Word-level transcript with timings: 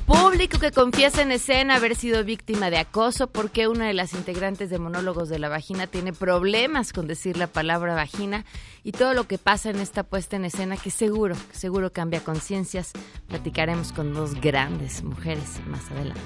Público 0.07 0.59
que 0.59 0.73
confiesa 0.73 1.21
en 1.21 1.33
escena 1.33 1.77
haber 1.77 1.95
sido 1.95 2.25
víctima 2.25 2.71
de 2.71 2.79
acoso 2.79 3.27
porque 3.27 3.69
una 3.69 3.87
de 3.87 3.93
las 3.93 4.15
integrantes 4.15 4.71
de 4.71 4.79
Monólogos 4.79 5.29
de 5.29 5.39
la 5.39 5.51
Vagina 5.51 5.89
tiene 5.89 6.15
problemas 6.15 6.95
con 6.95 7.07
decir 7.07 7.37
la 7.37 7.49
palabra 7.49 7.95
vagina 7.95 8.47
y 8.83 8.93
todo 8.93 9.13
lo 9.13 9.29
que 9.29 9.37
pasa 9.37 9.69
en 9.69 9.77
esta 9.77 10.05
puesta 10.05 10.37
en 10.37 10.47
escena 10.47 10.79
que 10.79 10.91
seguro, 10.91 11.35
seguro 11.53 11.93
cambia 11.93 12.25
conciencias. 12.25 12.93
Platicaremos 13.27 13.93
con 13.93 14.15
dos 14.15 14.41
grandes 14.41 15.03
mujeres 15.03 15.61
más 15.67 15.91
adelante. 15.91 16.23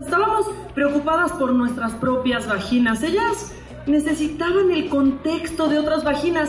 Estábamos 0.00 0.46
preocupadas 0.74 1.32
por 1.32 1.52
nuestras 1.52 1.92
propias 1.92 2.48
vaginas. 2.48 3.02
Ellas 3.02 3.52
necesitaban 3.86 4.70
el 4.70 4.88
contexto 4.88 5.68
de 5.68 5.78
otras 5.78 6.04
vaginas, 6.04 6.48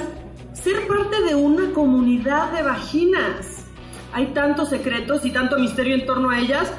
ser 0.53 0.87
parte 0.87 1.21
de 1.21 1.35
una 1.35 1.73
comunidad 1.73 2.53
de 2.53 2.63
vaginas. 2.63 3.65
Hay 4.13 4.27
tantos 4.27 4.69
secretos 4.69 5.25
y 5.25 5.31
tanto 5.31 5.59
misterio 5.59 5.95
en 5.95 6.05
torno 6.05 6.29
a 6.29 6.39
ellas 6.39 6.71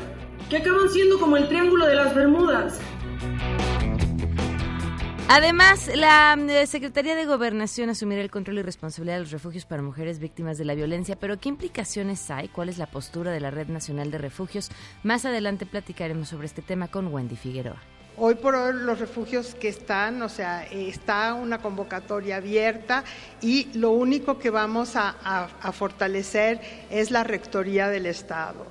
que 0.48 0.56
acaban 0.56 0.88
siendo 0.88 1.18
como 1.18 1.36
el 1.36 1.46
Triángulo 1.48 1.86
de 1.86 1.94
las 1.94 2.14
Bermudas. 2.14 2.80
Además, 5.28 5.90
la 5.94 6.34
eh, 6.34 6.66
Secretaría 6.66 7.14
de 7.14 7.24
Gobernación 7.24 7.88
asumirá 7.88 8.20
el 8.20 8.30
control 8.30 8.58
y 8.58 8.62
responsabilidad 8.62 9.16
de 9.16 9.20
los 9.20 9.30
refugios 9.30 9.64
para 9.64 9.80
mujeres 9.80 10.18
víctimas 10.18 10.58
de 10.58 10.64
la 10.64 10.74
violencia, 10.74 11.16
pero 11.16 11.38
¿qué 11.38 11.48
implicaciones 11.48 12.30
hay? 12.30 12.48
¿Cuál 12.48 12.68
es 12.68 12.76
la 12.76 12.86
postura 12.86 13.30
de 13.30 13.40
la 13.40 13.50
Red 13.50 13.68
Nacional 13.68 14.10
de 14.10 14.18
Refugios? 14.18 14.70
Más 15.02 15.24
adelante 15.24 15.64
platicaremos 15.64 16.28
sobre 16.28 16.46
este 16.46 16.60
tema 16.60 16.88
con 16.88 17.06
Wendy 17.06 17.36
Figueroa. 17.36 17.80
Hoy 18.18 18.34
por 18.34 18.54
hoy 18.54 18.74
los 18.74 18.98
refugios 18.98 19.54
que 19.54 19.68
están, 19.68 20.20
o 20.20 20.28
sea, 20.28 20.64
está 20.64 21.32
una 21.32 21.58
convocatoria 21.58 22.36
abierta 22.36 23.04
y 23.40 23.68
lo 23.72 23.92
único 23.92 24.38
que 24.38 24.50
vamos 24.50 24.96
a, 24.96 25.16
a 25.18 25.72
fortalecer 25.72 26.60
es 26.90 27.10
la 27.10 27.24
Rectoría 27.24 27.88
del 27.88 28.04
Estado. 28.04 28.66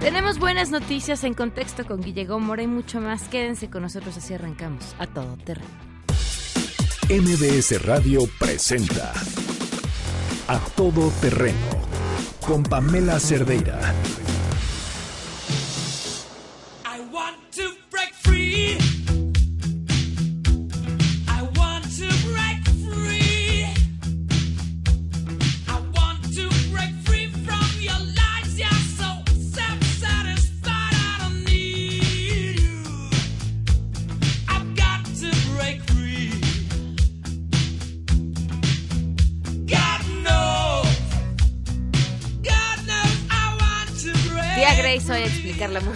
Tenemos 0.00 0.38
buenas 0.38 0.70
noticias 0.70 1.24
en 1.24 1.34
contexto 1.34 1.84
con 1.86 2.00
Guille 2.00 2.24
Gómora 2.26 2.62
y 2.62 2.66
mucho 2.66 3.00
más. 3.00 3.28
Quédense 3.28 3.70
con 3.70 3.82
nosotros, 3.82 4.16
así 4.16 4.34
arrancamos 4.34 4.94
a 4.98 5.06
todo 5.06 5.36
terreno. 5.38 5.68
MBS 7.08 7.84
Radio 7.84 8.20
presenta 8.38 9.12
A 10.48 10.58
Todo 10.74 11.10
Terreno 11.20 11.58
con 12.46 12.62
Pamela 12.62 13.20
Cerdeira. 13.20 13.78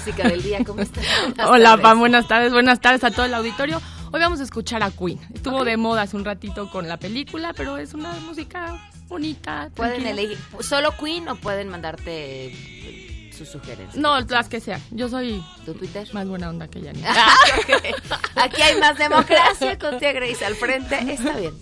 Música 0.08 0.28
del 0.28 0.42
día. 0.42 0.64
¿Cómo 0.64 0.80
estás? 0.80 1.04
Hola, 1.46 1.76
Pam, 1.76 1.98
buenas 1.98 2.26
tardes. 2.26 2.52
Buenas 2.52 2.80
tardes 2.80 3.04
a 3.04 3.10
todo 3.10 3.26
el 3.26 3.34
auditorio. 3.34 3.80
Hoy 4.10 4.20
vamos 4.20 4.40
a 4.40 4.44
escuchar 4.44 4.82
a 4.82 4.90
Queen. 4.90 5.20
Estuvo 5.34 5.64
de 5.64 5.76
moda 5.76 6.02
hace 6.02 6.16
un 6.16 6.24
ratito 6.24 6.70
con 6.70 6.88
la 6.88 6.96
película, 6.96 7.52
pero 7.54 7.76
es 7.76 7.92
una 7.92 8.12
música 8.14 8.91
bonita. 9.06 9.70
Pueden 9.74 10.06
elegir 10.06 10.38
solo 10.60 10.92
Queen 10.98 11.28
o 11.28 11.36
pueden 11.36 11.68
mandarte 11.68 13.30
sus 13.36 13.50
sugerencias. 13.50 13.97
No, 13.97 14.18
las 14.20 14.48
que 14.48 14.60
sean. 14.60 14.82
Yo 14.91 15.10
soy 15.10 15.44
¿Tu 15.66 15.74
Twitter? 15.74 16.08
más 16.14 16.26
buena 16.26 16.48
onda 16.48 16.68
que 16.68 16.80
Yanni. 16.80 17.02
Aquí 18.36 18.62
hay 18.62 18.80
más 18.80 18.97
democracia 18.97 19.78
con 19.78 19.98
tía 19.98 20.12
Grace 20.12 20.44
al 20.44 20.54
frente. 20.54 20.97
Está 21.12 21.36
bien. 21.36 21.52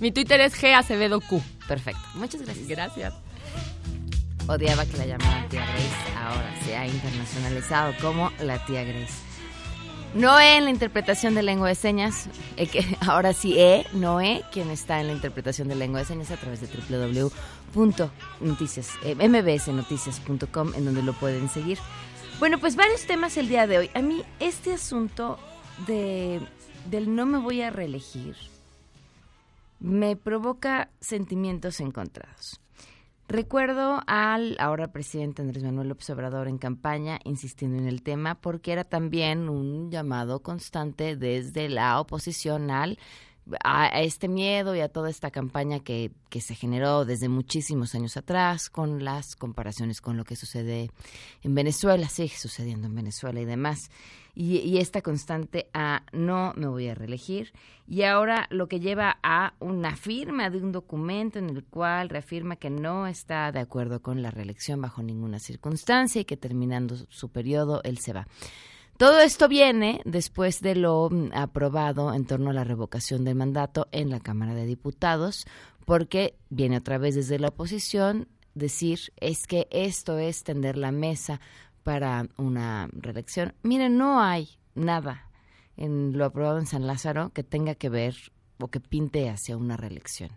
Mi 0.00 0.12
Twitter 0.12 0.40
es 0.42 0.54
G 0.60 0.74
Acevedo 0.74 1.20
Q. 1.20 1.42
Perfecto. 1.66 2.00
Muchas 2.14 2.42
gracias. 2.42 2.68
Gracias. 2.68 3.14
Odiaba 4.48 4.84
que 4.86 4.96
la 4.96 5.06
llamaran 5.06 5.48
tía 5.48 5.64
Grace, 5.64 6.12
ahora 6.16 6.52
se 6.64 6.76
ha 6.76 6.86
internacionalizado 6.86 7.94
como 8.00 8.32
la 8.40 8.64
tía 8.64 8.82
Grace. 8.82 9.14
Noé 10.14 10.56
en 10.56 10.64
la 10.64 10.70
interpretación 10.70 11.34
de 11.34 11.42
lengua 11.42 11.68
de 11.68 11.74
señas, 11.74 12.28
eh, 12.56 12.66
que 12.66 12.96
ahora 13.06 13.34
sí 13.34 13.58
E, 13.58 13.86
Noé, 13.92 14.42
quien 14.50 14.70
está 14.70 15.00
en 15.00 15.08
la 15.08 15.12
interpretación 15.12 15.68
de 15.68 15.74
lengua 15.74 16.00
de 16.00 16.06
señas 16.06 16.30
a 16.30 16.36
través 16.36 16.62
de 16.62 16.68
www.mbsnoticias.com, 17.74 20.74
en 20.74 20.84
donde 20.84 21.02
lo 21.02 21.12
pueden 21.12 21.50
seguir. 21.50 21.78
Bueno, 22.38 22.58
pues 22.58 22.74
varios 22.74 23.02
temas 23.02 23.36
el 23.36 23.48
día 23.48 23.66
de 23.66 23.76
hoy. 23.78 23.90
A 23.94 24.00
mí 24.00 24.22
este 24.40 24.72
asunto 24.72 25.38
de, 25.86 26.40
del 26.88 27.14
no 27.14 27.26
me 27.26 27.36
voy 27.38 27.60
a 27.60 27.68
reelegir 27.70 28.34
me 29.80 30.16
provoca 30.16 30.90
sentimientos 31.00 31.80
encontrados. 31.80 32.60
Recuerdo 33.30 34.00
al 34.06 34.56
ahora 34.58 34.90
presidente 34.90 35.42
Andrés 35.42 35.62
Manuel 35.62 35.88
López 35.88 36.08
Obrador 36.08 36.48
en 36.48 36.56
campaña 36.56 37.18
insistiendo 37.24 37.76
en 37.76 37.86
el 37.86 38.02
tema 38.02 38.40
porque 38.40 38.72
era 38.72 38.84
también 38.84 39.50
un 39.50 39.90
llamado 39.90 40.42
constante 40.42 41.14
desde 41.14 41.68
la 41.68 42.00
oposición 42.00 42.70
al 42.70 42.98
a, 43.62 44.00
este 44.00 44.28
miedo 44.28 44.74
y 44.74 44.80
a 44.80 44.88
toda 44.88 45.10
esta 45.10 45.30
campaña 45.30 45.80
que, 45.80 46.10
que 46.30 46.40
se 46.40 46.54
generó 46.54 47.04
desde 47.04 47.28
muchísimos 47.28 47.94
años 47.94 48.16
atrás 48.16 48.70
con 48.70 49.04
las 49.04 49.36
comparaciones 49.36 50.00
con 50.00 50.16
lo 50.16 50.24
que 50.24 50.36
sucede 50.36 50.90
en 51.42 51.54
Venezuela, 51.54 52.08
sigue 52.08 52.36
sucediendo 52.36 52.86
en 52.86 52.94
Venezuela 52.94 53.40
y 53.40 53.44
demás 53.44 53.90
y, 54.38 54.78
esta 54.78 55.02
constante 55.02 55.68
a 55.74 56.04
no 56.12 56.52
me 56.56 56.68
voy 56.68 56.86
a 56.86 56.94
reelegir 56.94 57.52
y 57.88 58.04
ahora 58.04 58.46
lo 58.50 58.68
que 58.68 58.78
lleva 58.78 59.18
a 59.24 59.54
una 59.58 59.96
firma 59.96 60.48
de 60.48 60.58
un 60.58 60.70
documento 60.70 61.40
en 61.40 61.50
el 61.50 61.64
cual 61.64 62.08
reafirma 62.08 62.54
que 62.54 62.70
no 62.70 63.08
está 63.08 63.50
de 63.50 63.58
acuerdo 63.58 64.00
con 64.00 64.22
la 64.22 64.30
reelección 64.30 64.80
bajo 64.80 65.02
ninguna 65.02 65.40
circunstancia 65.40 66.20
y 66.20 66.24
que 66.24 66.36
terminando 66.36 66.94
su 67.08 67.30
periodo 67.30 67.80
él 67.82 67.98
se 67.98 68.12
va. 68.12 68.28
Todo 68.98 69.20
esto 69.20 69.46
viene 69.46 70.00
después 70.04 70.60
de 70.60 70.74
lo 70.74 71.08
mm, 71.08 71.30
aprobado 71.32 72.12
en 72.12 72.24
torno 72.26 72.50
a 72.50 72.52
la 72.52 72.64
revocación 72.64 73.24
del 73.24 73.36
mandato 73.36 73.86
en 73.92 74.10
la 74.10 74.18
Cámara 74.18 74.54
de 74.54 74.66
Diputados, 74.66 75.46
porque 75.84 76.36
viene 76.50 76.78
otra 76.78 76.98
vez 76.98 77.14
desde 77.14 77.38
la 77.38 77.50
oposición 77.50 78.26
decir 78.54 78.98
es 79.18 79.46
que 79.46 79.68
esto 79.70 80.18
es 80.18 80.42
tender 80.42 80.76
la 80.76 80.90
mesa 80.90 81.40
para 81.84 82.26
una 82.38 82.88
reelección. 82.90 83.54
Miren, 83.62 83.98
no 83.98 84.20
hay 84.20 84.58
nada 84.74 85.30
en 85.76 86.18
lo 86.18 86.24
aprobado 86.24 86.58
en 86.58 86.66
San 86.66 86.88
Lázaro 86.88 87.30
que 87.32 87.44
tenga 87.44 87.76
que 87.76 87.90
ver 87.90 88.16
o 88.58 88.66
que 88.66 88.80
pinte 88.80 89.30
hacia 89.30 89.56
una 89.56 89.76
reelección. 89.76 90.32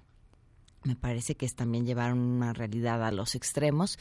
Me 0.83 0.95
parece 0.95 1.33
que 1.33 1.47
es 1.47 1.55
también 1.55 1.87
llevar 1.87 2.13
una 2.13 2.53
realidad 2.53 3.03
a 3.03 3.11
los 3.11 3.33
extremos 3.33 3.97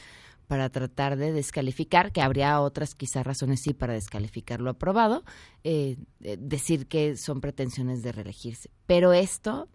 para 0.51 0.69
tratar 0.69 1.15
de 1.15 1.31
descalificar, 1.31 2.11
que 2.11 2.21
habría 2.21 2.59
otras 2.59 2.93
quizás 2.93 3.25
razones 3.25 3.61
sí 3.61 3.73
para 3.73 3.93
descalificar 3.93 4.59
lo 4.59 4.71
aprobado, 4.71 5.23
eh, 5.63 5.95
eh, 6.19 6.35
decir 6.37 6.87
que 6.87 7.15
son 7.15 7.39
pretensiones 7.39 8.03
de 8.03 8.11
reelegirse. 8.11 8.69
Pero 8.85 9.13
esto, 9.13 9.69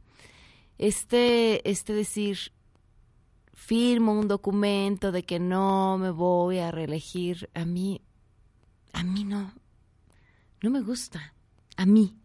este, 0.76 1.66
este 1.66 1.94
decir 1.94 2.53
firmo 3.54 4.20
un 4.20 4.28
documento 4.28 5.12
de 5.12 5.22
que 5.22 5.41
no 5.41 5.97
me 5.97 6.10
voy 6.10 6.59
a 6.59 6.70
reelegir, 6.70 7.48
a 7.54 7.65
mí, 7.65 8.03
a 8.92 9.03
mí 9.03 9.25
no, 9.25 9.54
no 10.62 10.68
me 10.68 10.83
gusta, 10.83 11.33
a 11.78 11.86
mí, 11.86 12.18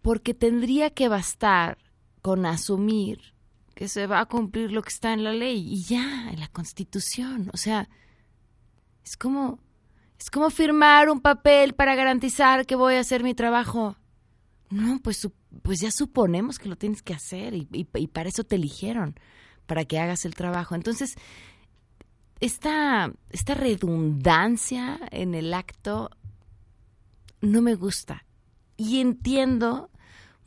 porque 0.00 0.32
tendría 0.32 0.88
que 0.88 1.10
bastar 1.10 1.76
con 2.22 2.46
asumir 2.46 3.34
que 3.78 3.86
se 3.86 4.08
va 4.08 4.18
a 4.18 4.26
cumplir 4.26 4.72
lo 4.72 4.82
que 4.82 4.88
está 4.88 5.12
en 5.12 5.22
la 5.22 5.32
ley 5.32 5.64
y 5.72 5.84
ya, 5.84 6.30
en 6.32 6.40
la 6.40 6.48
constitución, 6.48 7.48
o 7.52 7.56
sea, 7.56 7.88
es 9.04 9.16
como, 9.16 9.60
es 10.18 10.30
como 10.30 10.50
firmar 10.50 11.08
un 11.08 11.20
papel 11.20 11.74
para 11.74 11.94
garantizar 11.94 12.66
que 12.66 12.74
voy 12.74 12.96
a 12.96 13.00
hacer 13.00 13.22
mi 13.22 13.34
trabajo. 13.34 13.96
No, 14.68 14.98
pues, 14.98 15.28
pues 15.62 15.78
ya 15.80 15.92
suponemos 15.92 16.58
que 16.58 16.68
lo 16.68 16.74
tienes 16.74 17.02
que 17.02 17.14
hacer 17.14 17.54
y, 17.54 17.84
para 17.84 18.28
eso 18.28 18.42
te 18.42 18.56
eligieron 18.56 19.14
para 19.66 19.84
que 19.84 20.00
hagas 20.00 20.24
el 20.24 20.34
trabajo. 20.34 20.74
Entonces, 20.74 21.14
esta, 22.40 23.12
esta 23.30 23.54
redundancia 23.54 24.98
en 25.12 25.36
el 25.36 25.54
acto 25.54 26.10
no 27.40 27.62
me 27.62 27.76
gusta. 27.76 28.24
Y 28.76 29.00
entiendo 29.00 29.92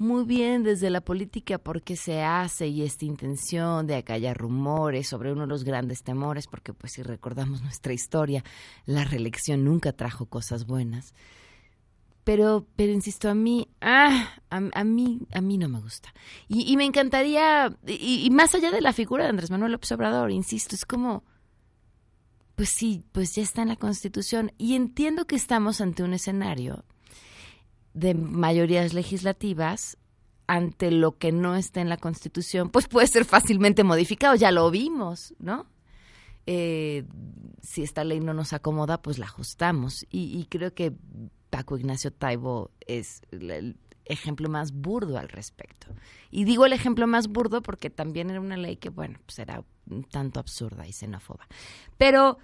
muy 0.01 0.25
bien 0.25 0.63
desde 0.63 0.89
la 0.89 0.99
política 0.99 1.59
por 1.59 1.83
qué 1.83 1.95
se 1.95 2.23
hace 2.23 2.67
y 2.67 2.81
esta 2.81 3.05
intención 3.05 3.85
de 3.85 3.95
acallar 3.95 4.35
rumores 4.35 5.07
sobre 5.07 5.31
uno 5.31 5.41
de 5.41 5.47
los 5.47 5.63
grandes 5.63 6.03
temores, 6.03 6.47
porque 6.47 6.73
pues 6.73 6.93
si 6.93 7.03
recordamos 7.03 7.61
nuestra 7.63 7.93
historia, 7.93 8.43
la 8.85 9.05
reelección 9.05 9.63
nunca 9.63 9.93
trajo 9.93 10.25
cosas 10.25 10.65
buenas. 10.65 11.13
Pero, 12.23 12.67
pero 12.75 12.91
insisto, 12.91 13.29
a 13.29 13.35
mí, 13.35 13.67
ah, 13.79 14.27
a, 14.49 14.83
mí, 14.83 15.19
a 15.33 15.41
mí 15.41 15.57
no 15.57 15.69
me 15.69 15.79
gusta. 15.79 16.13
Y, 16.47 16.75
me 16.77 16.85
encantaría, 16.85 17.75
y, 17.85 18.25
y, 18.25 18.29
más 18.29 18.53
allá 18.53 18.69
de 18.69 18.81
la 18.81 18.93
figura 18.93 19.23
de 19.23 19.31
Andrés 19.31 19.49
Manuel 19.49 19.71
López 19.71 19.91
Obrador, 19.91 20.29
insisto, 20.29 20.75
es 20.75 20.85
como, 20.85 21.23
pues 22.55 22.69
sí, 22.69 23.03
pues 23.11 23.33
ya 23.33 23.41
está 23.41 23.63
en 23.63 23.69
la 23.69 23.75
Constitución. 23.75 24.51
Y 24.59 24.75
entiendo 24.75 25.25
que 25.25 25.35
estamos 25.35 25.81
ante 25.81 26.03
un 26.03 26.13
escenario 26.13 26.85
de 27.93 28.13
mayorías 28.13 28.93
legislativas 28.93 29.97
ante 30.47 30.91
lo 30.91 31.17
que 31.17 31.31
no 31.31 31.55
está 31.55 31.81
en 31.81 31.89
la 31.89 31.97
Constitución, 31.97 32.69
pues 32.69 32.87
puede 32.87 33.07
ser 33.07 33.25
fácilmente 33.25 33.83
modificado, 33.83 34.35
ya 34.35 34.51
lo 34.51 34.69
vimos, 34.69 35.33
¿no? 35.39 35.65
Eh, 36.45 37.05
si 37.61 37.83
esta 37.83 38.03
ley 38.03 38.19
no 38.19 38.33
nos 38.33 38.53
acomoda, 38.53 39.01
pues 39.01 39.17
la 39.17 39.27
ajustamos. 39.27 40.05
Y, 40.09 40.45
creo 40.49 40.73
que 40.73 40.93
Paco 41.49 41.77
Ignacio 41.77 42.11
Taibo 42.11 42.71
es 42.87 43.21
el 43.31 43.77
ejemplo 44.05 44.49
más 44.49 44.71
burdo 44.73 45.17
al 45.17 45.29
respecto. 45.29 45.87
Y 46.31 46.43
digo 46.43 46.65
el 46.65 46.73
ejemplo 46.73 47.07
más 47.07 47.27
burdo 47.27 47.61
porque 47.61 47.89
también 47.89 48.29
era 48.29 48.41
una 48.41 48.57
ley 48.57 48.77
que, 48.77 48.89
bueno, 48.89 49.19
pues 49.25 49.39
era 49.39 49.63
un 49.89 50.03
tanto 50.03 50.39
absurda 50.39 50.87
y 50.87 50.91
xenófoba. 50.91 51.47
Pero 51.97 52.39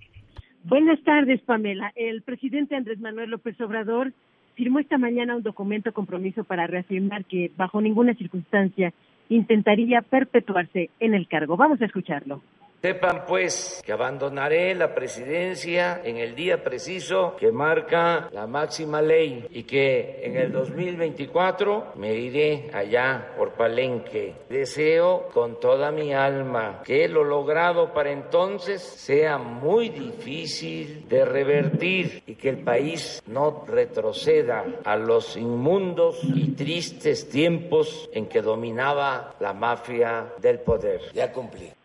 Buenas 0.62 1.02
tardes, 1.02 1.42
Pamela. 1.42 1.92
El 1.96 2.22
presidente 2.22 2.76
Andrés 2.76 3.00
Manuel 3.00 3.30
López 3.30 3.60
Obrador 3.60 4.14
firmó 4.56 4.80
esta 4.80 4.98
mañana 4.98 5.36
un 5.36 5.42
documento 5.42 5.92
compromiso 5.92 6.42
para 6.42 6.66
reafirmar 6.66 7.24
que 7.24 7.52
bajo 7.56 7.80
ninguna 7.80 8.14
circunstancia 8.14 8.92
intentaría 9.28 10.02
perpetuarse 10.02 10.90
en 10.98 11.14
el 11.14 11.28
cargo. 11.28 11.56
Vamos 11.56 11.80
a 11.82 11.84
escucharlo. 11.84 12.42
Sepan 12.86 13.26
pues 13.26 13.82
que 13.84 13.90
abandonaré 13.90 14.72
la 14.76 14.94
presidencia 14.94 16.02
en 16.04 16.18
el 16.18 16.36
día 16.36 16.62
preciso 16.62 17.34
que 17.36 17.50
marca 17.50 18.28
la 18.30 18.46
máxima 18.46 19.02
ley 19.02 19.44
y 19.50 19.64
que 19.64 20.20
en 20.22 20.36
el 20.36 20.52
2024 20.52 21.94
me 21.96 22.14
iré 22.14 22.70
allá 22.72 23.32
por 23.36 23.54
Palenque. 23.54 24.34
Deseo 24.48 25.26
con 25.34 25.58
toda 25.58 25.90
mi 25.90 26.14
alma 26.14 26.82
que 26.84 27.08
lo 27.08 27.24
logrado 27.24 27.92
para 27.92 28.12
entonces 28.12 28.82
sea 28.82 29.36
muy 29.36 29.88
difícil 29.88 31.08
de 31.08 31.24
revertir 31.24 32.22
y 32.24 32.36
que 32.36 32.50
el 32.50 32.58
país 32.58 33.20
no 33.26 33.64
retroceda 33.66 34.64
a 34.84 34.94
los 34.94 35.36
inmundos 35.36 36.20
y 36.22 36.52
tristes 36.52 37.28
tiempos 37.28 38.08
en 38.12 38.26
que 38.26 38.42
dominaba 38.42 39.34
la 39.40 39.52
mafia 39.52 40.34
del 40.38 40.60
poder. 40.60 41.00
Ya 41.12 41.32
cumplí. 41.32 41.75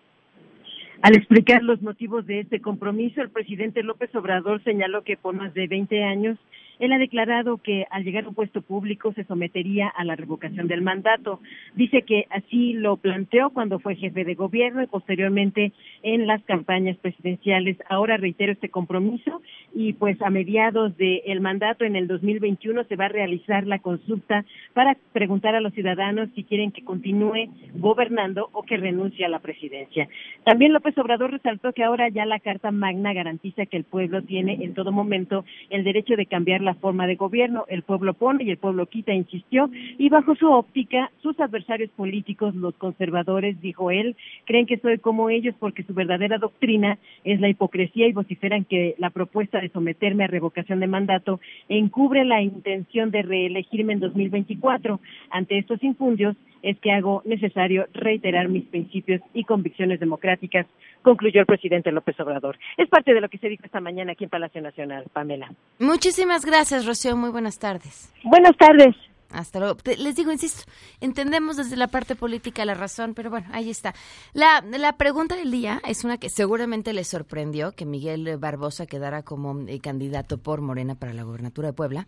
Al 1.02 1.16
explicar 1.16 1.64
los 1.64 1.82
motivos 1.82 2.28
de 2.28 2.42
este 2.42 2.62
compromiso, 2.62 3.24
el 3.24 3.32
presidente 3.32 3.82
López 3.82 4.14
Obrador 4.14 4.64
señaló 4.64 5.04
que 5.04 5.18
por 5.18 5.34
más 5.34 5.52
de 5.56 5.66
20 5.66 6.04
años 6.04 6.38
él 6.78 6.92
ha 6.94 7.00
declarado 7.00 7.58
que 7.58 7.86
al 7.90 8.04
llegar 8.04 8.26
a 8.26 8.30
un 8.30 8.36
puesto 8.36 8.62
público 8.62 9.12
se 9.14 9.24
sometería 9.24 9.88
a 9.88 10.04
la 10.04 10.16
revocación 10.16 10.68
del 10.68 10.84
mandato. 10.84 11.40
Dice 11.76 12.04
que 12.04 12.28
así 12.30 12.74
lo 12.74 12.98
planteó 12.98 13.50
cuando 13.50 13.80
fue 13.80 13.96
jefe 13.96 14.24
de 14.24 14.36
gobierno 14.36 14.84
y 14.84 14.88
posteriormente 14.88 15.74
en 16.04 16.28
las 16.28 16.42
campañas 16.44 16.98
presidenciales. 16.98 17.78
Ahora 17.90 18.18
reitero 18.18 18.52
este 18.52 18.70
compromiso 18.70 19.42
y 19.74 19.94
pues 19.94 20.22
a 20.22 20.30
mediados 20.30 20.96
del 20.98 21.42
mandato 21.42 21.86
en 21.86 21.96
el 21.96 22.08
2021 22.08 22.84
se 22.86 22.96
va 22.96 23.06
a 23.06 23.10
realizar 23.10 23.66
la 23.68 23.80
consulta 23.80 24.46
para 24.74 24.98
preguntar 25.14 25.56
a 25.56 25.62
los 25.62 25.74
ciudadanos 25.74 26.30
si 26.36 26.44
quieren 26.44 26.72
que 26.72 26.84
continúe 26.84 27.50
gobernando 27.76 28.50
o 28.52 28.64
que 28.64 28.78
renuncie 28.78 29.26
a 29.26 29.30
la 29.30 29.40
presidencia. 29.40 30.08
También 30.44 30.74
López 30.74 30.98
Obrador 30.98 31.32
resaltó 31.32 31.74
que 31.74 31.84
ahora 31.84 32.10
ya 32.10 32.26
la 32.26 32.40
Carta 32.40 32.72
Magna 32.72 33.14
garantiza 33.14 33.66
que 33.66 33.78
el 33.78 33.84
pueblo 33.84 34.22
tiene 34.24 34.60
en 34.62 34.74
todo 34.74 34.92
momento 34.92 35.46
el 35.70 35.84
derecho 35.84 36.16
de 36.16 36.26
cambiar 36.26 36.62
la 36.62 36.76
forma 36.76 37.08
de 37.08 37.16
gobierno. 37.16 37.66
El 37.68 37.84
pueblo 37.84 38.14
pone 38.14 38.44
y 38.44 38.50
el 38.50 38.58
pueblo 38.58 38.86
quita, 38.88 39.14
insistió, 39.14 39.70
y 39.98 40.10
bajo 40.10 40.36
su 40.36 40.50
óptica, 40.50 41.12
sus 41.22 41.40
adversarios 41.40 41.90
políticos, 41.92 42.56
los 42.56 42.76
conservadores, 42.76 43.60
dijo 43.62 43.92
él, 43.92 44.16
creen 44.46 44.66
que 44.66 44.78
soy 44.78 44.98
como 44.98 45.30
ellos 45.30 45.56
porque 45.60 45.84
su 45.92 45.96
verdadera 45.96 46.38
doctrina 46.38 46.98
es 47.26 47.42
la 47.42 47.50
hipocresía 47.50 48.08
y 48.08 48.14
vociferan 48.14 48.64
que 48.64 48.96
la 48.98 49.10
propuesta 49.10 49.60
de 49.60 49.70
someterme 49.70 50.24
a 50.24 50.28
revocación 50.28 50.80
de 50.80 50.88
mandato 50.88 51.42
encubre 51.68 52.24
la 52.24 52.42
intención 52.42 53.12
de 53.12 53.22
reelegirme 53.24 53.94
en 53.94 54.00
2024. 54.00 55.02
Ante 55.30 55.58
estos 55.58 55.84
infundios, 55.84 56.38
es 56.62 56.80
que 56.80 56.92
hago 56.92 57.24
necesario 57.26 57.88
reiterar 57.94 58.48
mis 58.48 58.66
principios 58.66 59.20
y 59.34 59.44
convicciones 59.44 60.00
democráticas, 60.00 60.68
concluyó 61.02 61.42
el 61.42 61.48
presidente 61.48 61.92
López 61.92 62.20
Obrador. 62.20 62.58
Es 62.78 62.88
parte 62.88 63.14
de 63.14 63.20
lo 63.20 63.30
que 63.30 63.40
se 63.40 63.50
dijo 63.50 63.66
esta 63.66 63.82
mañana 63.82 64.14
aquí 64.14 64.26
en 64.26 64.30
Palacio 64.30 64.62
Nacional, 64.62 65.06
Pamela. 65.12 65.52
Muchísimas 65.80 66.46
gracias, 66.46 66.86
Rocío. 66.86 67.18
Muy 67.18 67.32
buenas 67.32 67.58
tardes. 67.58 68.14
Buenas 68.24 68.56
tardes. 68.58 68.96
Hasta 69.32 69.60
luego. 69.60 69.78
Les 69.98 70.16
digo, 70.16 70.32
insisto, 70.32 70.64
entendemos 71.00 71.58
desde 71.58 71.76
la 71.76 71.88
parte 71.88 72.16
política 72.16 72.66
la 72.66 72.74
razón, 72.74 73.14
pero 73.14 73.30
bueno, 73.30 73.48
ahí 73.52 73.70
está. 73.70 73.94
La, 74.34 74.62
la 74.62 74.98
pregunta 74.98 75.36
del 75.36 75.52
día 75.52 75.82
es 75.88 76.04
una 76.04 76.18
que 76.18 76.30
seguramente 76.30 76.94
les 76.94 77.08
sorprendió 77.08 77.72
que 77.72 77.86
Miguel 77.86 78.38
Barbosa 78.38 78.86
quedara 78.86 79.24
como 79.24 79.68
eh, 79.68 79.80
candidato 79.80 80.38
por 80.38 80.62
Morena 80.62 80.96
para 80.96 81.14
la 81.14 81.24
gobernatura 81.24 81.70
de 81.70 81.74
Puebla 81.74 82.08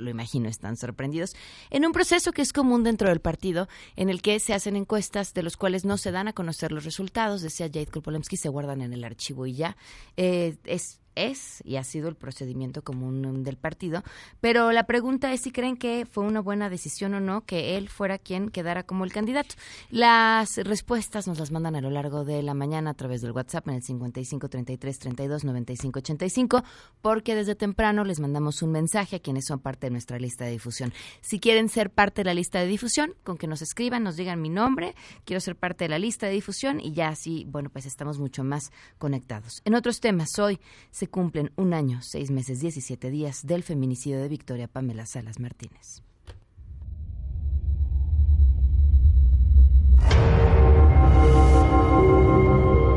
lo 0.00 0.10
imagino, 0.10 0.48
están 0.48 0.76
sorprendidos, 0.76 1.34
en 1.68 1.86
un 1.86 1.92
proceso 1.92 2.32
que 2.32 2.42
es 2.42 2.52
común 2.52 2.82
dentro 2.82 3.08
del 3.08 3.20
partido, 3.20 3.68
en 3.96 4.08
el 4.08 4.22
que 4.22 4.40
se 4.40 4.54
hacen 4.54 4.76
encuestas 4.76 5.34
de 5.34 5.42
los 5.42 5.56
cuales 5.56 5.84
no 5.84 5.98
se 5.98 6.10
dan 6.10 6.28
a 6.28 6.32
conocer 6.32 6.72
los 6.72 6.84
resultados, 6.84 7.42
decía 7.42 7.66
Jade 7.66 7.86
Kulpolemsky, 7.86 8.36
se 8.36 8.48
guardan 8.48 8.80
en 8.80 8.92
el 8.92 9.04
archivo 9.04 9.46
y 9.46 9.54
ya. 9.54 9.76
Eh, 10.16 10.56
es 10.64 11.00
es 11.26 11.62
y 11.64 11.76
ha 11.76 11.84
sido 11.84 12.08
el 12.08 12.16
procedimiento 12.16 12.82
común 12.82 13.42
del 13.42 13.56
partido, 13.56 14.02
pero 14.40 14.72
la 14.72 14.84
pregunta 14.84 15.32
es 15.32 15.42
si 15.42 15.52
creen 15.52 15.76
que 15.76 16.06
fue 16.06 16.24
una 16.24 16.40
buena 16.40 16.68
decisión 16.68 17.14
o 17.14 17.20
no 17.20 17.42
que 17.42 17.76
él 17.76 17.88
fuera 17.88 18.18
quien 18.18 18.50
quedara 18.50 18.82
como 18.82 19.04
el 19.04 19.12
candidato. 19.12 19.54
Las 19.90 20.56
respuestas 20.56 21.26
nos 21.26 21.38
las 21.38 21.50
mandan 21.50 21.76
a 21.76 21.80
lo 21.80 21.90
largo 21.90 22.24
de 22.24 22.42
la 22.42 22.54
mañana 22.54 22.90
a 22.90 22.94
través 22.94 23.20
del 23.20 23.32
WhatsApp 23.32 23.68
en 23.68 23.74
el 23.74 23.82
55 23.82 24.48
33 24.48 24.98
32 24.98 25.44
95 25.44 25.98
85, 25.98 26.64
porque 27.00 27.34
desde 27.34 27.54
temprano 27.54 28.04
les 28.04 28.20
mandamos 28.20 28.62
un 28.62 28.72
mensaje 28.72 29.16
a 29.16 29.20
quienes 29.20 29.46
son 29.46 29.60
parte 29.60 29.86
de 29.86 29.90
nuestra 29.90 30.18
lista 30.18 30.44
de 30.44 30.52
difusión. 30.52 30.92
Si 31.20 31.40
quieren 31.40 31.68
ser 31.68 31.90
parte 31.90 32.20
de 32.20 32.26
la 32.26 32.34
lista 32.34 32.60
de 32.60 32.66
difusión, 32.66 33.14
con 33.24 33.36
que 33.36 33.46
nos 33.46 33.62
escriban, 33.62 34.02
nos 34.02 34.16
digan 34.16 34.40
mi 34.40 34.48
nombre, 34.48 34.94
quiero 35.24 35.40
ser 35.40 35.56
parte 35.56 35.84
de 35.84 35.88
la 35.88 35.98
lista 35.98 36.26
de 36.26 36.32
difusión 36.32 36.80
y 36.80 36.92
ya 36.92 37.08
así, 37.08 37.46
bueno, 37.48 37.70
pues 37.70 37.86
estamos 37.86 38.18
mucho 38.18 38.44
más 38.44 38.70
conectados. 38.98 39.62
En 39.64 39.74
otros 39.74 40.00
temas, 40.00 40.38
hoy 40.38 40.60
se 40.90 41.08
cumplen 41.10 41.52
un 41.56 41.74
año, 41.74 42.00
seis 42.02 42.30
meses, 42.30 42.60
17 42.60 43.10
días 43.10 43.46
del 43.46 43.62
feminicidio 43.62 44.20
de 44.20 44.28
Victoria 44.28 44.68
Pamela 44.68 45.06
Salas 45.06 45.38
Martínez. 45.40 46.02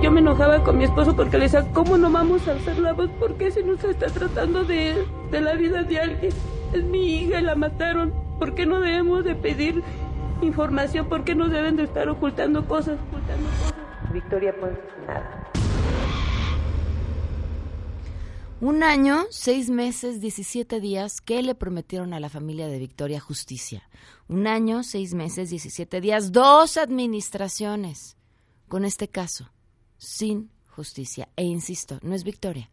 Yo 0.02 0.12
me 0.12 0.20
enojaba 0.20 0.64
con 0.64 0.78
mi 0.78 0.84
esposo 0.84 1.16
porque 1.16 1.38
le 1.38 1.46
decía, 1.46 1.66
¿cómo 1.74 1.98
no 1.98 2.12
vamos 2.12 2.48
a 2.48 2.54
hacer 2.54 2.78
la 2.78 2.92
voz? 2.92 3.10
¿Por 3.12 3.38
qué 3.38 3.52
se 3.52 3.64
nos 3.64 3.82
está 3.84 4.08
tratando 4.08 4.66
de, 4.66 5.06
de 5.32 5.42
la 5.42 5.54
vida 5.54 5.84
de 5.84 6.00
alguien? 6.00 6.34
Es 6.74 6.84
mi 6.84 7.20
hija 7.20 7.40
y 7.40 7.44
la 7.44 7.56
mataron. 7.56 8.14
¿Por 8.38 8.54
qué 8.54 8.66
no 8.66 8.82
debemos 8.82 9.24
de 9.24 9.36
pedir 9.36 9.82
información? 10.42 11.08
¿Por 11.08 11.24
qué 11.24 11.36
no 11.36 11.48
deben 11.48 11.78
de 11.78 11.84
estar 11.84 12.10
ocultando 12.10 12.68
cosas? 12.68 13.00
Ocultando 13.08 13.48
cosas? 13.50 13.74
Victoria, 14.12 14.54
pues 14.60 14.74
nada. 15.08 15.43
Un 18.64 18.82
año, 18.82 19.26
seis 19.30 19.70
meses, 19.70 20.22
diecisiete 20.22 20.80
días 20.80 21.20
¿qué 21.20 21.42
le 21.44 21.54
prometieron 21.54 22.14
a 22.14 22.22
la 22.22 22.30
familia 22.30 22.70
de 22.70 22.80
Victoria 22.80 23.20
justicia. 23.20 23.90
Un 24.30 24.48
año, 24.48 24.84
seis 24.84 25.14
meses, 25.14 25.50
diecisiete 25.50 26.00
días, 26.00 26.32
dos 26.32 26.78
administraciones 26.78 28.16
con 28.70 28.86
este 28.86 29.10
caso, 29.10 29.52
sin 29.98 30.50
justicia. 30.70 31.28
E 31.36 31.44
insisto, 31.44 32.00
no 32.04 32.16
es 32.16 32.24
Victoria. 32.24 32.72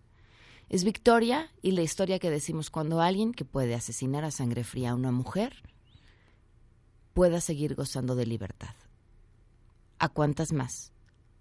Es 0.69 0.85
Victoria 0.85 1.51
y 1.61 1.73
la 1.73 1.83
historia 1.83 2.21
que 2.21 2.31
decimos 2.31 2.71
cuando 2.71 3.01
alguien 3.01 3.33
que 3.33 3.45
puede 3.45 3.75
asesinar 3.75 4.25
a 4.25 4.31
sangre 4.31 4.63
fría 4.63 4.91
a 4.91 4.95
una 4.95 5.11
mujer 5.11 5.61
pueda 7.15 7.41
seguir 7.41 7.75
gozando 7.75 8.15
de 8.15 8.27
libertad. 8.27 8.77
¿A 9.99 10.09
cuántas 10.09 10.53
más? 10.53 10.93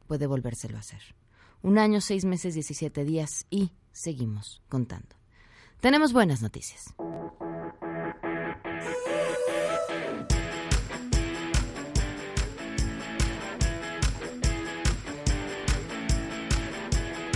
puede 0.08 0.26
volvérselo 0.26 0.78
a 0.78 0.80
hacer. 0.80 1.04
Un 1.62 1.78
año, 1.78 2.02
seis 2.02 2.26
meses, 2.26 2.56
17 2.56 3.06
días 3.06 3.46
y 3.52 3.74
seguimos 3.92 4.62
contando. 4.70 5.16
Tenemos 5.82 6.14
buenas 6.14 6.42
noticias. 6.42 6.94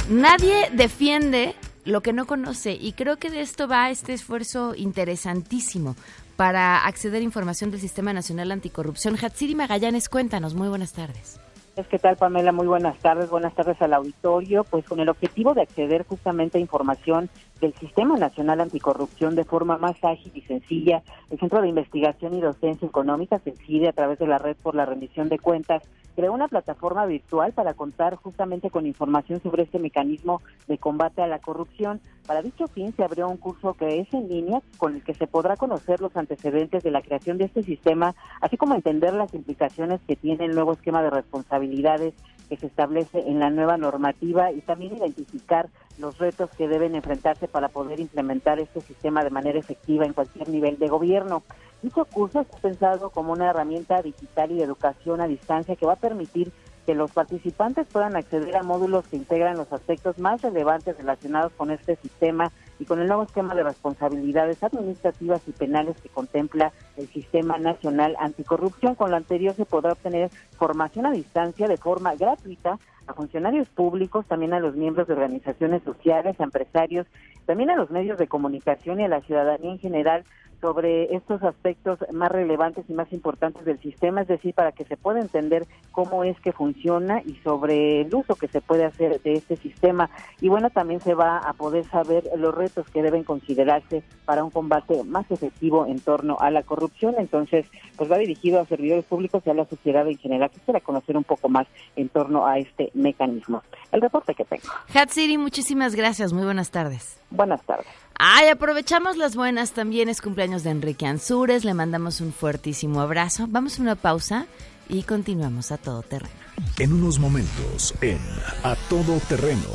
Nadie 0.09 0.69
defiende 0.73 1.55
lo 1.85 2.01
que 2.01 2.13
no 2.13 2.27
conoce 2.27 2.73
y 2.73 2.93
creo 2.93 3.17
que 3.17 3.29
de 3.29 3.41
esto 3.41 3.67
va 3.67 3.89
este 3.89 4.13
esfuerzo 4.13 4.75
interesantísimo 4.75 5.95
para 6.35 6.85
acceder 6.85 7.21
a 7.21 7.25
información 7.25 7.71
del 7.71 7.79
Sistema 7.79 8.13
Nacional 8.13 8.51
Anticorrupción. 8.51 9.17
Hatsiri 9.21 9.55
Magallanes, 9.55 10.09
cuéntanos, 10.09 10.53
muy 10.53 10.67
buenas 10.67 10.93
tardes. 10.93 11.39
¿Qué 11.75 11.97
tal, 11.97 12.17
Pamela? 12.17 12.51
Muy 12.51 12.67
buenas 12.67 12.99
tardes. 12.99 13.31
Buenas 13.31 13.55
tardes 13.55 13.81
al 13.81 13.95
auditorio. 13.95 14.63
Pues 14.63 14.85
con 14.85 14.99
el 14.99 15.09
objetivo 15.09 15.55
de 15.55 15.63
acceder 15.63 16.05
justamente 16.05 16.59
a 16.59 16.61
información 16.61 17.31
del 17.63 17.73
Sistema 17.75 18.17
Nacional 18.17 18.59
Anticorrupción 18.59 19.35
de 19.35 19.45
forma 19.45 19.77
más 19.77 19.95
ágil 20.03 20.33
y 20.35 20.41
sencilla, 20.41 21.01
el 21.29 21.39
Centro 21.39 21.61
de 21.61 21.69
Investigación 21.69 22.33
y 22.33 22.41
Docencia 22.41 22.85
Económica, 22.85 23.39
CIDE, 23.39 23.87
a 23.87 23.93
través 23.93 24.19
de 24.19 24.27
la 24.27 24.37
Red 24.37 24.57
por 24.61 24.75
la 24.75 24.85
Rendición 24.85 25.29
de 25.29 25.39
Cuentas, 25.39 25.81
creó 26.13 26.33
una 26.33 26.49
plataforma 26.49 27.05
virtual 27.05 27.53
para 27.53 27.73
contar 27.73 28.15
justamente 28.15 28.69
con 28.69 28.85
información 28.85 29.41
sobre 29.41 29.63
este 29.63 29.79
mecanismo 29.79 30.41
de 30.67 30.77
combate 30.77 31.21
a 31.21 31.27
la 31.27 31.39
corrupción. 31.39 32.01
Para 32.27 32.41
dicho 32.41 32.67
fin 32.67 32.93
se 32.97 33.03
abrió 33.03 33.29
un 33.29 33.37
curso 33.37 33.75
que 33.75 34.01
es 34.01 34.13
en 34.13 34.27
línea 34.27 34.61
con 34.77 34.95
el 34.95 35.03
que 35.03 35.13
se 35.13 35.27
podrá 35.27 35.55
conocer 35.55 36.01
los 36.01 36.15
antecedentes 36.17 36.83
de 36.83 36.91
la 36.91 37.01
creación 37.01 37.37
de 37.37 37.45
este 37.45 37.63
sistema, 37.63 38.13
así 38.41 38.57
como 38.57 38.75
entender 38.75 39.13
las 39.13 39.33
implicaciones 39.33 40.01
que 40.05 40.17
tiene 40.17 40.45
el 40.45 40.53
nuevo 40.53 40.73
esquema 40.73 41.01
de 41.01 41.11
responsabilidades 41.11 42.13
que 42.53 42.59
se 42.59 42.67
establece 42.67 43.19
en 43.27 43.39
la 43.39 43.49
nueva 43.49 43.77
normativa 43.77 44.51
y 44.51 44.61
también 44.61 44.95
identificar 44.95 45.69
los 45.97 46.19
retos 46.19 46.51
que 46.51 46.67
deben 46.67 46.93
enfrentarse 46.93 47.47
para 47.47 47.67
poder 47.67 47.99
implementar 47.99 48.59
este 48.59 48.81
sistema 48.81 49.23
de 49.23 49.31
manera 49.31 49.57
efectiva 49.57 50.05
en 50.05 50.13
cualquier 50.13 50.49
nivel 50.49 50.77
de 50.77 50.87
gobierno. 50.87 51.41
Dicho 51.81 52.05
curso 52.05 52.41
está 52.41 52.57
pensado 52.57 53.09
como 53.09 53.33
una 53.33 53.49
herramienta 53.49 54.01
digital 54.01 54.51
y 54.51 54.57
de 54.57 54.63
educación 54.63 55.19
a 55.19 55.27
distancia 55.27 55.75
que 55.75 55.85
va 55.85 55.93
a 55.93 55.97
permitir 55.97 56.51
que 56.85 56.93
los 56.93 57.11
participantes 57.11 57.87
puedan 57.87 58.15
acceder 58.15 58.55
a 58.55 58.63
módulos 58.63 59.07
que 59.07 59.15
integran 59.15 59.57
los 59.57 59.71
aspectos 59.73 60.19
más 60.19 60.41
relevantes 60.41 60.97
relacionados 60.97 61.53
con 61.53 61.71
este 61.71 61.95
sistema 61.95 62.51
y 62.79 62.85
con 62.85 62.99
el 62.99 63.07
nuevo 63.07 63.23
esquema 63.23 63.55
de 63.55 63.63
responsabilidades 63.63 64.63
administrativas 64.63 65.41
y 65.47 65.51
penales 65.51 65.95
que 66.01 66.09
contempla 66.09 66.71
el 66.97 67.07
Sistema 67.07 67.57
Nacional 67.57 68.15
Anticorrupción. 68.19 68.95
Con 68.95 69.11
lo 69.11 69.17
anterior 69.17 69.53
se 69.53 69.65
podrá 69.65 69.93
obtener 69.93 70.29
formación 70.57 71.05
a 71.05 71.11
distancia 71.11 71.67
de 71.67 71.77
forma 71.77 72.15
gratuita 72.15 72.79
a 73.07 73.13
funcionarios 73.13 73.69
públicos, 73.69 74.25
también 74.27 74.53
a 74.53 74.59
los 74.59 74.75
miembros 74.75 75.07
de 75.07 75.13
organizaciones 75.13 75.83
sociales, 75.83 76.39
a 76.39 76.43
empresarios, 76.43 77.07
también 77.45 77.69
a 77.69 77.75
los 77.75 77.91
medios 77.91 78.17
de 78.17 78.27
comunicación 78.27 78.99
y 78.99 79.03
a 79.03 79.09
la 79.09 79.21
ciudadanía 79.21 79.71
en 79.71 79.79
general 79.79 80.23
sobre 80.63 81.13
estos 81.13 81.43
aspectos 81.43 81.99
más 82.13 82.31
relevantes 82.31 82.85
y 82.87 82.93
más 82.93 83.11
importantes 83.11 83.65
del 83.65 83.81
sistema, 83.81 84.21
es 84.21 84.29
decir, 84.29 84.53
para 84.53 84.71
que 84.71 84.85
se 84.85 84.95
pueda 84.95 85.19
entender 85.19 85.65
cómo 85.91 86.23
es 86.23 86.39
que 86.39 86.53
funciona 86.53 87.21
y 87.21 87.35
sobre 87.43 87.99
el 87.99 88.15
uso 88.15 88.35
que 88.35 88.47
se 88.47 88.61
puede 88.61 88.85
hacer 88.85 89.21
de 89.23 89.33
este 89.33 89.57
sistema. 89.57 90.09
Y 90.39 90.47
bueno, 90.47 90.69
también 90.69 91.01
se 91.01 91.15
va 91.15 91.39
a 91.39 91.51
poder 91.51 91.83
saber 91.89 92.23
los 92.37 92.55
retos 92.55 92.89
que 92.91 93.01
deben 93.01 93.25
considerarse 93.25 94.03
para 94.23 94.45
un 94.45 94.51
combate 94.51 95.03
más 95.03 95.29
efectivo 95.31 95.85
en 95.85 95.99
torno 95.99 96.37
a 96.39 96.49
la 96.49 96.63
corrupción. 96.63 97.15
Entonces, 97.17 97.65
pues 97.97 98.09
va 98.09 98.17
dirigido 98.17 98.61
a 98.61 98.65
servidores 98.65 99.03
públicos 99.03 99.43
y 99.45 99.49
a 99.49 99.53
la 99.53 99.65
sociedad 99.65 100.07
en 100.07 100.17
general, 100.17 100.49
para 100.65 100.79
conocer 100.79 101.17
un 101.17 101.25
poco 101.25 101.49
más 101.49 101.67
en 101.97 102.07
torno 102.07 102.47
a 102.47 102.57
este 102.57 102.89
mecanismo. 102.93 103.63
El 103.91 104.01
reporte 104.01 104.33
que 104.33 104.45
tengo. 104.45 104.63
Hatsiri, 104.93 105.37
muchísimas 105.37 105.95
gracias. 105.95 106.33
Muy 106.33 106.43
buenas 106.43 106.71
tardes. 106.71 107.17
Buenas 107.29 107.61
tardes. 107.63 107.87
Ay, 108.17 108.49
aprovechamos 108.49 109.17
las 109.17 109.35
buenas. 109.35 109.73
También 109.73 110.09
es 110.09 110.21
cumpleaños 110.21 110.63
de 110.63 110.71
Enrique 110.71 111.05
Ansures. 111.05 111.65
Le 111.65 111.73
mandamos 111.73 112.21
un 112.21 112.33
fuertísimo 112.33 113.01
abrazo. 113.01 113.45
Vamos 113.49 113.79
a 113.79 113.81
una 113.81 113.95
pausa 113.95 114.45
y 114.89 115.03
continuamos 115.03 115.71
a 115.71 115.77
todo 115.77 116.01
terreno. 116.01 116.33
En 116.79 116.93
unos 116.93 117.19
momentos, 117.19 117.93
en 118.01 118.19
A 118.63 118.75
Todo 118.89 119.19
Terreno. 119.27 119.67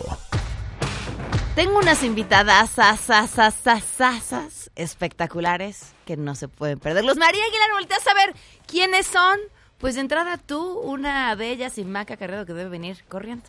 Tengo 1.54 1.78
unas 1.78 2.04
invitadas 2.04 2.78
asas, 2.78 4.70
espectaculares 4.76 5.92
que 6.06 6.16
no 6.16 6.36
se 6.36 6.46
pueden 6.46 6.78
perder. 6.78 7.04
Los 7.04 7.16
María 7.16 7.42
Aguilar, 7.42 7.70
volteas 7.72 8.00
a 8.00 8.04
saber 8.04 8.34
quiénes 8.66 9.06
son. 9.06 9.40
Pues 9.78 9.94
de 9.94 10.00
entrada 10.00 10.38
tú, 10.38 10.80
una 10.80 11.36
de 11.36 11.52
ellas, 11.52 11.78
y 11.78 11.84
Maca 11.84 12.16
Carrero, 12.16 12.44
que 12.44 12.52
debe 12.52 12.68
venir 12.68 13.04
corriendo. 13.08 13.44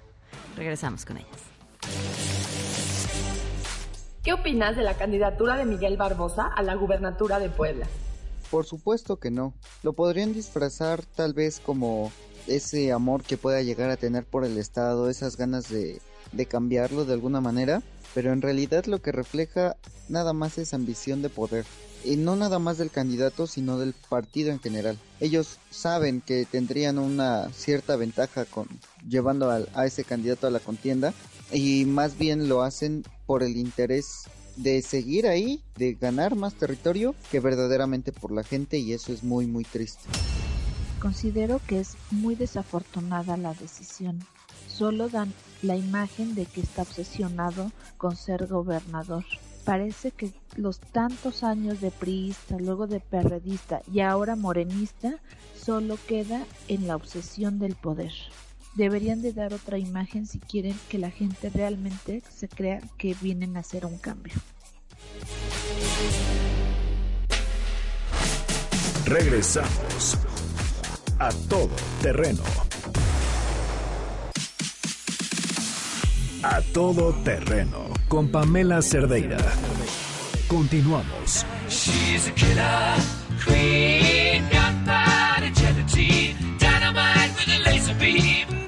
Regresamos 0.56 1.04
con 1.04 1.18
ellas. 1.18 1.30
¿Qué 4.24 4.34
opinas 4.34 4.76
de 4.76 4.84
la 4.84 4.96
candidatura 4.96 5.56
de 5.56 5.66
Miguel 5.66 5.98
Barbosa 5.98 6.46
a 6.46 6.62
la 6.62 6.76
gubernatura 6.76 7.40
de 7.40 7.50
Puebla? 7.50 7.88
Por 8.52 8.66
supuesto 8.66 9.18
que 9.18 9.32
no. 9.32 9.56
Lo 9.82 9.94
podrían 9.94 10.34
disfrazar 10.34 11.04
tal 11.04 11.34
vez 11.34 11.60
como 11.60 12.12
ese 12.46 12.92
amor 12.92 13.24
que 13.24 13.38
pueda 13.38 13.64
llegar 13.64 13.90
a 13.90 13.98
tener 13.98 14.26
por 14.26 14.46
el 14.46 14.60
Estado, 14.60 15.10
esas 15.10 15.36
ganas 15.36 15.68
de, 15.70 16.00
de 16.32 16.46
cambiarlo 16.46 17.06
de 17.06 17.14
alguna 17.14 17.42
manera, 17.42 17.82
pero 18.14 18.34
en 18.34 18.44
realidad 18.44 18.86
lo 18.86 19.02
que 19.02 19.12
refleja 19.12 19.78
nada 20.10 20.34
más 20.34 20.60
es 20.60 20.76
ambición 20.76 21.24
de 21.24 21.30
poder. 21.30 21.66
Y 22.04 22.16
no 22.16 22.36
nada 22.36 22.60
más 22.60 22.78
del 22.78 22.92
candidato, 22.92 23.48
sino 23.48 23.78
del 23.78 23.94
partido 23.94 24.52
en 24.52 24.60
general. 24.60 24.98
Ellos 25.20 25.58
saben 25.70 26.22
que 26.22 26.46
tendrían 26.46 26.98
una 26.98 27.52
cierta 27.52 27.96
ventaja 27.96 28.46
con 28.46 28.68
llevando 29.08 29.52
a, 29.52 29.62
a 29.74 29.86
ese 29.86 30.04
candidato 30.04 30.48
a 30.48 30.52
la 30.52 30.60
contienda 30.60 31.14
y 31.52 31.86
más 31.86 32.18
bien 32.18 32.48
lo 32.48 32.62
hacen 32.62 33.04
por 33.26 33.44
el 33.44 33.58
interés 33.58 34.24
de 34.56 34.82
seguir 34.82 35.28
ahí, 35.28 35.62
de 35.78 35.94
ganar 35.94 36.36
más 36.36 36.54
territorio 36.54 37.16
que 37.32 37.40
verdaderamente 37.40 38.12
por 38.12 38.32
la 38.32 38.44
gente 38.44 38.78
y 38.78 38.94
eso 38.94 39.14
es 39.14 39.24
muy 39.24 39.48
muy 39.48 39.64
triste. 39.64 40.04
Considero 41.02 41.62
que 41.66 41.80
es 41.80 41.96
muy 42.12 42.36
desafortunada 42.36 43.38
la 43.38 43.54
decisión. 43.54 44.20
Solo 44.68 45.08
dan 45.08 45.34
la 45.62 45.78
imagen 45.78 46.36
de 46.36 46.46
que 46.46 46.62
está 46.62 46.82
obsesionado 46.82 47.72
con 47.98 48.18
ser 48.18 48.48
gobernador. 48.48 49.24
Parece 49.70 50.10
que 50.10 50.32
los 50.56 50.80
tantos 50.80 51.44
años 51.44 51.80
de 51.80 51.92
priista, 51.92 52.58
luego 52.58 52.88
de 52.88 53.00
perredista 53.00 53.84
y 53.94 54.00
ahora 54.00 54.36
morenista 54.36 55.20
solo 55.64 55.96
queda 56.08 56.44
en 56.68 56.88
la 56.88 56.96
obsesión 56.96 57.60
del 57.60 57.76
poder 57.76 58.12
deberían 58.74 59.22
de 59.22 59.32
dar 59.32 59.54
otra 59.54 59.78
imagen 59.78 60.26
si 60.26 60.40
quieren 60.40 60.76
que 60.90 60.98
la 60.98 61.12
gente 61.12 61.52
realmente 61.52 62.24
se 62.36 62.50
crea 62.50 62.82
que 62.98 63.16
vienen 63.22 63.58
a 63.58 63.60
hacer 63.60 63.86
un 63.86 64.00
cambio. 64.00 64.34
Regresamos 69.06 70.18
a 71.20 71.30
todo 71.48 71.76
terreno. 72.02 72.42
A 76.42 76.62
todo 76.74 77.14
terreno 77.24 77.90
con 78.08 78.30
Pamela 78.30 78.82
Cerdeira. 78.82 79.38
Continuamos. 80.48 81.46
She's 81.68 82.28
a 82.28 82.32
killer 82.32 82.96
queen, 83.44 84.44
gunpowder 84.50 85.52
gelatine, 85.54 86.38
dynamite 86.58 87.32
with 87.36 87.50
a 87.56 87.70
laser 87.70 87.94
beam. 87.96 88.60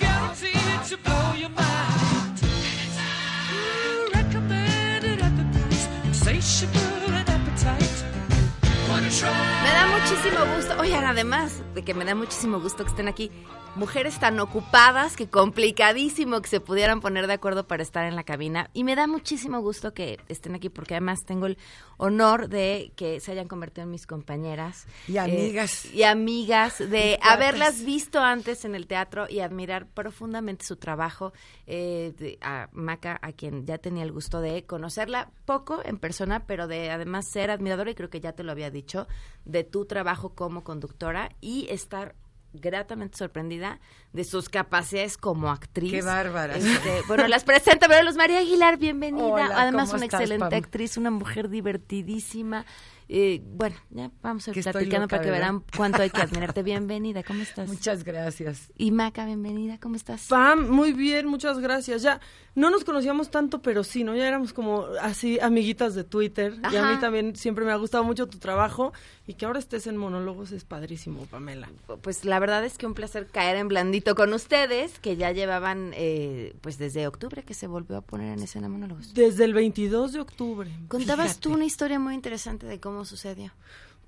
Me 9.01 9.50
da 9.82 9.88
muchísimo 9.88 10.56
gusto. 10.56 10.80
Oigan, 10.80 11.06
además 11.06 11.64
de 11.74 11.84
que 11.84 11.94
me 11.94 12.06
da 12.06 12.14
muchísimo 12.14 12.60
gusto 12.60 12.84
que 12.84 12.92
estén 12.92 13.08
aquí, 13.08 13.32
mujeres 13.76 14.20
tan 14.20 14.40
ocupadas 14.40 15.16
que 15.16 15.28
complicadísimo 15.28 16.42
que 16.42 16.50
se 16.50 16.60
pudieran 16.60 17.00
poner 17.02 17.26
de 17.28 17.34
acuerdo 17.34 17.68
para 17.68 17.82
estar 17.82 18.06
en 18.06 18.16
la 18.16 18.24
cabina. 18.24 18.70
Y 18.74 18.84
me 18.84 18.96
da 18.96 19.08
muchísimo 19.08 19.60
gusto 19.62 19.94
que 19.94 20.20
estén 20.28 20.56
aquí 20.56 20.70
porque 20.70 20.96
además 20.96 21.20
tengo 21.26 21.48
el 21.48 21.58
honor 21.98 22.50
de 22.50 22.92
que 22.96 23.20
se 23.20 23.32
hayan 23.32 23.48
convertido 23.48 23.84
en 23.84 23.92
mis 23.92 24.06
compañeras. 24.06 24.86
Y 25.08 25.18
amigas. 25.18 25.86
y 25.86 26.04
amigas, 26.04 26.78
de 26.78 27.18
haberlas 27.22 27.84
visto 27.84 28.20
antes 28.20 28.66
en 28.66 28.76
el 28.76 28.88
teatro 28.88 29.28
y 29.30 29.40
admirar 29.40 29.88
profundamente 29.88 30.66
su 30.66 30.76
trabajo. 30.76 31.34
Eh, 31.68 32.38
a 32.42 32.68
Maca, 32.74 33.18
a 33.22 33.32
quien 33.32 33.66
ya 33.66 33.78
tenía 33.78 34.04
el 34.04 34.12
gusto 34.12 34.42
de 34.42 34.64
conocerla 34.66 35.32
poco 35.46 35.82
en 35.86 35.98
persona, 35.98 36.46
pero 36.46 36.68
de 36.68 36.92
además 36.92 37.26
ser 37.32 37.50
admiradora, 37.50 37.92
y 37.92 37.96
creo 37.96 38.10
que 38.10 38.20
ya 38.20 38.34
te 38.34 38.44
lo 38.44 38.52
había 38.52 38.70
dicho, 38.70 39.08
de 39.46 39.64
tu 39.72 39.86
trabajo 39.86 40.36
como 40.36 40.63
conductora 40.63 41.30
y 41.42 41.68
estar 41.70 42.16
gratamente 42.54 43.18
sorprendida 43.18 43.80
de 44.13 44.24
sus 44.24 44.50
capacidades 44.50 45.18
como 45.18 45.50
actriz. 45.50 45.92
Qué 45.92 46.01
bárbara. 46.01 46.56
Este, 46.58 47.01
bueno, 47.08 47.28
las 47.28 47.44
presento, 47.44 47.86
pero 47.88 48.04
Luz 48.04 48.18
María 48.18 48.40
Aguilar, 48.40 48.78
bienvenida. 48.78 49.50
Además, 49.56 49.94
una 49.94 50.06
excelente 50.06 50.56
actriz, 50.56 50.98
una 50.98 51.12
mujer 51.12 51.50
divertidísima. 51.50 52.66
Eh, 53.13 53.41
bueno, 53.44 53.75
ya 53.89 54.10
vamos 54.22 54.48
a 54.48 54.51
ir 54.51 54.63
platicando 54.63 55.10
para 55.10 55.22
que 55.22 55.30
verán 55.30 55.65
cuánto 55.75 56.01
hay 56.01 56.10
que 56.10 56.22
admirarte. 56.22 56.63
Bienvenida, 56.63 57.24
¿cómo 57.24 57.41
estás? 57.41 57.68
Muchas 57.68 58.06
gracias. 58.06 58.72
Y 58.77 58.91
Maca, 58.91 59.25
bienvenida, 59.25 59.77
¿cómo 59.82 59.98
estás? 59.98 60.27
Pam, 60.27 60.70
muy 60.70 60.94
bien, 60.94 61.27
muchas 61.27 61.60
gracias. 61.60 62.03
Ya 62.03 62.22
no 62.56 62.70
nos 62.70 62.86
conocíamos 62.86 63.30
tanto, 63.30 63.62
pero 63.62 63.84
sí, 63.84 64.06
¿no? 64.06 64.15
Ya 64.15 64.25
éramos 64.25 64.53
como 64.53 64.86
así 65.01 65.41
amiguitas 65.41 65.94
de 65.94 66.06
Twitter. 66.06 66.56
Y 66.72 66.77
a 66.77 66.86
mí 66.86 67.00
también 67.01 67.36
siempre 67.36 67.65
me 67.65 67.74
ha 67.74 67.75
gustado 67.75 68.06
mucho 68.06 68.27
tu 68.27 68.39
trabajo 68.39 68.94
y 69.27 69.34
que 69.34 69.46
ahora 69.46 69.60
estés 69.60 69.88
en 69.88 69.98
monólogos 69.98 70.53
es 70.53 70.63
padrísimo, 70.63 71.25
Pamela. 71.25 71.70
Pues 72.01 72.24
la 72.24 72.39
verdad 72.39 72.63
es 72.63 72.77
que 72.77 72.86
un 72.86 72.94
placer 72.94 73.27
caer 73.27 73.58
en 73.58 73.68
blandito 73.68 74.15
con 74.15 74.34
ustedes, 74.34 75.00
que 75.00 75.18
ya 75.18 75.32
llevaban, 75.32 75.91
eh, 75.96 76.56
pues 76.62 76.77
desde 76.77 77.08
octubre 77.08 77.44
que 77.44 77.53
se 77.53 77.68
volvió 77.68 77.98
a 77.98 78.01
poner 78.01 78.38
en 78.38 78.44
escena 78.44 78.70
monólogos. 78.70 79.13
Desde 79.13 79.44
el 79.46 79.53
22 79.53 80.13
de 80.13 80.20
octubre. 80.22 80.72
Contabas 80.88 81.39
tú 81.39 81.53
una 81.53 81.65
historia 81.65 82.00
muy 82.00 82.15
interesante 82.15 82.65
de 82.65 82.80
cómo 82.80 83.00
sucedió. 83.05 83.51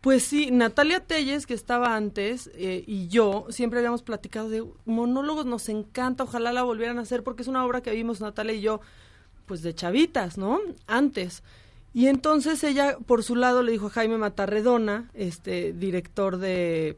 Pues 0.04 0.24
sí, 0.24 0.52
Natalia 0.52 1.00
Telles, 1.00 1.48
que 1.48 1.54
estaba 1.54 1.96
antes, 1.96 2.52
eh, 2.56 2.84
y 2.86 3.08
yo 3.08 3.48
siempre 3.50 3.80
habíamos 3.80 4.04
platicado 4.04 4.50
de 4.50 4.66
monólogos, 4.84 5.46
nos 5.46 5.70
encanta, 5.70 6.26
ojalá 6.26 6.52
la 6.52 6.64
volvieran 6.64 7.00
a 7.00 7.04
hacer, 7.04 7.24
porque 7.24 7.42
es 7.42 7.48
una 7.48 7.66
obra 7.66 7.82
que 7.82 7.92
vimos 7.92 8.20
Natalia 8.20 8.54
y 8.54 8.60
yo, 8.60 8.82
pues 9.46 9.62
de 9.62 9.74
chavitas, 9.74 10.38
¿no? 10.38 10.60
Antes. 10.88 11.42
Y 11.94 12.08
entonces 12.08 12.64
ella, 12.66 12.98
por 13.06 13.24
su 13.24 13.38
lado, 13.38 13.64
le 13.64 13.72
dijo 13.72 13.88
a 13.88 13.92
Jaime 13.92 14.18
Matarredona, 14.18 15.10
este 15.14 15.72
director 15.72 16.38
de, 16.38 16.98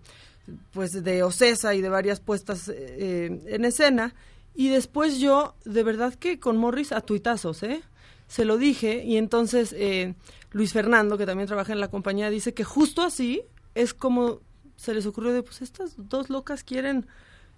pues 0.72 1.04
de 1.04 1.22
Ocesa 1.22 1.76
y 1.76 1.82
de 1.82 1.90
varias 1.90 2.20
puestas 2.20 2.70
eh, 2.70 3.40
en 3.46 3.66
escena, 3.66 4.16
y 4.56 4.70
después 4.70 5.20
yo, 5.20 5.54
de 5.64 5.84
verdad 5.84 6.16
que 6.16 6.40
con 6.40 6.58
Morris 6.58 6.92
a 6.92 7.02
tuitazos, 7.02 7.62
¿eh? 7.62 7.84
Se 8.28 8.46
lo 8.46 8.58
dije, 8.58 9.04
y 9.04 9.18
entonces... 9.18 9.74
Eh, 9.78 10.16
Luis 10.56 10.72
Fernando, 10.72 11.18
que 11.18 11.26
también 11.26 11.48
trabaja 11.48 11.74
en 11.74 11.82
la 11.82 11.90
compañía, 11.90 12.30
dice 12.30 12.54
que 12.54 12.64
justo 12.64 13.02
así 13.02 13.42
es 13.74 13.94
como 13.94 14.40
se 14.78 14.94
les 14.94 15.06
ocurrió 15.06 15.34
de, 15.34 15.44
pues 15.44 15.62
estas 15.62 15.96
dos 15.98 16.30
locas 16.30 16.64
quieren 16.64 17.08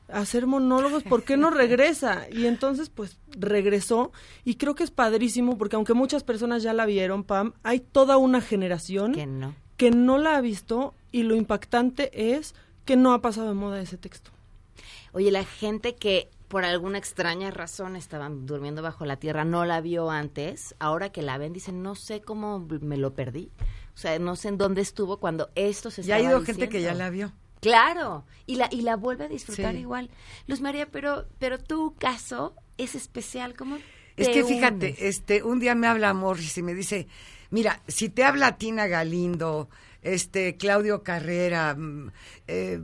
hacer 0.08 0.48
monólogos, 0.48 1.04
¿por 1.04 1.24
qué 1.24 1.38
no 1.38 1.52
regresa? 1.52 2.26
Y 2.32 2.48
entonces, 2.48 2.90
pues, 2.90 3.20
regresó 3.38 4.12
y 4.44 4.56
creo 4.56 4.74
que 4.74 4.84
es 4.84 4.90
padrísimo 4.90 5.60
porque 5.60 5.76
aunque 5.76 5.94
muchas 5.94 6.24
personas 6.24 6.64
ya 6.64 6.74
la 6.74 6.88
vieron, 6.88 7.24
Pam, 7.24 7.54
hay 7.62 7.82
toda 7.82 8.18
una 8.18 8.42
generación 8.42 9.12
que 9.12 9.28
no, 9.28 9.54
que 9.78 9.92
no 9.92 10.18
la 10.18 10.36
ha 10.36 10.42
visto 10.42 10.96
y 11.12 11.22
lo 11.22 11.36
impactante 11.36 12.34
es 12.34 12.56
que 12.84 12.96
no 12.96 13.14
ha 13.14 13.22
pasado 13.22 13.50
de 13.50 13.54
moda 13.54 13.80
ese 13.80 14.00
texto. 14.00 14.32
Oye, 15.12 15.30
la 15.30 15.44
gente 15.44 15.94
que 15.94 16.32
por 16.48 16.64
alguna 16.64 16.98
extraña 16.98 17.52
razón 17.52 17.96
estaban 17.96 18.46
durmiendo 18.46 18.82
bajo 18.82 19.06
la 19.06 19.18
tierra, 19.18 19.44
no 19.44 19.66
la 19.66 19.82
vio 19.82 20.10
antes, 20.10 20.76
ahora 20.80 21.12
que 21.12 21.22
la 21.22 21.38
ven 21.38 21.54
dicen, 21.54 21.84
no 21.84 21.96
sé 21.96 22.22
cómo 22.22 22.60
me 22.60 22.98
lo 22.98 23.14
perdí. 23.14 23.52
O 23.94 23.98
sea, 23.98 24.18
no 24.20 24.36
sé 24.36 24.50
en 24.50 24.58
dónde 24.58 24.82
estuvo 24.82 25.18
cuando 25.18 25.50
esto 25.56 25.92
se 25.92 26.02
estaba 26.02 26.22
Ya 26.22 26.28
ha 26.28 26.32
ido 26.32 26.42
gente 26.42 26.70
que 26.70 26.82
ya 26.82 26.94
la 26.94 27.10
vio. 27.10 27.34
Claro, 27.60 28.26
y 28.46 28.56
la 28.56 28.70
y 28.72 28.82
la 28.82 28.96
vuelve 28.96 29.26
a 29.26 29.28
disfrutar 29.28 29.76
igual. 29.76 30.12
Luz 30.46 30.62
María, 30.62 30.86
pero 30.92 31.28
pero 31.40 31.58
tu 31.58 31.96
caso 31.96 32.54
es 32.78 32.94
especial, 32.94 33.56
¿cómo 33.56 33.78
Es 34.16 34.30
que 34.30 34.44
fíjate, 34.44 35.08
este 35.08 35.42
un 35.44 35.60
día 35.60 35.74
me 35.74 35.88
habla 35.88 36.14
Morris 36.14 36.58
y 36.60 36.64
me 36.64 36.76
dice, 36.76 37.08
"Mira, 37.50 37.82
si 37.88 38.10
te 38.10 38.24
habla 38.24 38.58
Tina 38.58 38.86
Galindo, 38.86 39.70
este 40.14 40.56
Claudio 40.58 41.04
Carrera, 41.04 41.76
mm, 41.76 42.12
eh, 42.48 42.80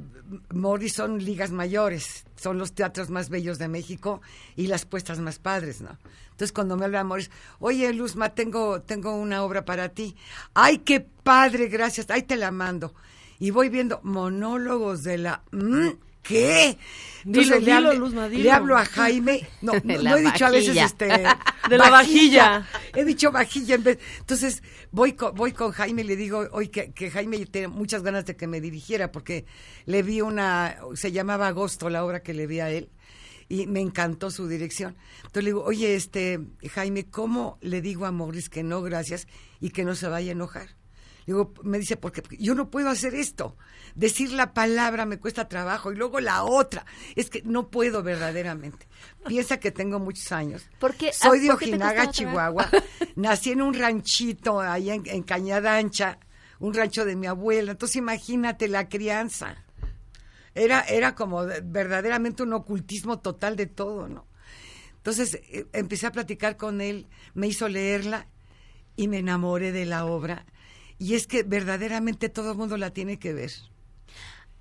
Morris 0.53 0.93
son 0.93 1.23
ligas 1.23 1.51
mayores, 1.51 2.25
son 2.35 2.57
los 2.57 2.73
teatros 2.73 3.09
más 3.09 3.29
bellos 3.29 3.59
de 3.59 3.67
México 3.67 4.21
y 4.55 4.67
las 4.67 4.85
puestas 4.85 5.19
más 5.19 5.39
padres, 5.39 5.81
¿no? 5.81 5.97
Entonces 6.31 6.51
cuando 6.51 6.75
me 6.75 6.85
habla 6.85 7.03
Morris, 7.03 7.31
oye 7.59 7.93
Luzma, 7.93 8.29
tengo, 8.29 8.81
tengo 8.81 9.15
una 9.15 9.43
obra 9.43 9.65
para 9.65 9.89
ti. 9.89 10.15
Ay, 10.53 10.79
qué 10.79 10.99
padre, 10.99 11.67
gracias, 11.67 12.09
ahí 12.09 12.23
te 12.23 12.35
la 12.35 12.51
mando. 12.51 12.93
Y 13.39 13.51
voy 13.51 13.69
viendo 13.69 13.99
monólogos 14.03 15.03
de 15.03 15.17
la... 15.17 15.43
Mm, 15.51 15.89
¿Qué? 16.23 16.77
Dilo, 17.25 17.59
le, 17.59 17.71
hablo, 17.71 18.29
le 18.29 18.51
hablo 18.51 18.77
a 18.77 18.85
Jaime. 18.85 19.47
No, 19.61 19.73
no, 19.83 20.17
he 20.17 20.21
dicho 20.21 20.45
a 20.45 20.49
veces 20.49 20.75
este. 20.75 21.07
De 21.69 21.77
la 21.77 21.89
vajilla. 21.89 22.67
He 22.93 23.05
dicho 23.05 23.31
vajilla 23.31 23.75
en 23.75 23.83
vez. 23.83 23.99
Entonces, 24.19 24.61
voy 24.91 25.13
con, 25.13 25.33
voy 25.35 25.53
con 25.53 25.71
Jaime 25.71 26.01
y 26.01 26.05
le 26.05 26.15
digo 26.15 26.45
hoy 26.51 26.67
que, 26.67 26.91
que, 26.91 27.09
Jaime 27.09 27.45
tiene 27.45 27.69
muchas 27.69 28.03
ganas 28.03 28.25
de 28.25 28.35
que 28.35 28.47
me 28.47 28.59
dirigiera 28.59 29.11
porque 29.11 29.45
le 29.85 30.03
vi 30.03 30.21
una. 30.21 30.77
Se 30.95 31.11
llamaba 31.11 31.47
Agosto, 31.47 31.89
la 31.89 32.03
obra 32.03 32.21
que 32.21 32.33
le 32.33 32.47
vi 32.47 32.59
a 32.59 32.69
él. 32.69 32.89
Y 33.47 33.67
me 33.67 33.81
encantó 33.81 34.31
su 34.31 34.47
dirección. 34.47 34.95
Entonces 35.17 35.43
le 35.43 35.49
digo, 35.49 35.63
oye, 35.63 35.95
este, 35.95 36.39
Jaime, 36.71 37.09
¿cómo 37.09 37.57
le 37.61 37.81
digo 37.81 38.05
a 38.05 38.11
Morris 38.11 38.49
que 38.49 38.63
no, 38.63 38.81
gracias, 38.81 39.27
y 39.59 39.69
que 39.69 39.83
no 39.83 39.95
se 39.95 40.07
vaya 40.07 40.29
a 40.29 40.31
enojar? 40.31 40.69
Digo, 41.25 41.53
me 41.63 41.79
dice, 41.79 41.97
porque 41.97 42.21
yo 42.37 42.55
no 42.55 42.69
puedo 42.69 42.89
hacer 42.89 43.15
esto 43.15 43.55
decir 43.95 44.31
la 44.31 44.53
palabra 44.53 45.05
me 45.05 45.19
cuesta 45.19 45.47
trabajo 45.47 45.91
y 45.91 45.95
luego 45.95 46.19
la 46.19 46.43
otra. 46.43 46.85
Es 47.15 47.29
que 47.29 47.41
no 47.43 47.69
puedo 47.69 48.03
verdaderamente. 48.03 48.87
Piensa 49.27 49.59
que 49.59 49.71
tengo 49.71 49.99
muchos 49.99 50.31
años. 50.31 50.67
Porque, 50.79 51.13
Soy 51.13 51.39
de 51.39 51.51
Ojinaga, 51.51 52.11
Chihuahua. 52.11 52.69
Nací 53.15 53.51
en 53.51 53.61
un 53.61 53.73
ranchito 53.73 54.59
ahí 54.59 54.89
en, 54.89 55.03
en 55.05 55.23
Cañada 55.23 55.77
Ancha, 55.77 56.19
un 56.59 56.73
rancho 56.73 57.05
de 57.05 57.15
mi 57.15 57.27
abuela. 57.27 57.71
Entonces 57.71 57.97
imagínate 57.97 58.67
la 58.67 58.89
crianza. 58.89 59.63
Era, 60.55 60.81
era 60.81 61.15
como 61.15 61.45
verdaderamente 61.63 62.43
un 62.43 62.53
ocultismo 62.53 63.19
total 63.19 63.55
de 63.55 63.65
todo, 63.65 64.07
¿no? 64.07 64.27
Entonces 64.97 65.39
eh, 65.49 65.65
empecé 65.73 66.07
a 66.07 66.11
platicar 66.11 66.57
con 66.57 66.79
él, 66.79 67.07
me 67.33 67.47
hizo 67.47 67.67
leerla 67.67 68.27
y 68.95 69.07
me 69.07 69.17
enamoré 69.17 69.71
de 69.71 69.85
la 69.85 70.05
obra. 70.05 70.45
Y 71.03 71.15
es 71.15 71.27
que 71.27 71.43
verdaderamente 71.43 72.29
todo 72.29 72.53
el 72.53 72.57
mundo 72.57 72.77
la 72.77 72.91
tiene 72.91 73.19
que 73.19 73.33
ver. 73.33 73.51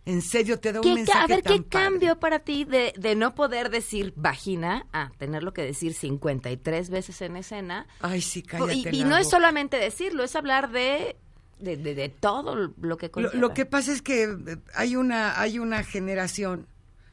En 0.04 0.22
serio, 0.22 0.58
te 0.58 0.72
da 0.72 0.80
un 0.80 0.94
mensaje 0.94 1.20
A 1.20 1.26
ver, 1.28 1.44
¿qué 1.44 1.64
cambió 1.64 2.18
para 2.18 2.40
ti 2.40 2.64
de, 2.64 2.92
de, 2.98 3.14
no 3.14 3.36
poder 3.36 3.70
decir 3.70 4.12
vagina 4.16 4.88
a 4.92 5.12
tenerlo 5.18 5.52
que 5.52 5.62
decir 5.62 5.94
53 5.94 6.90
veces 6.90 7.22
en 7.22 7.36
escena? 7.36 7.86
Ay, 8.00 8.20
sí, 8.20 8.42
cállate 8.42 8.90
Y, 8.90 9.02
y 9.02 9.04
no 9.04 9.16
es 9.16 9.30
solamente 9.30 9.76
decirlo, 9.76 10.24
es 10.24 10.34
hablar 10.34 10.72
de, 10.72 11.14
de, 11.60 11.76
de, 11.76 12.08
todo 12.08 12.56
lo 12.56 12.96
que 12.96 13.08
lo, 13.14 13.32
lo, 13.34 13.54
que 13.54 13.64
pasa 13.64 13.92
es 13.92 14.02
que 14.02 14.24
eh, 14.24 14.56
hay 14.74 14.96
una, 14.96 15.40
hay 15.40 15.60
una 15.60 15.84
generación, 15.84 16.66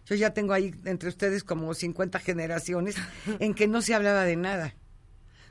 yo 0.07 0.15
ya 0.15 0.33
tengo 0.33 0.53
ahí 0.53 0.73
entre 0.85 1.09
ustedes 1.09 1.43
como 1.43 1.71
50 1.75 2.17
generaciones, 2.17 2.95
en 3.39 3.53
que 3.53 3.67
no 3.67 3.83
se 3.83 3.93
hablaba 3.93 4.23
de 4.23 4.37
nada, 4.37 4.73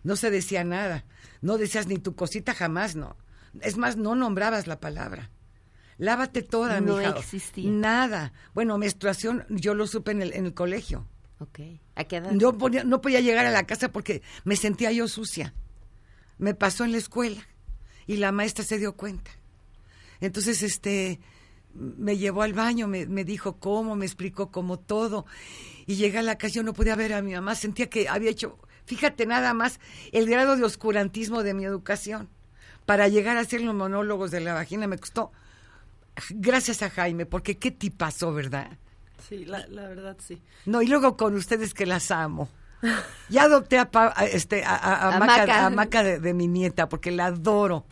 no 0.03 0.17
se 0.17 0.33
decía 0.33 0.65
nada, 0.65 1.05
no 1.43 1.59
decías 1.59 1.87
ni 1.87 1.99
tu 1.99 2.17
cosita 2.17 2.55
jamás, 2.55 2.97
no. 2.97 3.17
Es 3.61 3.77
más, 3.77 3.97
no 3.97 4.15
nombrabas 4.15 4.67
la 4.67 4.81
palabra 4.81 5.31
lávate 5.99 6.43
toda, 6.43 6.81
no 6.81 6.97
mija. 6.97 7.11
existía. 7.11 7.71
Nada. 7.71 8.33
Bueno, 8.55 8.79
menstruación 8.79 9.45
yo 9.51 9.75
lo 9.75 9.87
supe 9.87 10.13
en 10.13 10.23
el, 10.23 10.33
en 10.33 10.47
el 10.47 10.55
colegio. 10.55 11.07
Ok. 11.41 11.61
¿A 11.97 12.05
qué 12.05 12.17
edad? 12.17 12.33
Yo 12.35 12.57
no 12.85 13.01
podía 13.01 13.21
llegar 13.21 13.45
a 13.45 13.51
la 13.51 13.67
casa 13.67 13.93
porque 13.93 14.23
me 14.45 14.57
sentía 14.57 14.91
yo 14.93 15.07
sucia. 15.09 15.55
Me 16.39 16.55
pasó 16.55 16.85
en 16.85 16.93
la 16.93 16.99
escuela 16.99 17.47
y 18.07 18.17
la 18.17 18.33
maestra 18.33 18.65
se 18.65 18.79
dio 18.79 18.95
cuenta. 18.97 19.31
Entonces, 20.21 20.63
este, 20.63 21.21
me 21.75 22.17
llevó 22.17 22.43
al 22.43 22.55
baño, 22.55 22.89
me, 22.89 23.07
me 23.07 23.25
dijo 23.25 23.59
cómo, 23.59 23.95
me 23.95 24.07
explicó 24.07 24.51
cómo 24.51 24.79
todo. 24.79 25.27
Y 25.87 25.97
llegué 25.97 26.19
a 26.19 26.23
la 26.23 26.39
casa, 26.39 26.55
yo 26.55 26.63
no 26.63 26.75
podía 26.75 26.97
ver 26.97 27.13
a 27.13 27.23
mi 27.23 27.35
mamá, 27.35 27.55
sentía 27.55 27.89
que 27.89 28.09
había 28.09 28.31
hecho, 28.31 28.59
fíjate 28.85 29.27
nada 29.27 29.55
más, 29.55 29.81
el 30.13 30.29
grado 30.29 30.57
de 30.57 30.65
oscurantismo 30.65 31.43
de 31.43 31.55
mi 31.55 31.65
educación. 31.65 32.29
Para 32.89 33.07
llegar 33.09 33.37
a 33.37 33.41
hacer 33.41 33.61
los 33.61 33.75
monólogos 33.75 34.31
de 34.31 34.41
la 34.41 34.55
vagina 34.55 34.87
me 34.87 34.97
costó 34.97 35.31
gracias 36.31 36.81
a 36.81 36.89
Jaime, 36.89 37.27
porque 37.27 37.59
qué 37.59 37.71
tipazo, 37.71 38.33
¿verdad? 38.33 38.79
Sí, 39.29 39.45
la, 39.45 39.67
la 39.67 39.89
verdad 39.89 40.17
sí. 40.27 40.41
No, 40.65 40.81
y 40.81 40.87
luego 40.87 41.15
con 41.19 41.35
ustedes 41.35 41.75
que 41.75 41.85
las 41.85 42.11
amo. 42.11 42.49
Ya 43.29 43.43
adopté 43.43 43.79
a, 43.79 43.91
este, 44.33 44.65
a, 44.65 45.09
a, 45.09 45.71
Maca, 45.71 46.03
de, 46.03 46.19
de, 46.19 46.33
mi 46.33 46.47
nieta 46.49 46.89
porque 46.89 47.11
la 47.11 47.27
adoro. 47.27 47.85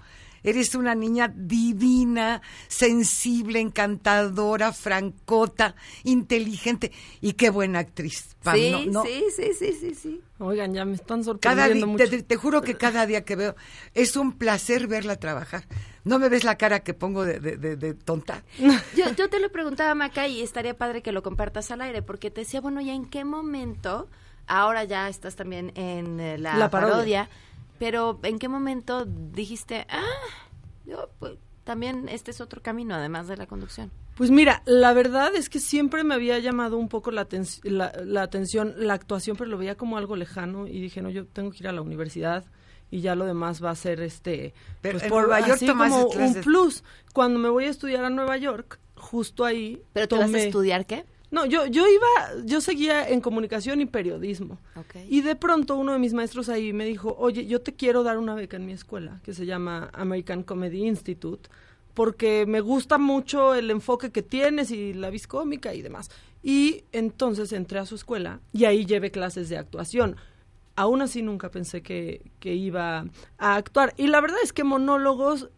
Eres 0.46 0.76
una 0.76 0.94
niña 0.94 1.26
divina, 1.34 2.40
sensible, 2.68 3.58
encantadora, 3.58 4.72
francota, 4.72 5.74
inteligente 6.04 6.92
y 7.20 7.32
qué 7.32 7.50
buena 7.50 7.80
actriz. 7.80 8.36
sí, 8.52 8.88
sí, 9.04 9.24
sí, 9.34 9.52
sí, 9.58 9.72
sí, 9.72 9.94
sí. 9.94 10.20
Oigan, 10.38 10.72
ya 10.72 10.84
me 10.84 10.94
están 10.94 11.24
sorprendiendo 11.24 11.88
mucho. 11.88 12.04
Te, 12.24 12.36
juro 12.36 12.62
que 12.62 12.76
cada 12.76 13.06
día 13.06 13.24
que 13.24 13.34
veo 13.34 13.56
es 13.92 14.16
un 14.16 14.38
placer 14.38 14.86
verla 14.86 15.16
trabajar. 15.16 15.64
No 16.04 16.20
me 16.20 16.28
ves 16.28 16.44
la 16.44 16.56
cara 16.56 16.78
que 16.80 16.94
pongo 16.94 17.24
de, 17.24 17.40
de, 17.40 17.94
tonta. 17.94 18.44
Yo, 18.94 19.10
yo, 19.16 19.28
te 19.28 19.40
lo 19.40 19.50
preguntaba, 19.50 19.96
Maca, 19.96 20.28
y 20.28 20.42
estaría 20.42 20.78
padre 20.78 21.02
que 21.02 21.10
lo 21.10 21.24
compartas 21.24 21.72
al 21.72 21.80
aire, 21.80 22.02
porque 22.02 22.30
te 22.30 22.42
decía, 22.42 22.60
bueno, 22.60 22.80
¿y 22.80 22.90
en 22.90 23.06
qué 23.06 23.24
momento? 23.24 24.08
Ahora 24.46 24.84
ya 24.84 25.08
estás 25.08 25.34
también 25.34 25.72
en 25.74 26.20
eh, 26.20 26.38
la, 26.38 26.70
parodia 26.70 27.28
pero 27.78 28.18
¿en 28.22 28.38
qué 28.38 28.48
momento 28.48 29.04
dijiste, 29.06 29.86
ah, 29.88 30.02
yo 30.84 31.08
pues, 31.18 31.34
también 31.64 32.08
este 32.08 32.30
es 32.30 32.40
otro 32.40 32.62
camino 32.62 32.94
además 32.94 33.28
de 33.28 33.36
la 33.36 33.46
conducción? 33.46 33.90
Pues 34.16 34.30
mira, 34.30 34.62
la 34.64 34.94
verdad 34.94 35.34
es 35.34 35.50
que 35.50 35.60
siempre 35.60 36.02
me 36.02 36.14
había 36.14 36.38
llamado 36.38 36.78
un 36.78 36.88
poco 36.88 37.10
la, 37.10 37.26
la, 37.62 38.22
atención 38.22 38.74
la 38.78 38.94
actuación, 38.94 39.36
pero 39.36 39.50
lo 39.50 39.58
veía 39.58 39.74
como 39.76 39.98
algo 39.98 40.16
lejano 40.16 40.66
y 40.66 40.80
dije, 40.80 41.02
no, 41.02 41.10
yo 41.10 41.26
tengo 41.26 41.50
que 41.50 41.58
ir 41.58 41.68
a 41.68 41.72
la 41.72 41.82
universidad 41.82 42.44
y 42.90 43.00
ya 43.00 43.14
lo 43.14 43.26
demás 43.26 43.62
va 43.62 43.70
a 43.70 43.74
ser 43.74 44.00
este 44.00 44.54
Pero 44.80 44.94
pues 44.94 45.04
en 45.04 45.10
por 45.10 45.26
Nueva 45.26 45.40
York 45.40 45.52
así 45.56 45.66
como 45.66 46.06
un 46.06 46.34
plus. 46.36 46.82
Cuando 47.12 47.38
me 47.38 47.50
voy 47.50 47.64
a 47.64 47.68
estudiar 47.68 48.04
a 48.04 48.10
Nueva 48.10 48.38
York, 48.38 48.78
justo 48.94 49.44
ahí 49.44 49.82
¿Pero 49.92 50.08
te 50.08 50.14
vas 50.16 50.24
a 50.24 50.32
tomé- 50.32 50.46
estudiar 50.46 50.86
qué? 50.86 51.04
No, 51.36 51.44
yo 51.44 51.66
yo 51.66 51.86
iba, 51.86 52.44
yo 52.46 52.62
seguía 52.62 53.06
en 53.06 53.20
comunicación 53.20 53.82
y 53.82 53.84
periodismo. 53.84 54.58
Y 55.06 55.20
de 55.20 55.36
pronto 55.36 55.76
uno 55.76 55.92
de 55.92 55.98
mis 55.98 56.14
maestros 56.14 56.48
ahí 56.48 56.72
me 56.72 56.86
dijo, 56.86 57.14
oye, 57.18 57.44
yo 57.44 57.60
te 57.60 57.74
quiero 57.74 58.02
dar 58.02 58.16
una 58.16 58.34
beca 58.34 58.56
en 58.56 58.64
mi 58.64 58.72
escuela, 58.72 59.20
que 59.22 59.34
se 59.34 59.44
llama 59.44 59.90
American 59.92 60.42
Comedy 60.42 60.86
Institute, 60.86 61.50
porque 61.92 62.46
me 62.46 62.62
gusta 62.62 62.96
mucho 62.96 63.54
el 63.54 63.70
enfoque 63.70 64.10
que 64.10 64.22
tienes 64.22 64.70
y 64.70 64.94
la 64.94 65.10
vis 65.10 65.26
cómica 65.26 65.74
y 65.74 65.82
demás. 65.82 66.10
Y 66.42 66.84
entonces 66.92 67.52
entré 67.52 67.80
a 67.80 67.84
su 67.84 67.96
escuela 67.96 68.40
y 68.54 68.64
ahí 68.64 68.86
llevé 68.86 69.10
clases 69.10 69.50
de 69.50 69.58
actuación. 69.58 70.16
Aún 70.74 71.02
así 71.02 71.20
nunca 71.20 71.50
pensé 71.50 71.82
que, 71.82 72.22
que 72.40 72.54
iba 72.54 73.04
a 73.36 73.56
actuar. 73.56 73.92
Y 73.98 74.06
la 74.06 74.22
verdad 74.22 74.38
es 74.42 74.54
que 74.54 74.64
monólogos, 74.64 75.50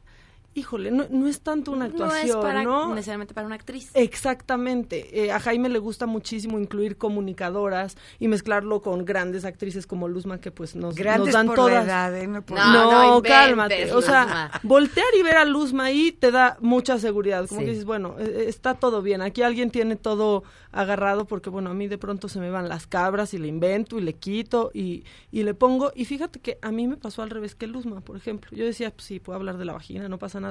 híjole, 0.58 0.90
no, 0.90 1.06
no 1.10 1.26
es 1.26 1.40
tanto 1.40 1.70
una 1.72 1.86
No 1.88 1.92
actuación, 2.04 2.28
es 2.28 2.36
para, 2.36 2.62
¿no? 2.62 2.94
necesariamente 2.94 3.34
para 3.34 3.46
una 3.46 3.54
actriz. 3.56 3.90
Exactamente. 3.94 5.24
Eh, 5.24 5.32
a 5.32 5.40
Jaime 5.40 5.68
le 5.68 5.78
gusta 5.78 6.06
muchísimo 6.06 6.58
incluir 6.58 6.96
comunicadoras 6.98 7.96
y 8.18 8.28
mezclarlo 8.28 8.82
con 8.82 9.04
grandes 9.04 9.44
actrices 9.44 9.86
como 9.86 10.08
Luzma 10.08 10.40
que 10.40 10.50
pues 10.50 10.76
nos, 10.76 10.96
nos 10.98 11.32
dan 11.32 11.46
por 11.46 11.56
todas. 11.56 11.86
la 11.86 12.06
edad, 12.08 12.16
¿eh? 12.16 12.26
No 12.26 12.42
por- 12.42 12.56
No, 12.58 12.72
No, 12.72 12.90
no 12.92 13.16
inventes, 13.16 13.32
cálmate. 13.32 13.92
O 13.92 14.02
sea, 14.02 14.22
Luzma. 14.24 14.50
voltear 14.62 15.06
y 15.18 15.22
ver 15.22 15.36
a 15.36 15.44
Luzma 15.44 15.84
ahí 15.84 16.12
te 16.12 16.30
da 16.30 16.56
mucha 16.60 16.98
seguridad. 16.98 17.46
Como 17.48 17.60
Sí. 17.60 17.64
que 17.66 17.70
dices, 17.72 17.84
bueno, 17.84 18.16
eh, 18.18 18.44
está 18.48 18.74
todo 18.74 19.02
bien. 19.02 19.22
Aquí 19.22 19.42
alguien 19.42 19.70
tiene 19.70 19.96
todo 19.96 20.42
agarrado 20.72 21.24
porque, 21.26 21.50
bueno, 21.50 21.70
a 21.70 21.74
mí 21.74 21.88
de 21.88 21.98
pronto 21.98 22.28
se 22.28 22.40
me 22.40 22.50
van 22.50 22.68
las 22.68 22.86
cabras 22.86 23.32
y 23.34 23.38
le 23.38 23.48
invento 23.48 23.98
y 23.98 24.02
le 24.02 24.14
quito 24.14 24.70
y, 24.74 25.04
y 25.32 25.42
le 25.42 25.54
pongo. 25.54 25.92
Y 25.94 26.04
fíjate 26.04 26.40
que 26.40 26.58
a 26.62 26.70
mí 26.70 26.86
me 26.88 26.96
pasó 26.96 27.22
al 27.22 27.30
revés 27.30 27.54
que 27.54 27.66
Luzma, 27.66 28.00
por 28.00 28.16
ejemplo. 28.16 28.50
Yo 28.56 28.64
decía, 28.64 28.90
pues 28.90 29.04
sí, 29.04 29.20
puedo 29.20 29.36
hablar 29.38 29.56
de 29.58 29.64
la 29.64 29.72
vagina, 29.72 30.08
no 30.08 30.18
pasa 30.18 30.40
nada. 30.40 30.47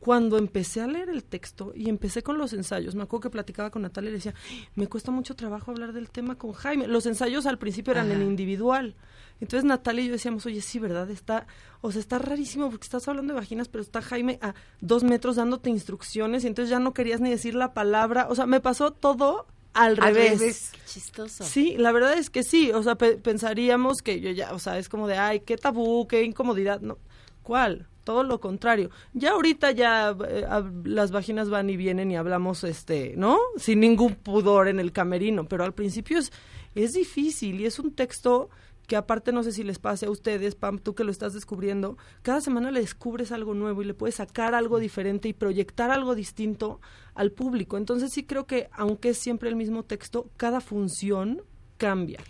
Cuando 0.00 0.38
empecé 0.38 0.80
a 0.80 0.86
leer 0.86 1.08
el 1.08 1.24
texto 1.24 1.72
y 1.74 1.88
empecé 1.88 2.22
con 2.22 2.38
los 2.38 2.52
ensayos, 2.52 2.94
me 2.94 3.02
acuerdo 3.02 3.22
que 3.22 3.30
platicaba 3.30 3.70
con 3.70 3.82
Natalia 3.82 4.08
y 4.08 4.12
le 4.12 4.18
decía, 4.18 4.34
me 4.76 4.86
cuesta 4.86 5.10
mucho 5.10 5.34
trabajo 5.34 5.72
hablar 5.72 5.92
del 5.92 6.08
tema 6.08 6.36
con 6.38 6.52
Jaime. 6.52 6.86
Los 6.86 7.04
ensayos 7.06 7.46
al 7.46 7.58
principio 7.58 7.90
eran 7.94 8.06
en 8.12 8.18
Ajá. 8.18 8.24
individual. 8.24 8.94
Entonces 9.40 9.64
Natalia 9.64 10.04
y 10.04 10.06
yo 10.06 10.12
decíamos, 10.12 10.46
oye, 10.46 10.60
sí, 10.60 10.78
¿verdad? 10.78 11.10
Está, 11.10 11.48
o 11.80 11.90
sea, 11.90 12.00
está 12.00 12.18
rarísimo 12.20 12.70
porque 12.70 12.84
estás 12.84 13.08
hablando 13.08 13.34
de 13.34 13.40
vaginas, 13.40 13.68
pero 13.68 13.82
está 13.82 14.00
Jaime 14.00 14.38
a 14.40 14.54
dos 14.80 15.02
metros 15.02 15.34
dándote 15.34 15.68
instrucciones 15.68 16.44
y 16.44 16.46
entonces 16.46 16.70
ya 16.70 16.78
no 16.78 16.94
querías 16.94 17.20
ni 17.20 17.30
decir 17.30 17.56
la 17.56 17.74
palabra. 17.74 18.28
O 18.30 18.36
sea, 18.36 18.46
me 18.46 18.60
pasó 18.60 18.92
todo 18.92 19.46
al, 19.74 19.90
Al 19.92 19.96
revés. 19.96 20.38
revés. 20.38 20.70
Qué 20.74 20.80
chistoso. 20.86 21.42
Sí, 21.42 21.74
la 21.76 21.90
verdad 21.90 22.14
es 22.14 22.30
que 22.30 22.44
sí. 22.44 22.70
O 22.70 22.84
sea, 22.84 22.94
pe- 22.94 23.16
pensaríamos 23.16 23.98
que 24.02 24.20
yo 24.20 24.30
ya, 24.30 24.52
o 24.54 24.60
sea, 24.60 24.78
es 24.78 24.88
como 24.88 25.08
de, 25.08 25.18
ay, 25.18 25.40
qué 25.40 25.56
tabú, 25.56 26.06
qué 26.06 26.22
incomodidad. 26.22 26.80
No, 26.80 26.98
¿cuál? 27.42 27.88
Todo 28.08 28.22
lo 28.22 28.40
contrario. 28.40 28.88
Ya 29.12 29.32
ahorita 29.32 29.70
ya 29.72 30.16
eh, 30.26 30.46
las 30.84 31.10
vaginas 31.10 31.50
van 31.50 31.68
y 31.68 31.76
vienen 31.76 32.10
y 32.10 32.16
hablamos, 32.16 32.64
este, 32.64 33.12
¿no? 33.18 33.38
Sin 33.58 33.80
ningún 33.80 34.14
pudor 34.14 34.68
en 34.68 34.80
el 34.80 34.92
camerino. 34.92 35.46
Pero 35.46 35.62
al 35.62 35.74
principio 35.74 36.18
es, 36.18 36.32
es 36.74 36.94
difícil 36.94 37.60
y 37.60 37.66
es 37.66 37.78
un 37.78 37.92
texto 37.94 38.48
que 38.86 38.96
aparte 38.96 39.30
no 39.30 39.42
sé 39.42 39.52
si 39.52 39.62
les 39.62 39.78
pase 39.78 40.06
a 40.06 40.10
ustedes, 40.10 40.54
Pam, 40.54 40.78
tú 40.78 40.94
que 40.94 41.04
lo 41.04 41.12
estás 41.12 41.34
descubriendo, 41.34 41.98
cada 42.22 42.40
semana 42.40 42.70
le 42.70 42.80
descubres 42.80 43.30
algo 43.30 43.52
nuevo 43.52 43.82
y 43.82 43.84
le 43.84 43.92
puedes 43.92 44.14
sacar 44.14 44.54
algo 44.54 44.78
diferente 44.78 45.28
y 45.28 45.34
proyectar 45.34 45.90
algo 45.90 46.14
distinto 46.14 46.80
al 47.14 47.30
público. 47.30 47.76
Entonces 47.76 48.10
sí 48.10 48.24
creo 48.24 48.46
que 48.46 48.70
aunque 48.72 49.10
es 49.10 49.18
siempre 49.18 49.50
el 49.50 49.56
mismo 49.56 49.82
texto, 49.82 50.30
cada 50.38 50.62
función 50.62 51.42
cambia. 51.76 52.20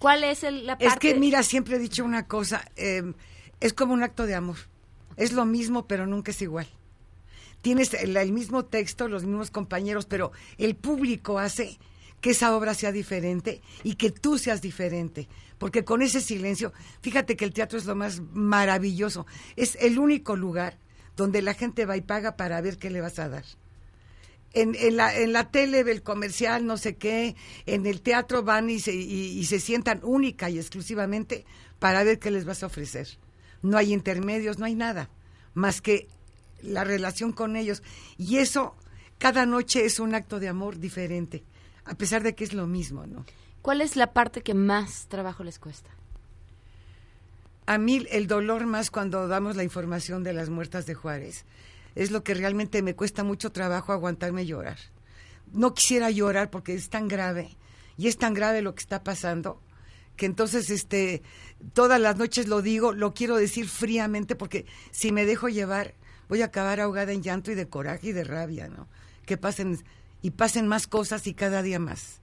¿Cuál 0.00 0.24
es 0.24 0.42
el, 0.42 0.66
la 0.66 0.76
parte? 0.76 0.86
Es 0.86 0.96
que, 0.96 1.14
mira, 1.14 1.44
siempre 1.44 1.76
he 1.76 1.78
dicho 1.78 2.04
una 2.04 2.26
cosa, 2.26 2.64
eh, 2.74 3.12
es 3.60 3.72
como 3.72 3.94
un 3.94 4.02
acto 4.02 4.26
de 4.26 4.34
amor. 4.34 4.56
Es 5.18 5.32
lo 5.32 5.44
mismo, 5.44 5.86
pero 5.86 6.06
nunca 6.06 6.30
es 6.30 6.40
igual. 6.40 6.68
Tienes 7.60 7.92
el, 7.92 8.32
mismo 8.32 8.64
texto, 8.64 9.08
los 9.08 9.24
mismos 9.24 9.50
compañeros, 9.50 10.06
pero 10.06 10.30
el 10.58 10.76
público 10.76 11.40
hace 11.40 11.76
que 12.20 12.30
esa 12.30 12.56
obra 12.56 12.72
sea 12.72 12.92
diferente 12.92 13.60
y 13.82 13.96
que 13.96 14.12
tú 14.12 14.38
seas 14.38 14.62
diferente. 14.62 15.28
Porque 15.58 15.84
con 15.84 16.02
ese 16.02 16.20
silencio, 16.20 16.72
fíjate 17.02 17.36
que 17.36 17.44
el 17.44 17.52
teatro 17.52 17.78
es 17.78 17.84
lo 17.84 17.96
más 17.96 18.22
maravilloso. 18.32 19.26
Es 19.56 19.76
el 19.80 19.98
único 19.98 20.36
lugar 20.36 20.78
donde 21.16 21.42
la 21.42 21.54
gente 21.54 21.84
va 21.84 21.96
y 21.96 22.00
paga 22.00 22.36
para 22.36 22.60
ver 22.60 22.78
qué 22.78 22.88
le 22.88 23.00
vas 23.00 23.18
a 23.18 23.28
dar. 23.28 23.44
En, 24.52 24.96
la, 24.96 25.18
en 25.18 25.32
la 25.32 25.50
tele, 25.50 25.80
el 25.80 26.02
comercial, 26.02 26.64
no 26.64 26.76
sé 26.76 26.96
qué, 26.96 27.34
en 27.66 27.86
el 27.86 28.02
teatro 28.02 28.44
van 28.44 28.70
y 28.70 28.78
se, 28.78 28.94
y 28.94 29.44
se 29.46 29.58
sientan 29.58 30.00
única 30.04 30.48
y 30.48 30.58
exclusivamente 30.58 31.44
para 31.80 32.04
ver 32.04 32.20
qué 32.20 32.30
les 32.30 32.44
vas 32.44 32.62
a 32.62 32.66
ofrecer. 32.66 33.08
No 33.62 33.76
hay 33.76 33.92
intermedios, 33.92 34.58
no 34.58 34.66
hay 34.66 34.74
nada, 34.74 35.10
más 35.54 35.80
que 35.80 36.08
la 36.62 36.84
relación 36.84 37.32
con 37.32 37.56
ellos. 37.56 37.82
Y 38.16 38.38
eso, 38.38 38.74
cada 39.18 39.46
noche 39.46 39.84
es 39.84 40.00
un 40.00 40.14
acto 40.14 40.40
de 40.40 40.48
amor 40.48 40.78
diferente, 40.78 41.44
a 41.84 41.94
pesar 41.94 42.22
de 42.22 42.34
que 42.34 42.44
es 42.44 42.52
lo 42.52 42.66
mismo, 42.66 43.06
¿no? 43.06 43.24
¿Cuál 43.62 43.80
es 43.80 43.96
la 43.96 44.12
parte 44.12 44.42
que 44.42 44.54
más 44.54 45.06
trabajo 45.08 45.44
les 45.44 45.58
cuesta? 45.58 45.90
A 47.66 47.76
mí 47.76 48.06
el 48.10 48.26
dolor 48.26 48.66
más 48.66 48.90
cuando 48.90 49.28
damos 49.28 49.56
la 49.56 49.64
información 49.64 50.22
de 50.24 50.32
las 50.32 50.48
muertas 50.48 50.86
de 50.86 50.94
Juárez 50.94 51.44
es 51.94 52.10
lo 52.10 52.22
que 52.22 52.32
realmente 52.32 52.80
me 52.80 52.94
cuesta 52.94 53.24
mucho 53.24 53.52
trabajo 53.52 53.92
aguantarme 53.92 54.46
llorar. 54.46 54.78
No 55.52 55.74
quisiera 55.74 56.10
llorar 56.10 56.50
porque 56.50 56.74
es 56.74 56.88
tan 56.88 57.08
grave 57.08 57.56
y 57.96 58.06
es 58.06 58.16
tan 58.16 58.32
grave 58.32 58.62
lo 58.62 58.74
que 58.74 58.80
está 58.80 59.02
pasando 59.02 59.60
que 60.18 60.26
entonces 60.26 60.68
este 60.68 61.22
todas 61.72 62.00
las 62.00 62.16
noches 62.16 62.48
lo 62.48 62.62
digo, 62.62 62.92
lo 62.92 63.14
quiero 63.14 63.36
decir 63.36 63.68
fríamente 63.68 64.34
porque 64.36 64.66
si 64.90 65.12
me 65.12 65.24
dejo 65.26 65.48
llevar 65.48 65.94
voy 66.28 66.42
a 66.42 66.46
acabar 66.46 66.80
ahogada 66.80 67.12
en 67.12 67.22
llanto 67.22 67.50
y 67.50 67.54
de 67.54 67.68
coraje 67.68 68.08
y 68.08 68.12
de 68.12 68.24
rabia, 68.24 68.68
¿no? 68.68 68.86
Que 69.26 69.36
pasen 69.36 69.82
y 70.22 70.30
pasen 70.32 70.68
más 70.68 70.86
cosas 70.86 71.26
y 71.26 71.34
cada 71.34 71.62
día 71.62 71.78
más. 71.78 72.20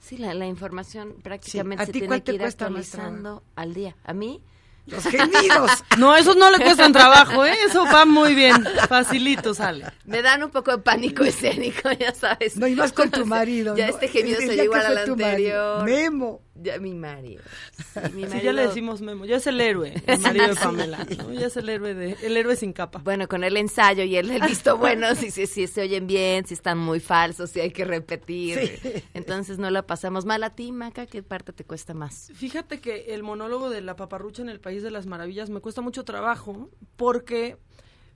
Sí, 0.00 0.16
la, 0.16 0.34
la 0.34 0.46
información 0.46 1.14
prácticamente 1.22 1.82
¿A 1.82 1.86
se 1.86 1.92
ti 1.92 1.98
tiene 2.00 2.08
cuál 2.08 2.22
que 2.22 2.32
te 2.32 2.34
ir 2.36 2.42
actualizando 2.44 3.42
al 3.56 3.74
día. 3.74 3.96
A 4.04 4.12
mí, 4.12 4.42
Los 4.86 5.04
gemidos. 5.04 5.70
No, 5.98 6.14
esos 6.16 6.36
no 6.36 6.50
le 6.50 6.58
cuestan 6.60 6.92
trabajo, 6.92 7.44
¿eh? 7.44 7.54
Eso 7.66 7.84
va 7.84 8.04
muy 8.06 8.34
bien, 8.34 8.64
facilito 8.88 9.52
sale. 9.54 9.84
me 10.04 10.22
dan 10.22 10.42
un 10.42 10.50
poco 10.50 10.70
de 10.70 10.78
pánico 10.78 11.24
escénico, 11.24 11.90
ya 11.98 12.14
sabes. 12.14 12.56
No, 12.56 12.66
y 12.66 12.74
más 12.74 12.92
con 12.92 13.10
tu 13.10 13.26
marido. 13.26 13.76
Ya 13.76 13.86
¿no? 13.88 13.92
este 13.94 14.08
gemido 14.08 14.38
se 14.40 14.64
igual 14.64 14.80
que 14.82 14.86
al 14.86 14.94
fue 14.94 15.04
tu 15.06 15.16
marido. 15.16 15.78
anterior. 15.80 15.84
Memo. 15.84 16.40
Ya, 16.60 16.78
mi 16.78 16.92
Mario. 16.94 17.40
Sí, 17.72 18.00
mi 18.14 18.22
Sí, 18.22 18.28
marido- 18.28 18.42
ya 18.44 18.52
le 18.52 18.66
decimos 18.66 19.00
Memo, 19.00 19.24
ya 19.24 19.36
es 19.36 19.46
el 19.46 19.60
héroe, 19.60 19.94
el 20.06 20.18
marido 20.20 20.48
de 20.48 20.54
Pamela, 20.56 21.06
¿no? 21.18 21.32
Ya 21.32 21.46
es 21.46 21.56
el 21.56 21.68
héroe 21.68 21.94
de, 21.94 22.16
el 22.22 22.36
héroe 22.36 22.56
sin 22.56 22.72
capa. 22.72 22.98
Bueno, 22.98 23.28
con 23.28 23.44
el 23.44 23.56
ensayo 23.56 24.02
y 24.02 24.16
el, 24.16 24.30
el 24.30 24.42
visto 24.42 24.76
bueno, 24.76 25.14
si, 25.14 25.30
si, 25.30 25.46
si 25.46 25.66
se 25.66 25.82
oyen 25.82 26.06
bien, 26.06 26.46
si 26.46 26.54
están 26.54 26.78
muy 26.78 27.00
falsos, 27.00 27.50
si 27.50 27.60
hay 27.60 27.70
que 27.70 27.84
repetir. 27.84 28.58
Sí. 28.82 28.92
Entonces 29.14 29.58
no 29.58 29.70
la 29.70 29.86
pasamos 29.86 30.24
mal 30.24 30.42
a 30.42 30.54
ti, 30.54 30.72
Maca. 30.72 31.06
¿Qué 31.06 31.22
parte 31.22 31.52
te 31.52 31.64
cuesta 31.64 31.94
más? 31.94 32.30
Fíjate 32.34 32.80
que 32.80 33.14
el 33.14 33.22
monólogo 33.22 33.70
de 33.70 33.80
la 33.80 33.94
paparrucha 33.96 34.42
en 34.42 34.48
el 34.48 34.58
País 34.60 34.82
de 34.82 34.90
las 34.90 35.06
Maravillas 35.06 35.50
me 35.50 35.60
cuesta 35.60 35.80
mucho 35.80 36.04
trabajo 36.04 36.70
porque 36.96 37.56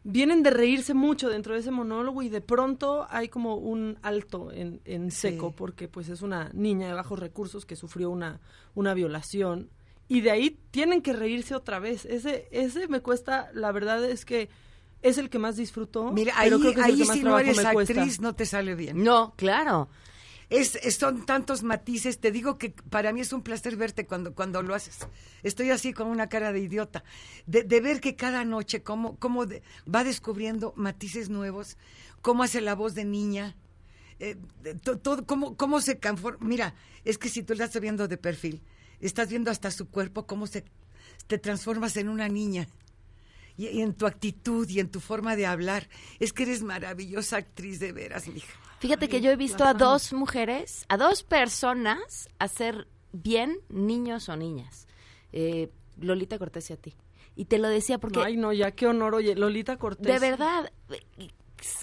vienen 0.04 0.42
de 0.42 0.50
reírse 0.50 0.94
mucho 0.94 1.28
dentro 1.28 1.54
de 1.54 1.60
ese 1.60 1.70
monólogo 1.70 2.22
y 2.22 2.28
de 2.28 2.40
pronto 2.40 3.06
hay 3.10 3.28
como 3.28 3.56
un 3.56 3.98
alto 4.02 4.50
en, 4.52 4.80
en 4.84 5.10
seco 5.10 5.48
Sí. 5.50 5.54
porque 5.56 5.88
pues 5.88 6.08
es 6.08 6.22
una 6.22 6.50
niña 6.52 6.88
de 6.88 6.94
bajos 6.94 7.18
recursos 7.18 7.64
que 7.66 7.76
sufrió 7.76 8.10
una, 8.10 8.40
una 8.74 8.94
violación 8.94 9.70
y 10.08 10.20
de 10.20 10.30
ahí 10.32 10.58
tienen 10.70 11.02
que 11.02 11.12
reírse 11.12 11.54
otra 11.54 11.78
vez. 11.78 12.04
Ese, 12.04 12.48
ese 12.50 12.88
me 12.88 13.00
cuesta, 13.00 13.50
la 13.54 13.70
verdad 13.72 14.04
es 14.04 14.24
que 14.24 14.48
es 15.00 15.18
el 15.18 15.30
que 15.30 15.38
más 15.38 15.56
disfruto. 15.56 16.12
Mira, 16.12 16.34
ahí, 16.36 16.50
pero 16.50 16.60
creo 16.60 16.74
que 16.74 16.80
es 16.80 16.86
el 16.86 16.92
ahí 16.92 16.98
que 16.98 17.04
más 17.06 17.16
si 17.16 17.22
no 17.22 17.38
eres 17.38 17.60
cuesta. 17.72 17.92
actriz 18.00 18.20
no 18.20 18.34
te 18.34 18.44
sale 18.46 18.74
bien. 18.74 19.02
No, 19.02 19.34
claro. 19.36 19.88
Es, 20.52 20.78
son 20.96 21.24
tantos 21.24 21.62
matices. 21.62 22.18
Te 22.18 22.30
digo 22.30 22.58
que 22.58 22.70
para 22.90 23.12
mí 23.14 23.22
es 23.22 23.32
un 23.32 23.42
placer 23.42 23.76
verte 23.76 24.06
cuando, 24.06 24.34
cuando 24.34 24.62
lo 24.62 24.74
haces. 24.74 24.98
Estoy 25.42 25.70
así 25.70 25.94
con 25.94 26.08
una 26.08 26.28
cara 26.28 26.52
de 26.52 26.60
idiota. 26.60 27.04
De, 27.46 27.62
de 27.62 27.80
ver 27.80 28.02
que 28.02 28.16
cada 28.16 28.44
noche 28.44 28.82
cómo, 28.82 29.16
cómo 29.18 29.46
va 29.92 30.04
descubriendo 30.04 30.74
matices 30.76 31.30
nuevos, 31.30 31.78
cómo 32.20 32.42
hace 32.42 32.60
la 32.60 32.74
voz 32.74 32.94
de 32.94 33.06
niña. 33.06 33.56
eh, 34.18 34.36
todo, 35.02 35.26
cómo, 35.26 35.56
cómo 35.56 35.80
se 35.80 35.98
conforma. 35.98 36.46
Mira, 36.46 36.74
es 37.04 37.16
que 37.16 37.30
si 37.30 37.42
tú 37.42 37.54
la 37.54 37.64
estás 37.64 37.80
viendo 37.80 38.06
de 38.06 38.18
perfil, 38.18 38.62
estás 39.00 39.30
viendo 39.30 39.50
hasta 39.50 39.70
su 39.70 39.88
cuerpo, 39.88 40.26
cómo 40.26 40.46
se 40.46 40.64
te 41.28 41.38
transformas 41.38 41.96
en 41.96 42.08
una 42.10 42.28
niña. 42.28 42.68
Y, 43.56 43.68
y 43.68 43.80
en 43.80 43.94
tu 43.94 44.06
actitud 44.06 44.68
y 44.68 44.80
en 44.80 44.90
tu 44.90 45.00
forma 45.00 45.34
de 45.34 45.46
hablar. 45.46 45.88
Es 46.20 46.32
que 46.32 46.42
eres 46.44 46.62
maravillosa 46.62 47.38
actriz 47.38 47.80
de 47.80 47.92
veras, 47.92 48.28
mija. 48.28 48.52
Fíjate 48.82 49.08
que 49.08 49.20
yo 49.20 49.30
he 49.30 49.36
visto 49.36 49.64
a 49.64 49.74
dos 49.74 50.12
mujeres, 50.12 50.84
a 50.88 50.96
dos 50.96 51.22
personas 51.22 52.28
hacer 52.40 52.88
bien 53.12 53.58
niños 53.68 54.28
o 54.28 54.36
niñas. 54.36 54.88
Eh, 55.32 55.70
Lolita 56.00 56.36
Cortés 56.36 56.68
y 56.70 56.72
a 56.72 56.76
ti. 56.76 56.94
Y 57.36 57.44
te 57.44 57.58
lo 57.58 57.68
decía 57.68 57.98
porque 57.98 58.20
Ay, 58.20 58.36
no, 58.36 58.52
ya 58.52 58.72
qué 58.72 58.88
honor, 58.88 59.14
oye, 59.14 59.36
Lolita 59.36 59.76
Cortés. 59.78 60.06
de 60.06 60.18
verdad 60.18 60.72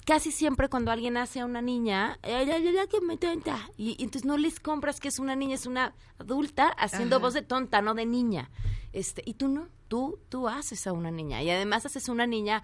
casi 0.04 0.30
siempre 0.30 0.68
cuando 0.68 0.90
alguien 0.90 1.16
hace 1.16 1.40
a 1.40 1.46
una 1.46 1.62
niña, 1.62 2.18
"Ay, 2.22 2.50
ay, 2.50 2.50
ay, 2.66 2.76
ay, 2.76 2.86
que 2.86 3.00
me 3.00 3.16
tonta. 3.16 3.70
Y, 3.78 3.96
y 3.98 4.04
entonces 4.04 4.26
no 4.26 4.36
les 4.36 4.60
compras 4.60 5.00
que 5.00 5.08
es 5.08 5.18
una 5.18 5.34
niña, 5.36 5.54
es 5.54 5.64
una 5.64 5.94
adulta 6.18 6.68
haciendo 6.68 7.16
Ajá. 7.16 7.22
voz 7.24 7.32
de 7.34 7.40
tonta, 7.40 7.80
no 7.80 7.94
de 7.94 8.04
niña. 8.04 8.50
Este, 8.92 9.22
y 9.24 9.34
tú 9.34 9.48
no, 9.48 9.68
tú, 9.88 10.18
tú 10.28 10.48
haces 10.48 10.86
a 10.86 10.92
una 10.92 11.10
niña. 11.10 11.42
Y 11.42 11.48
además 11.50 11.86
haces 11.86 12.10
una 12.10 12.26
niña 12.26 12.62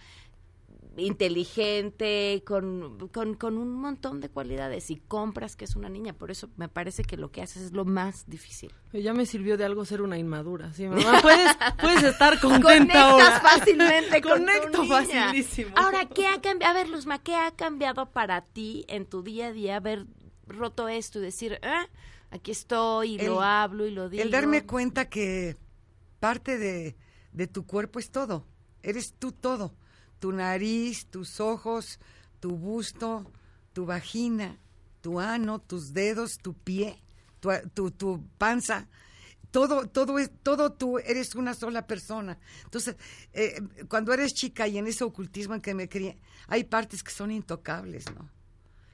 inteligente, 0.96 2.42
con, 2.46 3.08
con, 3.08 3.34
con 3.34 3.58
un 3.58 3.72
montón 3.74 4.20
de 4.20 4.28
cualidades 4.28 4.90
y 4.90 4.96
compras 4.96 5.56
que 5.56 5.64
es 5.64 5.76
una 5.76 5.88
niña. 5.88 6.12
Por 6.12 6.30
eso 6.30 6.48
me 6.56 6.68
parece 6.68 7.02
que 7.04 7.16
lo 7.16 7.30
que 7.30 7.42
haces 7.42 7.62
es 7.64 7.72
lo 7.72 7.84
más 7.84 8.24
difícil. 8.28 8.72
Ya 8.92 9.12
me 9.12 9.26
sirvió 9.26 9.56
de 9.56 9.64
algo 9.64 9.84
ser 9.84 10.02
una 10.02 10.18
inmadura. 10.18 10.72
Sí, 10.72 10.86
mamá, 10.88 11.20
puedes, 11.22 11.50
puedes 11.80 12.02
estar 12.02 12.40
contenta 12.40 12.62
Conectas 12.72 12.96
ahora. 12.96 13.40
fácilmente 13.40 14.20
con 14.22 14.32
tu 14.40 14.44
Conecto 14.46 14.82
niña. 14.82 14.96
facilísimo. 15.26 15.70
Ahora, 15.76 16.06
¿qué 16.06 16.26
ha 16.26 16.40
cambiado? 16.40 16.72
A 16.72 16.74
ver, 16.74 16.88
Luzma, 16.88 17.18
¿qué 17.22 17.34
ha 17.34 17.50
cambiado 17.50 18.10
para 18.10 18.42
ti 18.42 18.84
en 18.88 19.06
tu 19.06 19.22
día 19.22 19.48
a 19.48 19.52
día 19.52 19.76
haber 19.76 20.06
roto 20.46 20.88
esto 20.88 21.18
y 21.18 21.22
decir, 21.22 21.58
ah, 21.62 21.86
aquí 22.30 22.50
estoy 22.52 23.14
y 23.16 23.18
lo 23.18 23.42
hablo 23.42 23.86
y 23.86 23.90
lo 23.90 24.08
digo? 24.08 24.22
El 24.22 24.30
darme 24.30 24.64
cuenta 24.64 25.08
que 25.08 25.56
parte 26.20 26.56
de, 26.58 26.96
de 27.32 27.46
tu 27.46 27.66
cuerpo 27.66 27.98
es 27.98 28.10
todo. 28.10 28.46
Eres 28.82 29.14
tú 29.18 29.32
todo. 29.32 29.74
Tu 30.18 30.32
nariz, 30.32 31.06
tus 31.06 31.40
ojos, 31.40 31.98
tu 32.40 32.56
busto, 32.56 33.30
tu 33.72 33.84
vagina, 33.86 34.58
tu 35.00 35.20
ano, 35.20 35.60
tus 35.60 35.92
dedos, 35.92 36.38
tu 36.38 36.54
pie, 36.54 37.02
tu, 37.40 37.50
tu, 37.74 37.90
tu 37.90 38.28
panza. 38.38 38.88
Todo, 39.50 39.86
todo 39.86 40.18
es, 40.18 40.30
todo 40.42 40.72
tú 40.72 40.98
eres 40.98 41.34
una 41.34 41.54
sola 41.54 41.86
persona. 41.86 42.38
Entonces, 42.64 42.96
eh, 43.32 43.60
cuando 43.88 44.12
eres 44.12 44.34
chica 44.34 44.68
y 44.68 44.78
en 44.78 44.86
ese 44.86 45.04
ocultismo 45.04 45.54
en 45.54 45.60
que 45.60 45.74
me 45.74 45.88
crié, 45.88 46.18
hay 46.48 46.64
partes 46.64 47.02
que 47.02 47.10
son 47.10 47.30
intocables, 47.30 48.04
¿no? 48.14 48.30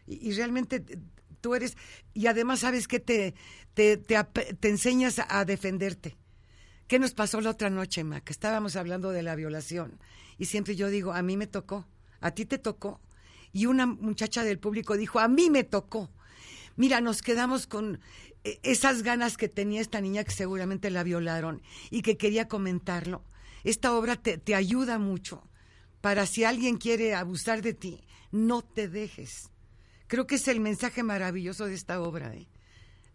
Y, 0.06 0.32
realmente 0.32 0.84
eh, 0.88 0.98
tú 1.40 1.54
eres, 1.54 1.76
y 2.12 2.26
además 2.26 2.60
sabes 2.60 2.86
que 2.86 3.00
te, 3.00 3.34
te, 3.74 3.96
te, 3.96 4.68
enseñas 4.68 5.20
a 5.26 5.44
defenderte. 5.44 6.16
¿Qué 6.92 6.98
nos 6.98 7.14
pasó 7.14 7.40
la 7.40 7.48
otra 7.48 7.70
noche, 7.70 8.04
Ma? 8.04 8.20
Que 8.20 8.34
estábamos 8.34 8.76
hablando 8.76 9.12
de 9.12 9.22
la 9.22 9.34
violación. 9.34 9.98
Y 10.36 10.44
siempre 10.44 10.76
yo 10.76 10.90
digo, 10.90 11.14
a 11.14 11.22
mí 11.22 11.38
me 11.38 11.46
tocó, 11.46 11.86
a 12.20 12.32
ti 12.32 12.44
te 12.44 12.58
tocó. 12.58 13.00
Y 13.50 13.64
una 13.64 13.86
muchacha 13.86 14.44
del 14.44 14.58
público 14.58 14.98
dijo, 14.98 15.18
a 15.18 15.26
mí 15.26 15.48
me 15.48 15.64
tocó. 15.64 16.10
Mira, 16.76 17.00
nos 17.00 17.22
quedamos 17.22 17.66
con 17.66 17.98
eh, 18.44 18.60
esas 18.62 19.02
ganas 19.02 19.38
que 19.38 19.48
tenía 19.48 19.80
esta 19.80 20.02
niña 20.02 20.22
que 20.22 20.32
seguramente 20.32 20.90
la 20.90 21.02
violaron 21.02 21.62
y 21.88 22.02
que 22.02 22.18
quería 22.18 22.46
comentarlo. 22.46 23.24
Esta 23.64 23.94
obra 23.94 24.16
te, 24.16 24.36
te 24.36 24.54
ayuda 24.54 24.98
mucho 24.98 25.48
para 26.02 26.26
si 26.26 26.44
alguien 26.44 26.76
quiere 26.76 27.14
abusar 27.14 27.62
de 27.62 27.72
ti, 27.72 28.04
no 28.32 28.60
te 28.60 28.90
dejes. 28.90 29.48
Creo 30.08 30.26
que 30.26 30.34
es 30.34 30.46
el 30.46 30.60
mensaje 30.60 31.02
maravilloso 31.02 31.64
de 31.64 31.74
esta 31.74 32.02
obra. 32.02 32.34
¿eh? 32.34 32.48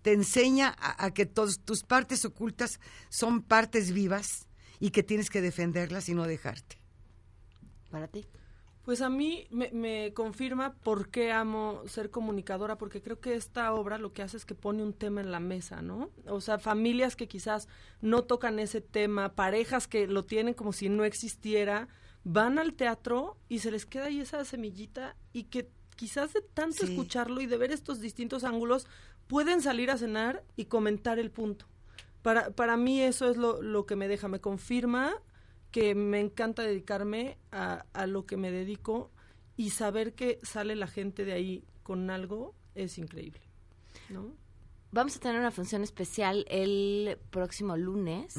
Te 0.01 0.13
enseña 0.13 0.75
a, 0.79 1.05
a 1.05 1.13
que 1.13 1.25
tos- 1.25 1.59
tus 1.65 1.83
partes 1.83 2.23
ocultas 2.25 2.79
son 3.09 3.41
partes 3.41 3.91
vivas 3.91 4.47
y 4.79 4.91
que 4.91 5.03
tienes 5.03 5.29
que 5.29 5.41
defenderlas 5.41 6.07
y 6.09 6.13
no 6.13 6.23
dejarte. 6.25 6.77
Para 7.89 8.07
ti. 8.07 8.25
Pues 8.83 9.01
a 9.01 9.09
mí 9.09 9.47
me, 9.51 9.69
me 9.73 10.13
confirma 10.13 10.73
por 10.75 11.09
qué 11.09 11.33
amo 11.33 11.81
ser 11.87 12.09
comunicadora, 12.09 12.77
porque 12.77 13.01
creo 13.01 13.19
que 13.19 13.35
esta 13.35 13.73
obra 13.73 13.97
lo 13.97 14.13
que 14.13 14.21
hace 14.23 14.37
es 14.37 14.45
que 14.45 14.55
pone 14.55 14.81
un 14.81 14.93
tema 14.93 15.19
en 15.19 15.29
la 15.29 15.41
mesa, 15.41 15.81
¿no? 15.81 16.09
O 16.25 16.39
sea, 16.39 16.57
familias 16.57 17.17
que 17.17 17.27
quizás 17.27 17.67
no 18.01 18.23
tocan 18.23 18.59
ese 18.59 18.79
tema, 18.79 19.35
parejas 19.35 19.87
que 19.89 20.07
lo 20.07 20.23
tienen 20.23 20.53
como 20.53 20.71
si 20.71 20.87
no 20.87 21.03
existiera, 21.03 21.89
van 22.23 22.59
al 22.59 22.75
teatro 22.75 23.35
y 23.49 23.59
se 23.59 23.71
les 23.71 23.85
queda 23.85 24.05
ahí 24.05 24.21
esa 24.21 24.45
semillita 24.45 25.17
y 25.33 25.43
que 25.45 25.69
quizás 25.97 26.31
de 26.31 26.41
tanto 26.41 26.85
Sí. 26.85 26.91
escucharlo 26.93 27.41
y 27.41 27.45
de 27.45 27.57
ver 27.57 27.73
estos 27.73 27.99
distintos 27.99 28.45
ángulos 28.45 28.87
pueden 29.27 29.61
salir 29.61 29.91
a 29.91 29.97
cenar 29.97 30.43
y 30.55 30.65
comentar 30.65 31.19
el 31.19 31.31
punto. 31.31 31.65
Para, 32.21 32.51
para 32.51 32.77
mí 32.77 33.01
eso 33.01 33.29
es 33.29 33.37
lo, 33.37 33.61
lo 33.61 33.85
que 33.85 33.95
me 33.95 34.07
deja, 34.07 34.27
me 34.27 34.41
confirma 34.41 35.13
que 35.71 35.95
me 35.95 36.19
encanta 36.19 36.63
dedicarme 36.63 37.37
a, 37.51 37.85
a 37.93 38.07
lo 38.07 38.25
que 38.25 38.37
me 38.37 38.51
dedico 38.51 39.11
y 39.55 39.71
saber 39.71 40.13
que 40.13 40.39
sale 40.43 40.75
la 40.75 40.87
gente 40.87 41.25
de 41.25 41.33
ahí 41.33 41.63
con 41.83 42.09
algo 42.09 42.55
es 42.75 42.97
increíble. 42.97 43.41
¿no? 44.09 44.33
Vamos 44.91 45.17
a 45.17 45.19
tener 45.19 45.39
una 45.39 45.51
función 45.51 45.83
especial 45.83 46.45
el 46.49 47.17
próximo 47.29 47.75
lunes. 47.75 48.35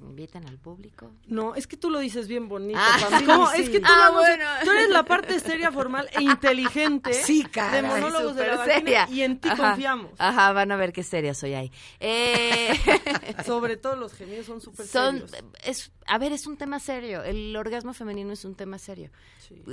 Invitan 0.00 0.46
al 0.46 0.58
público. 0.58 1.10
No, 1.26 1.56
es 1.56 1.66
que 1.66 1.76
tú 1.76 1.90
lo 1.90 1.98
dices 1.98 2.28
bien 2.28 2.48
bonito. 2.48 2.78
Ah, 2.80 3.20
¿Cómo? 3.26 3.48
sí. 3.54 3.62
Es 3.62 3.68
que 3.70 3.80
tú, 3.80 3.86
Ah, 3.90 4.10
bueno. 4.12 4.44
tú 4.62 4.70
eres 4.70 4.90
la 4.90 5.02
parte 5.04 5.40
seria, 5.40 5.72
formal 5.72 6.08
e 6.16 6.22
inteligente 6.22 7.12
Sí, 7.24 7.44
de 7.72 7.82
monólogos 7.82 8.36
de 8.36 8.46
la 8.46 8.56
vagina 8.58 8.74
seria. 8.76 9.08
y 9.10 9.22
en 9.22 9.40
ti 9.40 9.48
Ajá. 9.48 9.70
confiamos. 9.72 10.12
Ajá, 10.18 10.52
van 10.52 10.70
a 10.70 10.76
ver 10.76 10.92
qué 10.92 11.02
seria 11.02 11.34
soy 11.34 11.54
ahí. 11.54 11.72
Eh, 11.98 12.74
Sobre 13.44 13.76
todo 13.76 13.96
los 13.96 14.12
gemidos 14.14 14.46
son 14.46 14.60
súper 14.60 14.86
serios. 14.86 15.32
es, 15.64 15.90
a 16.06 16.16
ver, 16.18 16.30
es 16.32 16.46
un 16.46 16.56
tema 16.56 16.78
serio. 16.78 17.24
El 17.24 17.56
orgasmo 17.56 17.92
femenino 17.92 18.32
es 18.32 18.44
un 18.44 18.54
tema 18.54 18.78
serio. 18.78 19.10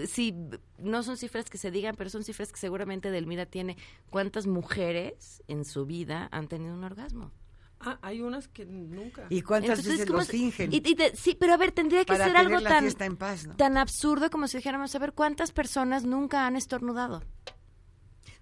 Sí. 0.07 0.33
no 0.79 1.03
son 1.03 1.17
cifras 1.17 1.49
que 1.49 1.57
se 1.59 1.69
digan, 1.69 1.95
pero 1.95 2.09
son 2.09 2.23
cifras 2.23 2.51
que 2.51 2.57
seguramente 2.57 3.11
Delmira 3.11 3.45
tiene. 3.45 3.77
¿Cuántas 4.09 4.47
mujeres 4.47 5.43
en 5.47 5.65
su 5.65 5.85
vida 5.85 6.29
han 6.31 6.47
tenido 6.47 6.73
un 6.73 6.83
orgasmo? 6.83 7.31
Ah, 7.79 7.99
hay 8.01 8.21
unas 8.21 8.47
que 8.47 8.65
nunca. 8.65 9.27
¿Y 9.29 9.41
cuántas 9.41 9.79
Entonces, 9.79 9.93
veces 9.93 10.05
¿cómo 10.07 10.19
lo 10.19 10.25
se- 10.25 10.31
fingen? 10.31 10.73
y- 10.73 10.77
y 10.77 10.95
te- 10.95 11.15
sí, 11.15 11.35
pero 11.39 11.53
a 11.53 11.57
ver, 11.57 11.71
tendría 11.71 11.99
que 12.05 12.13
Para 12.13 12.25
ser 12.25 12.33
tener 12.33 12.47
algo 12.47 12.59
la 12.61 12.69
tan, 12.69 12.83
fiesta 12.83 13.05
en 13.05 13.17
paz, 13.17 13.45
¿no? 13.45 13.55
tan 13.55 13.77
absurdo 13.77 14.29
como 14.29 14.47
si 14.47 14.57
dijéramos, 14.57 14.95
a 14.95 14.99
ver, 14.99 15.13
¿cuántas 15.13 15.51
personas 15.51 16.03
nunca 16.05 16.47
han 16.47 16.55
estornudado? 16.55 17.23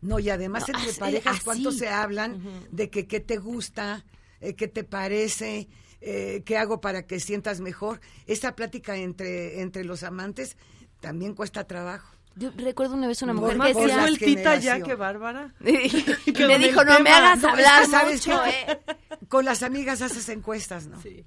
No, 0.02 0.20
y 0.20 0.30
además 0.30 0.68
No, 0.68 0.76
entre 0.76 0.90
así- 0.92 1.00
parejas, 1.00 1.36
así. 1.38 1.44
¿cuánto 1.46 1.72
se 1.72 1.88
hablan 1.90 2.42
de 2.72 2.90
que 2.90 3.08
qué 3.08 3.20
te 3.20 3.38
gusta, 3.38 4.06
eh, 4.42 4.54
qué 4.54 4.68
te 4.68 4.84
parece, 4.84 5.68
eh, 6.02 6.44
qué 6.46 6.58
hago 6.58 6.80
para 6.82 7.08
que 7.08 7.20
sientas 7.20 7.60
mejor? 7.62 8.02
Esa 8.28 8.56
plática 8.56 8.98
entre, 8.98 9.62
entre 9.62 9.84
los 9.84 10.04
amantes 10.04 10.58
también 11.00 11.34
cuesta 11.36 11.66
trabajo. 11.66 12.16
Yo 12.36 12.50
recuerdo 12.58 12.96
una 12.96 13.08
vez 13.08 13.22
una 13.22 13.34
mujer 13.34 13.58
más 13.58 13.74
que 13.74 13.82
decía... 13.82 14.02
sueltita 14.02 14.56
ya, 14.58 14.82
que 14.82 14.96
bárbara. 14.96 15.54
y 15.64 16.32
me 16.34 16.58
dijo, 16.58 16.84
no 16.84 16.92
me 17.00 17.06
tema. 17.06 17.18
hagas 17.18 17.42
No, 17.42 17.50
es 17.50 17.56
que 17.56 17.66
hablar 17.66 17.86
sabes 17.86 18.28
mucho, 18.28 18.46
¿eh? 18.46 18.80
con 19.30 19.46
las 19.46 19.62
amigas 19.62 20.02
haces 20.02 20.28
encuestas, 20.30 20.88
¿no? 20.88 21.00
Sí. 21.02 21.26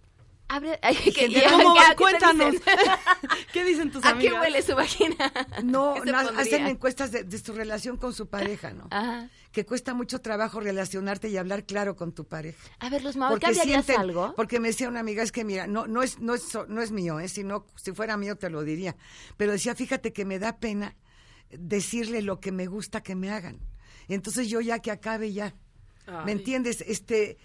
Abre, 0.49 0.79
ay, 0.83 0.95
que- 0.97 1.43
¿cómo 1.51 1.75
Cuéntanos. 1.97 2.53
dicen? 2.53 2.75
¿Qué 3.53 3.65
dicen 3.65 3.91
tus 3.91 4.05
¿A 4.05 4.11
amigas? 4.11 4.33
qué 4.35 4.41
huele 4.41 4.63
su 4.63 4.75
vagina? 4.75 5.33
No, 5.65 5.95
¿Qué 6.01 6.01
se 6.03 6.13
na- 6.13 6.23
pondría? 6.23 6.43
hacen 6.43 6.67
encuestas 6.67 7.11
de, 7.13 7.25
de 7.25 7.39
su 7.39 7.53
relación 7.53 7.97
con 7.97 8.13
su 8.15 8.29
pareja, 8.29 8.73
¿no? 8.73 8.87
Ajá. 8.91 9.29
Que 9.51 9.65
cuesta 9.65 9.95
mucho 9.95 10.21
trabajo 10.21 10.61
relacionarte 10.61 11.29
y 11.31 11.37
hablar 11.39 11.65
claro 11.65 11.97
con 11.97 12.13
tu 12.13 12.27
pareja. 12.27 12.59
A 12.79 12.91
ver, 12.91 13.03
los 13.03 13.17
¿cambiarías 13.17 13.87
sienten- 13.87 13.99
algo? 13.99 14.35
Porque 14.37 14.61
me 14.61 14.69
decía 14.69 14.89
una 14.89 15.01
amiga, 15.01 15.23
es 15.23 15.33
que 15.33 15.45
mira, 15.45 15.67
no, 15.67 15.87
no 15.87 16.03
es, 16.03 16.19
no 16.21 16.35
es, 16.35 16.45
no 16.69 16.83
es 16.83 16.93
mío, 16.93 17.19
¿eh? 17.21 17.29
si, 17.29 17.43
no- 17.43 17.67
si 17.75 17.93
fuera 17.93 18.17
mío 18.17 18.37
te 18.37 18.51
lo 18.51 18.63
diría. 18.63 18.95
Pero 19.39 19.53
decía, 19.53 19.75
fíjate 19.75 20.13
que 20.13 20.25
me 20.27 20.39
da 20.39 20.59
pena 20.59 20.95
decirle 21.51 22.23
lo 22.23 22.39
que 22.41 22.53
me 22.53 22.67
gusta 22.67 23.03
que 23.03 23.15
me 23.15 23.31
hagan. 23.31 23.59
Entonces 24.09 24.49
yo 24.49 24.61
ya 24.61 24.79
que 24.81 24.91
acabe 24.91 25.33
ya. 25.33 25.55
¿Me 26.25 26.31
entiendes? 26.33 26.85
Este, 26.87 27.37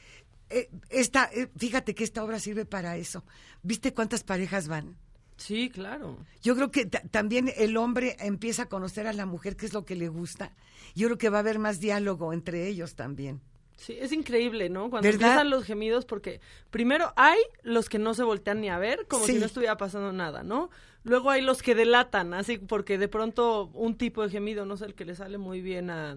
esta, 0.90 1.30
eh, 1.34 1.50
fíjate 1.58 1.94
que 1.96 2.04
esta 2.04 2.24
obra 2.24 2.40
sirve 2.40 2.66
para 2.66 2.98
eso. 2.98 3.24
¿Viste 3.64 3.94
cuántas 3.94 4.24
parejas 4.24 4.68
van? 4.68 4.98
Sí, 5.38 5.70
claro. 5.70 6.18
Yo 6.44 6.56
creo 6.56 6.70
que 6.72 6.86
ta- 6.86 7.02
también 7.10 7.52
el 7.58 7.76
hombre 7.78 8.16
empieza 8.20 8.64
a 8.64 8.70
conocer 8.70 9.08
a 9.08 9.14
la 9.14 9.26
mujer 9.26 9.56
qué 9.56 9.66
es 9.66 9.74
lo 9.74 9.86
que 9.86 9.96
le 9.96 10.08
gusta. 10.08 10.52
Yo 10.94 11.08
creo 11.08 11.18
que 11.18 11.30
va 11.30 11.38
a 11.38 11.40
haber 11.42 11.58
más 11.58 11.80
diálogo 11.80 12.32
entre 12.34 12.68
ellos 12.68 12.96
también. 12.96 13.42
Sí, 13.78 13.98
es 14.00 14.12
increíble, 14.12 14.70
¿no? 14.70 14.92
Cuando 14.92 15.08
¿Verdad? 15.08 15.30
empiezan 15.30 15.50
los 15.50 15.64
gemidos, 15.64 16.06
porque 16.06 16.40
primero 16.70 17.12
hay 17.16 17.40
los 17.64 17.90
que 17.90 17.98
no 17.98 18.14
se 18.14 18.22
voltean 18.24 18.62
ni 18.62 18.70
a 18.70 18.78
ver, 18.78 19.08
como 19.08 19.26
Sí. 19.26 19.34
si 19.34 19.40
no 19.40 19.48
estuviera 19.48 19.78
pasando 19.78 20.14
nada, 20.14 20.44
¿no? 20.44 20.70
Luego 21.04 21.32
hay 21.32 21.42
los 21.42 21.64
que 21.64 21.74
delatan, 21.74 22.34
así, 22.36 22.58
porque 22.60 22.98
de 23.00 23.08
pronto 23.08 23.72
un 23.74 23.98
tipo 23.98 24.22
de 24.24 24.30
gemido, 24.30 24.66
no 24.66 24.78
sé, 24.78 24.86
el 24.86 24.94
que 24.94 25.04
le 25.04 25.16
sale 25.16 25.40
muy 25.40 25.60
bien 25.62 25.90
a, 25.90 26.16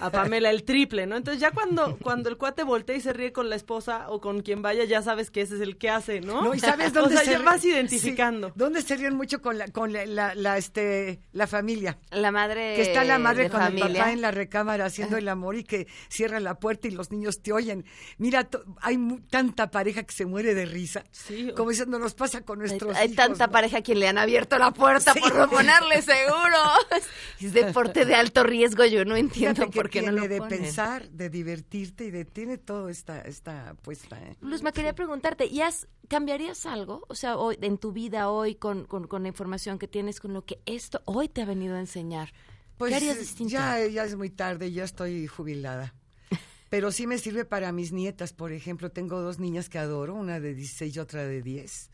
a 0.00 0.10
Pamela, 0.10 0.50
el 0.50 0.62
triple, 0.62 1.06
¿no? 1.06 1.16
Entonces 1.16 1.40
ya 1.40 1.50
cuando, 1.50 1.98
cuando 2.00 2.28
el 2.28 2.36
cuate 2.36 2.62
voltea 2.62 2.94
y 2.96 3.00
se 3.00 3.12
ríe 3.12 3.32
con 3.32 3.50
la 3.50 3.56
esposa 3.56 4.10
o 4.10 4.20
con 4.20 4.42
quien 4.42 4.62
vaya, 4.62 4.84
ya 4.84 5.02
sabes 5.02 5.30
que 5.32 5.40
ese 5.40 5.56
es 5.56 5.60
el 5.60 5.76
que 5.76 5.90
hace, 5.90 6.20
¿no? 6.20 6.42
¿No? 6.44 6.54
¿Y 6.54 6.60
sabes 6.60 6.90
o 6.96 7.00
dónde 7.00 7.16
sea, 7.16 7.24
se 7.24 7.30
ya 7.32 7.38
vas 7.40 7.62
Sí. 7.62 7.70
identificando. 7.70 8.52
¿Dónde 8.54 8.82
se 8.82 8.96
ríen 8.96 9.14
mucho 9.16 9.42
con 9.42 9.58
la, 9.58 9.66
con 9.68 9.92
la, 9.92 10.06
la, 10.06 10.34
la, 10.36 10.56
este, 10.56 11.20
la 11.32 11.46
familia? 11.48 11.98
La 12.12 12.30
madre 12.30 12.74
Que 12.76 12.82
está 12.82 13.02
la 13.02 13.18
madre 13.18 13.50
con 13.50 13.60
el 13.60 13.66
familia. 13.78 14.00
papá 14.02 14.12
en 14.12 14.20
la 14.20 14.30
recámara 14.30 14.84
haciendo 14.84 15.16
el 15.16 15.28
amor 15.28 15.56
y 15.56 15.64
que 15.64 15.88
cierra 16.08 16.38
la 16.38 16.60
puerta 16.60 16.86
y 16.86 16.92
los 16.92 17.10
niños 17.10 17.42
te 17.42 17.52
oyen. 17.52 17.84
Mira, 18.18 18.44
to- 18.44 18.62
hay 18.80 18.98
mu- 18.98 19.18
tanta 19.20 19.70
pareja 19.72 20.04
que 20.04 20.12
se 20.14 20.26
muere 20.26 20.54
de 20.54 20.64
risa. 20.66 21.02
Sí. 21.10 21.50
Como 21.56 21.72
no 21.88 21.98
nos 21.98 22.14
pasa 22.14 22.42
con 22.42 22.60
Hay, 22.60 22.68
nuestros 22.68 22.96
hay 22.96 23.06
hijos, 23.06 23.16
tanta 23.16 23.46
¿no? 23.46 23.52
pareja 23.52 23.78
a 23.78 23.82
quien 23.82 23.98
le 23.98 24.11
han 24.12 24.18
abierto 24.18 24.56
la 24.58 24.70
puerta 24.70 25.14
por 25.14 25.34
no 25.34 25.48
ponerle 25.50 26.00
seguro. 26.02 26.56
Es 27.40 27.52
deporte 27.52 28.04
de 28.04 28.14
alto 28.14 28.44
riesgo, 28.44 28.84
yo 28.84 29.04
no 29.04 29.16
entiendo 29.16 29.68
por 29.70 29.90
qué 29.90 30.00
no 30.02 30.12
lo 30.12 30.28
de 30.28 30.38
ponen. 30.38 30.60
pensar, 30.60 31.08
de 31.10 31.28
divertirte 31.28 32.04
y 32.04 32.10
de 32.12 32.24
tiene 32.24 32.56
todo 32.56 32.88
esta 32.88 33.20
esta 33.22 33.74
puesta. 33.82 34.16
¿eh? 34.22 34.36
Luzma, 34.40 34.70
quería 34.70 34.92
preguntarte, 34.94 35.46
¿y 35.46 35.60
has, 35.60 35.88
cambiarías 36.06 36.66
algo? 36.66 37.04
O 37.08 37.16
sea, 37.16 37.36
hoy, 37.36 37.58
en 37.60 37.78
tu 37.78 37.90
vida 37.90 38.30
hoy, 38.30 38.54
con, 38.54 38.84
con, 38.84 39.08
con 39.08 39.22
la 39.22 39.28
información 39.28 39.78
que 39.80 39.88
tienes, 39.88 40.20
con 40.20 40.32
lo 40.32 40.44
que 40.44 40.60
esto 40.66 41.02
hoy 41.04 41.28
te 41.28 41.42
ha 41.42 41.44
venido 41.46 41.74
a 41.74 41.80
enseñar, 41.80 42.32
Pues 42.78 42.90
¿qué 42.90 42.96
harías 42.96 43.16
eh, 43.16 43.20
distinto? 43.20 43.50
ya, 43.52 43.84
ya 43.86 44.04
es 44.04 44.14
muy 44.14 44.30
tarde, 44.30 44.70
ya 44.70 44.84
estoy 44.84 45.26
jubilada. 45.26 45.94
Pero 46.70 46.92
sí 46.92 47.08
me 47.08 47.18
sirve 47.18 47.44
para 47.44 47.72
mis 47.72 47.90
nietas, 47.90 48.32
por 48.32 48.52
ejemplo, 48.52 48.90
tengo 48.92 49.20
dos 49.20 49.40
niñas 49.40 49.68
que 49.68 49.78
adoro, 49.80 50.14
una 50.14 50.38
de 50.38 50.54
16 50.54 50.94
y 50.94 50.98
otra 51.00 51.24
de 51.24 51.42
10. 51.42 51.90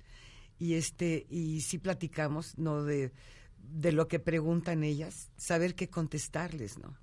Y 0.58 0.74
este 0.74 1.26
y 1.30 1.60
sí 1.62 1.78
platicamos, 1.78 2.58
no 2.58 2.82
de 2.84 3.12
de 3.58 3.92
lo 3.92 4.08
que 4.08 4.18
preguntan 4.18 4.82
ellas, 4.82 5.30
saber 5.36 5.74
qué 5.74 5.88
contestarles, 5.90 6.78
¿no? 6.78 6.96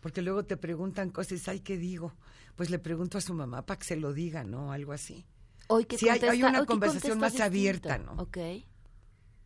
Porque 0.00 0.22
luego 0.22 0.44
te 0.44 0.56
preguntan 0.56 1.10
cosas, 1.10 1.46
ay, 1.48 1.60
¿qué 1.60 1.76
digo? 1.76 2.14
Pues 2.56 2.70
le 2.70 2.78
pregunto 2.78 3.18
a 3.18 3.20
su 3.20 3.34
mamá 3.34 3.64
para 3.66 3.78
que 3.78 3.86
se 3.86 3.96
lo 3.96 4.12
diga, 4.12 4.44
¿no? 4.44 4.72
Algo 4.72 4.92
así. 4.92 5.24
Hoy 5.68 5.84
que 5.84 5.96
Sí, 5.98 6.08
hay- 6.08 6.20
hay 6.28 6.42
una 6.42 6.60
conversación 6.66 7.18
más 7.18 7.32
distinto. 7.32 7.46
abierta, 7.46 7.98
¿no? 7.98 8.20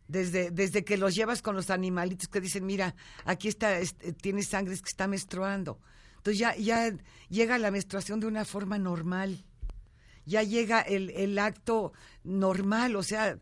Desde, 0.07 0.51
desde 0.51 0.83
que 0.83 0.97
los 0.97 1.15
llevas 1.15 1.41
con 1.41 1.55
los 1.55 1.69
animalitos 1.69 2.27
que 2.27 2.39
dicen, 2.41 2.65
mira, 2.65 2.95
aquí 3.25 3.47
está, 3.49 3.79
este, 3.79 4.13
tiene 4.13 4.41
sangre, 4.43 4.73
es 4.73 4.81
que 4.81 4.89
está 4.89 5.07
menstruando. 5.07 5.79
Entonces 6.17 6.39
ya, 6.39 6.55
ya 6.55 6.95
llega 7.29 7.57
la 7.57 7.71
menstruación 7.71 8.19
de 8.19 8.27
una 8.27 8.45
forma 8.45 8.77
normal. 8.79 9.45
Ya 10.27 10.43
llega 10.43 10.81
el, 10.81 11.09
el 11.11 11.39
acto 11.39 11.93
normal. 12.23 12.95
O 12.95 13.01
sea, 13.03 13.39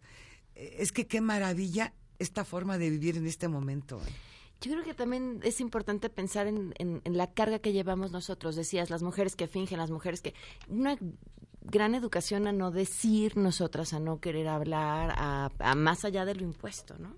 es 0.55 0.91
que 0.91 1.05
qué 1.07 1.19
maravilla 1.19 1.93
esta 2.19 2.45
forma 2.45 2.77
de 2.77 2.89
vivir 2.89 3.17
en 3.17 3.25
este 3.25 3.47
momento. 3.49 3.97
¿eh? 4.07 4.11
Yo 4.61 4.71
creo 4.71 4.83
que 4.85 4.93
también 4.93 5.39
es 5.43 5.59
importante 5.59 6.09
pensar 6.09 6.47
en, 6.47 6.73
en- 6.77 7.01
en 7.03 7.17
la 7.17 7.33
carga 7.33 7.59
que 7.59 7.73
llevamos 7.73 8.11
nosotros. 8.11 8.55
Decías, 8.55 8.89
las 8.89 9.03
mujeres 9.03 9.35
que 9.35 9.47
fingen, 9.47 9.77
las 9.79 9.91
mujeres 9.91 10.21
que... 10.21 10.33
Una 10.69 10.97
gran 11.61 11.95
educación 11.95 12.47
a 12.47 12.51
no 12.53 12.71
decir 12.71 13.35
nosotras, 13.37 13.91
a 13.93 13.99
no 13.99 14.19
querer 14.21 14.47
hablar, 14.47 15.13
a, 15.17 15.49
a 15.59 15.75
más 15.75 16.05
allá 16.05 16.23
de 16.23 16.35
lo 16.35 16.43
impuesto, 16.43 16.95
¿no? 16.99 17.17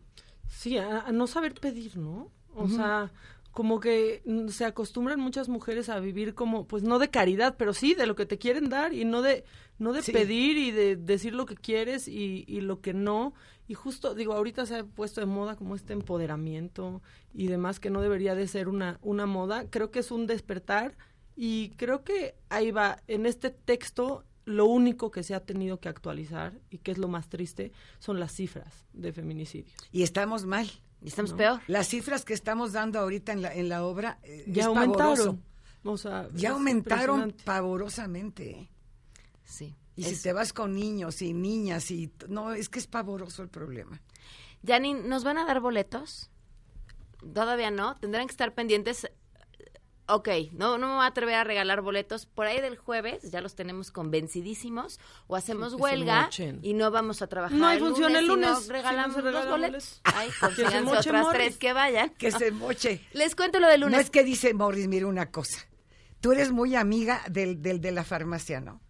Sí, 0.49 0.77
a, 0.77 1.01
a 1.01 1.11
no 1.11 1.27
saber 1.27 1.53
pedir, 1.53 1.97
¿no? 1.97 2.31
O 2.55 2.67
sea, 2.69 3.11
como 3.57 3.79
que 3.79 4.21
mm, 4.23 4.49
se 4.49 4.65
acostumbran 4.65 5.19
muchas 5.19 5.49
mujeres 5.49 5.89
a 5.89 5.99
vivir 5.99 6.35
como, 6.35 6.67
pues 6.67 6.83
no 6.83 6.99
de 6.99 7.09
caridad, 7.09 7.55
pero 7.57 7.73
sí 7.73 7.95
de 7.95 8.05
lo 8.05 8.15
que 8.15 8.27
te 8.27 8.37
quieren 8.37 8.69
dar 8.69 8.93
y 8.93 9.03
no 9.03 9.23
de, 9.23 9.45
no 9.79 9.93
de 9.93 10.03
Sí. 10.03 10.11
pedir 10.11 10.57
y 10.57 10.69
de 10.69 10.95
decir 10.95 11.33
lo 11.33 11.47
que 11.47 11.55
quieres 11.55 12.07
y, 12.07 12.45
y 12.47 12.61
lo 12.61 12.81
que 12.81 12.93
no. 12.93 13.33
Y 13.67 13.73
justo, 13.73 14.13
digo, 14.13 14.33
ahorita 14.33 14.67
se 14.67 14.75
ha 14.75 14.83
puesto 14.83 15.21
de 15.21 15.25
moda 15.25 15.55
como 15.55 15.73
este 15.75 15.93
empoderamiento 15.93 17.01
y 17.33 17.47
demás, 17.47 17.79
que 17.79 17.89
no 17.89 17.99
debería 18.03 18.35
de 18.35 18.47
ser 18.47 18.67
una, 18.67 18.99
una 19.01 19.25
moda. 19.25 19.65
Creo 19.71 19.89
que 19.89 19.99
es 20.01 20.11
un 20.11 20.27
despertar 20.27 20.95
y 21.35 21.69
creo 21.77 22.03
que 22.03 22.35
ahí 22.49 22.69
va, 22.69 23.01
en 23.07 23.25
este 23.25 23.49
texto, 23.49 24.23
lo 24.45 24.65
único 24.67 25.09
que 25.09 25.23
se 25.23 25.33
ha 25.33 25.39
tenido 25.39 25.79
que 25.79 25.89
actualizar 25.89 26.53
y 26.69 26.77
que 26.77 26.91
es 26.91 26.99
lo 26.99 27.07
más 27.07 27.27
triste 27.27 27.71
son 27.97 28.19
las 28.19 28.33
cifras 28.33 28.85
de 28.93 29.11
feminicidios. 29.13 29.75
Y 29.91 30.03
estamos 30.03 30.45
mal. 30.45 30.69
Y 31.01 31.07
estamos 31.09 31.31
¿no? 31.31 31.37
peor. 31.37 31.61
Las 31.67 31.87
cifras 31.87 32.25
que 32.25 32.33
estamos 32.33 32.73
dando 32.73 32.99
ahorita 32.99 33.31
en 33.31 33.41
la, 33.41 33.53
en 33.53 33.69
la 33.69 33.85
obra 33.85 34.19
eh, 34.23 34.43
Ya 34.47 34.61
es 34.63 34.67
aumentaron. 34.67 34.97
pavoroso. 35.15 35.39
O 35.83 35.97
sea, 35.97 36.29
Ya 36.33 36.49
es 36.49 36.53
aumentaron 36.55 37.35
pavorosamente. 37.45 38.69
Sí. 39.43 39.75
Y 39.95 40.03
si 40.03 40.21
te 40.21 40.33
vas 40.33 40.53
con 40.53 40.75
niños 40.75 41.21
y 41.21 41.33
niñas 41.33 41.89
y 41.91 42.11
no, 42.27 42.51
es 42.53 42.69
que 42.69 42.79
es 42.79 42.87
pavoroso 42.87 43.41
el 43.41 43.49
problema. 43.49 43.99
Janine, 44.65 45.01
¿nos 45.07 45.23
van 45.23 45.37
a 45.37 45.45
dar 45.45 45.59
boletos? 45.59 46.29
Todavía 47.33 47.71
no. 47.71 47.95
Tendrán 47.97 48.27
que 48.27 48.31
estar 48.31 48.53
pendientes. 48.53 49.07
Ok, 50.09 50.29
no, 50.53 50.77
no 50.77 50.87
me 50.87 50.93
voy 50.95 51.03
a 51.03 51.07
atrever 51.07 51.35
a 51.35 51.43
regalar 51.43 51.81
boletos. 51.81 52.25
Por 52.25 52.47
ahí 52.47 52.61
del 52.61 52.77
jueves 52.77 53.29
ya 53.29 53.41
los 53.41 53.55
tenemos 53.55 53.91
convencidísimos. 53.91 54.99
O 55.27 55.35
hacemos 55.35 55.73
huelga 55.73 56.29
y 56.61 56.73
no 56.73 56.91
vamos 56.91 57.21
a 57.21 57.27
trabajar. 57.27 57.57
No 57.57 57.67
hay 57.67 57.79
función 57.79 58.15
el 58.15 58.23
y 58.23 58.27
no 58.27 58.35
lunes, 58.35 58.59
si 58.63 58.69
regalamos 58.71 59.17
no 59.17 59.23
se 59.23 59.31
los 59.31 59.47
boletos. 59.49 60.01
boletos. 60.01 60.01
Ay, 60.05 60.27
Que 60.29 60.33
se 60.33 60.39
consíganse 60.39 60.81
moche 60.81 61.09
otras 61.09 61.23
Morris. 61.23 61.39
tres 61.41 61.57
que 61.57 61.73
vayan. 61.73 62.09
Que 62.11 62.31
se 62.31 62.51
moche. 62.51 63.05
Les 63.13 63.35
cuento 63.35 63.59
lo 63.59 63.67
del 63.67 63.81
lunes. 63.81 63.95
No 63.97 64.01
es 64.01 64.09
que 64.09 64.23
dice 64.23 64.53
Morris, 64.53 64.87
mire 64.87 65.05
una 65.05 65.29
cosa. 65.31 65.59
Tú 66.21 66.31
eres 66.31 66.51
muy 66.51 66.75
amiga 66.75 67.21
del, 67.29 67.61
del 67.61 67.81
de 67.81 67.91
la 67.91 68.03
farmacia, 68.03 68.59
¿no? 68.61 68.81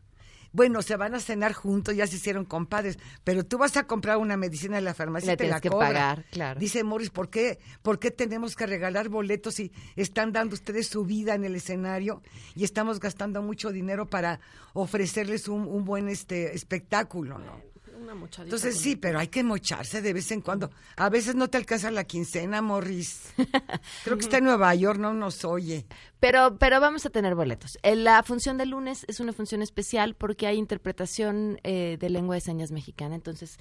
Bueno, 0.57 0.81
se 0.81 0.95
van 0.95 1.13
a 1.13 1.19
cenar 1.19 1.53
juntos, 1.53 1.95
ya 1.95 2.07
se 2.07 2.15
hicieron 2.15 2.43
compadres, 2.43 2.97
pero 3.23 3.45
tú 3.45 3.59
vas 3.59 3.77
a 3.77 3.83
comprar 3.83 4.17
una 4.17 4.37
medicina 4.37 4.79
en 4.79 4.85
la 4.85 4.95
farmacia 4.95 5.27
La 5.27 5.33
y 5.33 5.37
te 5.37 5.47
la 5.47 5.61
que 5.61 5.69
cobra. 5.69 5.87
pagar, 5.87 6.25
claro. 6.31 6.59
Dice 6.59 6.83
Morris, 6.83 7.11
¿por 7.11 7.29
qué, 7.29 7.59
¿por 7.83 7.99
qué 7.99 8.09
tenemos 8.09 8.55
que 8.55 8.65
regalar 8.65 9.07
boletos 9.07 9.53
si 9.53 9.71
están 9.95 10.31
dando 10.31 10.55
ustedes 10.55 10.87
su 10.87 11.05
vida 11.05 11.35
en 11.35 11.45
el 11.45 11.55
escenario 11.55 12.23
y 12.55 12.63
estamos 12.63 12.99
gastando 12.99 13.43
mucho 13.43 13.71
dinero 13.71 14.07
para 14.07 14.39
ofrecerles 14.73 15.47
un, 15.47 15.67
un 15.67 15.85
buen 15.85 16.09
este 16.09 16.55
espectáculo, 16.55 17.37
¿no? 17.37 17.61
Una 18.07 18.15
mochadita 18.15 18.43
Entonces 18.55 18.75
con- 18.75 18.83
sí, 18.83 18.95
pero 18.95 19.19
hay 19.19 19.27
que 19.27 19.43
mocharse 19.43 20.01
de 20.01 20.13
vez 20.13 20.31
en 20.31 20.39
cuando. 20.39 20.71
A 20.95 21.09
veces 21.09 21.35
no 21.35 21.49
te 21.49 21.57
alcanza 21.57 21.91
la 21.91 22.05
quincena, 22.05 22.61
Morris. 22.61 23.33
Creo 24.05 24.17
que 24.17 24.23
está 24.23 24.37
en 24.37 24.45
Nueva 24.45 24.73
York, 24.75 24.97
no 24.97 25.13
nos 25.13 25.43
oye. 25.43 25.85
Pero, 26.21 26.57
pero 26.57 26.79
vamos 26.79 27.05
a 27.05 27.09
tener 27.09 27.35
boletos. 27.35 27.77
Eh, 27.83 27.97
La 27.97 28.23
función 28.23 28.57
del 28.57 28.69
lunes 28.69 29.03
es 29.09 29.19
una 29.19 29.33
función 29.33 29.61
especial 29.61 30.15
porque 30.15 30.47
hay 30.47 30.57
interpretación 30.57 31.59
eh, 31.63 31.97
de 31.99 32.09
lengua 32.09 32.35
de 32.35 32.41
señas 32.41 32.71
mexicana. 32.71 33.13
Entonces, 33.13 33.59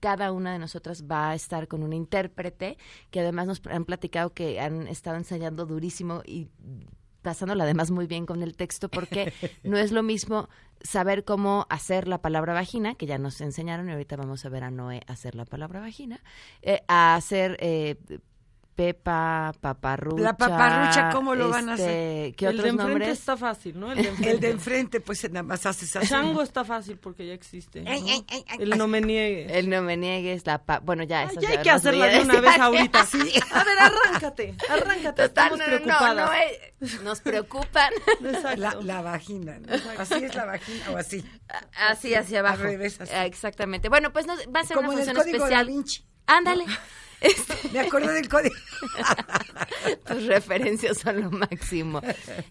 cada 0.00 0.30
una 0.30 0.52
de 0.52 0.58
nosotras 0.58 1.04
va 1.10 1.30
a 1.30 1.34
estar 1.34 1.66
con 1.66 1.82
un 1.82 1.94
intérprete 1.94 2.76
que 3.10 3.20
además 3.20 3.46
nos 3.46 3.62
han 3.66 3.86
platicado 3.86 4.34
que 4.34 4.60
han 4.60 4.88
estado 4.88 5.16
ensayando 5.16 5.64
durísimo 5.64 6.20
y 6.26 6.48
pasándola 7.26 7.64
además 7.64 7.90
muy 7.90 8.06
bien 8.06 8.24
con 8.24 8.44
el 8.44 8.54
texto 8.54 8.88
porque 8.88 9.32
no 9.64 9.76
es 9.76 9.90
lo 9.90 10.04
mismo 10.04 10.48
saber 10.80 11.24
cómo 11.24 11.66
hacer 11.70 12.06
la 12.06 12.18
palabra 12.18 12.54
vagina, 12.54 12.94
que 12.94 13.06
ya 13.06 13.18
nos 13.18 13.40
enseñaron 13.40 13.88
y 13.88 13.92
ahorita 13.92 14.14
vamos 14.14 14.44
a 14.44 14.48
ver 14.48 14.62
a 14.62 14.70
Noé 14.70 15.02
hacer 15.08 15.34
la 15.34 15.44
palabra 15.44 15.80
vagina, 15.80 16.20
eh, 16.62 16.82
a 16.86 17.16
hacer 17.16 17.56
eh, 17.58 17.96
Pepa, 18.76 19.54
paparrucha. 19.58 20.22
La 20.22 20.36
paparrucha, 20.36 21.08
¿cómo 21.10 21.34
lo 21.34 21.48
van 21.48 21.70
a 21.70 21.74
este, 21.76 21.84
hacer? 21.84 22.34
¿Qué 22.34 22.44
el 22.44 22.52
de 22.52 22.58
otros 22.58 22.70
enfrente 22.72 22.92
nombres? 22.92 23.18
está 23.18 23.36
fácil, 23.38 23.80
¿no? 23.80 23.90
El 23.90 23.96
de 24.02 24.08
enfrente. 24.08 24.30
El 24.30 24.40
de 24.40 24.50
enfrente, 24.50 25.00
pues 25.00 25.30
nada 25.30 25.42
más 25.42 25.64
haces 25.64 25.96
así. 25.96 26.08
Chango 26.08 26.42
está 26.42 26.62
fácil 26.62 26.98
porque 26.98 27.26
ya 27.26 27.32
existe. 27.32 27.80
¿no? 27.80 27.90
Ay, 27.90 28.04
ay, 28.06 28.26
ay, 28.28 28.44
ay. 28.46 28.58
el 28.60 28.76
no 28.76 28.86
me 28.86 29.00
niegue. 29.00 29.58
El 29.58 29.70
no 29.70 29.80
me 29.80 29.96
niegues, 29.96 30.44
la 30.44 30.62
pa 30.62 30.80
bueno, 30.80 31.04
ya, 31.04 31.20
Ay, 31.20 31.28
esas 31.30 31.42
ya 31.42 31.48
hay 31.48 31.62
que 31.62 31.70
hacerla 31.70 32.06
de 32.06 32.20
una 32.20 32.38
vez 32.38 32.58
ahorita. 32.60 33.00
A 33.00 33.64
ver, 33.64 33.78
arráncate, 33.78 34.54
arráncate. 34.68 35.22
Total, 35.28 35.52
Estamos 35.52 35.58
no, 35.58 35.64
no, 35.64 35.72
no, 35.72 35.76
preocupadas. 35.78 36.30
no, 36.30 36.34
eh, 36.34 36.98
nos 37.02 37.20
preocupan. 37.20 37.92
La, 38.58 38.74
la 38.82 39.00
vagina, 39.00 39.58
¿no? 39.58 39.72
Así 39.98 40.22
es 40.22 40.34
la 40.34 40.44
vagina 40.44 40.90
o 40.90 40.98
así. 40.98 41.24
así 41.88 42.14
hacia 42.14 42.40
abajo. 42.40 42.56
Al 42.56 42.62
revés, 42.62 43.00
así. 43.00 43.12
Ah, 43.14 43.24
Exactamente. 43.24 43.88
Bueno, 43.88 44.12
pues 44.12 44.26
va 44.26 44.60
a 44.60 44.64
ser 44.64 44.76
Como 44.76 44.90
una 44.90 45.02
en 45.02 45.08
el 45.08 45.16
función 45.16 45.34
especial. 45.34 45.66
Vinci. 45.66 46.04
Ándale. 47.20 47.72
Me 47.72 47.80
acordé 47.80 48.12
del 48.12 48.28
código. 48.28 48.54
Tus 50.06 50.26
referencias 50.26 50.98
son 50.98 51.20
lo 51.20 51.30
máximo. 51.30 52.00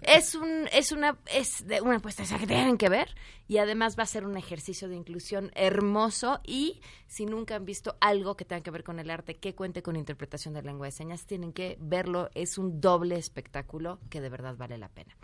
Es 0.01 0.35
un, 0.35 0.67
es 0.71 0.91
una, 0.91 1.17
es 1.33 1.65
de 1.67 1.81
una 1.81 1.99
puesta 1.99 2.23
que 2.23 2.47
tienen 2.47 2.77
que 2.77 2.89
ver 2.89 3.15
y 3.47 3.57
además 3.57 3.97
va 3.97 4.03
a 4.03 4.07
ser 4.07 4.25
un 4.25 4.37
ejercicio 4.37 4.89
de 4.89 4.95
inclusión 4.95 5.51
hermoso 5.55 6.41
y 6.43 6.81
si 7.07 7.25
nunca 7.25 7.55
han 7.55 7.65
visto 7.65 7.97
algo 7.99 8.35
que 8.35 8.45
tenga 8.45 8.61
que 8.61 8.71
ver 8.71 8.83
con 8.83 8.99
el 8.99 9.09
arte 9.09 9.35
que 9.35 9.55
cuente 9.55 9.81
con 9.81 9.95
interpretación 9.95 10.53
de 10.53 10.61
lengua 10.61 10.87
de 10.87 10.91
señas, 10.91 11.25
tienen 11.25 11.53
que 11.53 11.77
verlo. 11.79 12.29
Es 12.33 12.57
un 12.57 12.81
doble 12.81 13.17
espectáculo 13.17 13.99
que 14.09 14.21
de 14.21 14.29
verdad 14.29 14.55
vale 14.57 14.77
la 14.77 14.89
pena. 14.89 15.15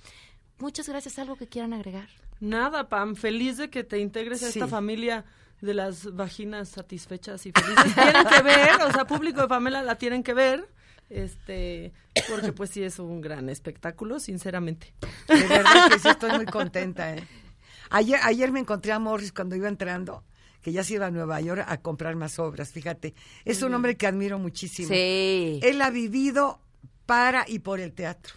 Muchas 0.59 0.87
gracias. 0.87 1.17
¿Algo 1.17 1.35
que 1.35 1.47
quieran 1.47 1.73
agregar? 1.73 2.07
Nada, 2.39 2.89
Pam, 2.89 3.15
feliz 3.15 3.57
de 3.57 3.69
que 3.69 3.83
te 3.83 3.99
integres 3.99 4.43
a 4.43 4.49
esta 4.49 4.67
familia 4.67 5.25
de 5.61 5.73
las 5.73 6.13
vaginas 6.15 6.69
satisfechas 6.69 7.45
y 7.45 7.51
felices. 7.51 7.93
tienen 7.93 8.25
que 8.25 8.41
ver, 8.41 8.81
o 8.81 8.91
sea, 8.91 9.05
público 9.05 9.41
de 9.41 9.47
Pamela 9.47 9.81
la 9.83 9.95
tienen 9.95 10.23
que 10.23 10.33
ver, 10.33 10.67
este, 11.09 11.93
porque 12.29 12.51
pues 12.51 12.71
sí 12.71 12.83
es 12.83 12.99
un 12.99 13.21
gran 13.21 13.49
espectáculo, 13.49 14.19
sinceramente. 14.19 14.93
De 15.27 15.47
verdad 15.47 15.89
que 15.89 15.99
sí 15.99 16.09
estoy 16.09 16.31
muy 16.31 16.45
contenta. 16.45 17.15
¿eh? 17.15 17.27
Ayer, 17.89 18.19
ayer 18.23 18.51
me 18.51 18.59
encontré 18.59 18.91
a 18.91 18.99
Morris 18.99 19.31
cuando 19.31 19.55
iba 19.55 19.67
entrando, 19.67 20.23
que 20.61 20.71
ya 20.71 20.83
se 20.83 20.95
iba 20.95 21.07
a 21.07 21.11
Nueva 21.11 21.39
York 21.41 21.63
a 21.67 21.77
comprar 21.81 22.15
más 22.15 22.39
obras, 22.39 22.71
fíjate. 22.71 23.13
Es 23.45 23.61
un 23.61 23.73
hombre 23.73 23.97
que 23.97 24.07
admiro 24.07 24.39
muchísimo. 24.39 24.89
Sí. 24.89 25.59
Él 25.61 25.81
ha 25.81 25.89
vivido 25.89 26.59
para 27.05 27.45
y 27.47 27.59
por 27.59 27.79
el 27.79 27.93
teatro. 27.93 28.33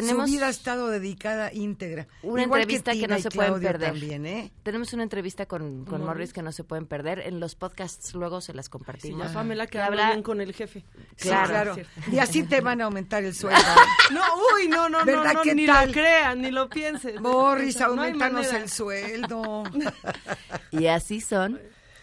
Tenemos 0.00 0.28
Su 0.28 0.34
vida 0.36 0.46
ha 0.46 0.50
estado 0.50 0.88
dedicada 0.88 1.52
íntegra. 1.52 2.08
una 2.22 2.42
Igual 2.42 2.62
entrevista 2.62 2.92
que, 2.92 2.98
Tina 3.00 3.16
no 3.16 3.22
se 3.22 3.30
pueden 3.30 3.60
perder. 3.60 3.90
También, 3.92 4.26
¿eh? 4.26 4.50
Tenemos 4.62 4.92
una 4.92 5.02
entrevista 5.02 5.46
con, 5.46 5.84
con 5.84 6.00
Morris. 6.00 6.06
Morris 6.06 6.32
que 6.32 6.42
no 6.42 6.50
se 6.52 6.64
pueden 6.64 6.86
perder. 6.86 7.20
En 7.20 7.40
los 7.40 7.54
podcasts 7.54 8.14
luego 8.14 8.40
se 8.40 8.54
las 8.54 8.66
Sí, 8.66 8.70
compartimos. 8.70 9.28
ya 9.28 9.34
Pamela 9.34 9.66
que 9.66 9.72
Que 9.72 9.80
habla 9.80 10.06
bien 10.08 10.22
con 10.22 10.40
el 10.40 10.52
jefe. 10.54 10.84
Sí, 11.16 11.28
Claro. 11.28 11.48
claro. 11.50 11.74
Cierto. 11.74 11.92
Y 12.10 12.18
así 12.18 12.42
te 12.42 12.60
van 12.60 12.80
a 12.80 12.84
aumentar 12.84 13.22
el 13.24 13.34
sueldo. 13.34 13.60
No, 14.12 14.20
uy, 14.56 14.68
no, 14.68 14.88
no, 14.88 15.00
no, 15.00 15.04
¿Verdad? 15.06 15.34
no, 15.34 15.42
¿Qué 15.42 15.54
ni 15.54 15.66
tal? 15.66 15.86
lo 15.88 15.92
crean, 15.92 16.42
ni 16.42 16.50
lo 16.50 16.68
piensen. 16.68 17.22
Morris, 17.22 17.78
No 17.80 17.86
aumentanos 17.86 18.46
manera. 18.46 18.58
el 18.64 18.68
sueldo. 18.70 19.62
Y 20.70 20.86
así 20.86 21.20
son 21.20 21.60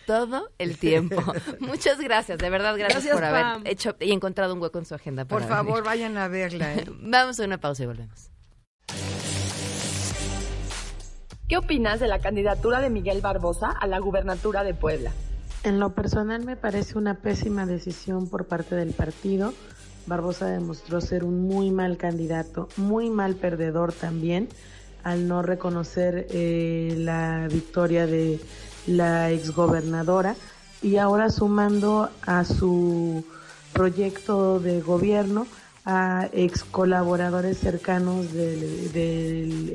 todo 0.10 0.50
el 0.58 0.76
tiempo. 0.80 1.22
Muchas 1.60 2.00
gracias, 2.00 2.40
de 2.40 2.50
verdad, 2.50 2.76
gracias, 2.76 3.04
Gracias, 3.04 3.14
por 3.16 3.24
haber 3.24 3.42
Pam. 3.44 3.62
hecho 3.66 3.96
y 4.00 4.12
encontrado 4.12 4.56
un 4.56 4.62
hueco 4.62 4.80
en 4.80 4.86
su 4.86 4.96
agenda. 4.96 5.26
Por 5.26 5.44
favor, 5.44 5.84
venir. 5.84 5.84
vayan 5.84 6.18
a 6.18 6.28
verla. 6.28 6.74
¿eh? 6.74 6.86
Vamos 7.02 7.40
a 7.40 7.46
una 7.46 7.60
pausa 7.60 7.84
y 7.84 7.86
volvemos. 7.86 8.32
¿Qué 11.48 11.58
opinas 11.58 12.00
de 12.00 12.08
la 12.08 12.18
candidatura 12.20 12.82
de 12.82 12.90
Miguel 12.90 13.22
Barbosa 13.22 13.70
a 13.70 13.86
la 13.86 14.00
gubernatura 14.00 14.64
de 14.64 14.74
Puebla? 14.74 15.12
En 15.64 15.80
lo 15.80 15.94
personal 15.94 16.44
me 16.44 16.56
parece 16.56 16.98
una 16.98 17.16
pésima 17.16 17.68
decisión 17.68 18.28
por 18.30 18.46
parte 18.48 18.76
del 18.76 18.94
partido. 18.94 19.54
Barbosa 20.08 20.48
demostró 20.48 21.02
ser 21.02 21.24
un 21.24 21.48
muy 21.48 21.70
mal 21.70 21.98
candidato, 21.98 22.68
muy 22.78 23.12
mal 23.12 23.36
perdedor 23.36 23.94
también, 23.94 24.50
al 25.04 25.28
no 25.28 25.44
reconocer 25.44 26.26
eh, 26.32 26.96
la 26.98 27.48
victoria 27.52 28.08
de 28.08 28.40
la 28.88 29.32
exgobernadora 29.32 30.36
y 30.82 30.98
ahora 30.98 31.30
sumando 31.30 32.10
a 32.26 32.46
su 32.46 33.26
proyecto 33.74 34.60
de 34.60 34.82
gobierno 34.82 35.48
a 35.86 36.30
ex 36.34 36.64
colaboradores 36.64 37.58
cercanos 37.58 38.34
del, 38.34 38.92
del 38.92 39.70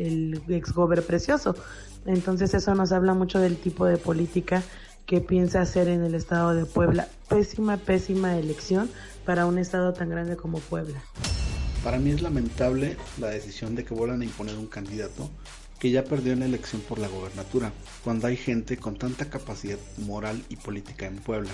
el 0.47 0.55
exgober 0.55 1.05
precioso. 1.05 1.57
Entonces 2.07 2.55
eso 2.55 2.75
nos 2.75 2.93
habla 2.93 3.15
mucho 3.15 3.39
del 3.39 3.57
tipo 3.57 3.87
de 3.87 3.97
política 3.97 4.63
que 5.07 5.21
piensa 5.21 5.61
hacer 5.61 5.89
en 5.89 6.03
el 6.05 6.15
estado 6.15 6.55
de 6.55 6.67
Puebla. 6.67 7.09
Pésima, 7.29 7.77
pésima 7.77 8.37
elección 8.37 8.91
para 9.25 9.47
un 9.47 9.59
estado 9.59 9.93
tan 9.93 10.09
grande 10.09 10.37
como 10.37 10.59
Puebla. 10.59 11.03
Para 11.83 11.99
mí 11.99 12.11
es 12.11 12.23
lamentable 12.23 12.97
la 13.19 13.29
decisión 13.29 13.75
de 13.75 13.85
que 13.85 13.93
vuelvan 13.93 14.23
a 14.23 14.25
imponer 14.25 14.57
un 14.57 14.67
candidato 14.67 15.31
que 15.85 15.91
ya 15.91 16.03
perdió 16.03 16.33
en 16.33 16.41
la 16.41 16.47
elección 16.47 16.81
por 16.81 16.99
la 16.99 17.09
gobernatura, 17.09 17.71
cuando 18.03 18.27
hay 18.27 18.39
gente 18.39 18.79
con 18.79 18.97
tanta 18.97 19.29
capacidad 19.29 19.77
moral 19.99 20.43
y 20.49 20.57
política 20.57 21.05
en 21.05 21.17
Puebla. 21.17 21.51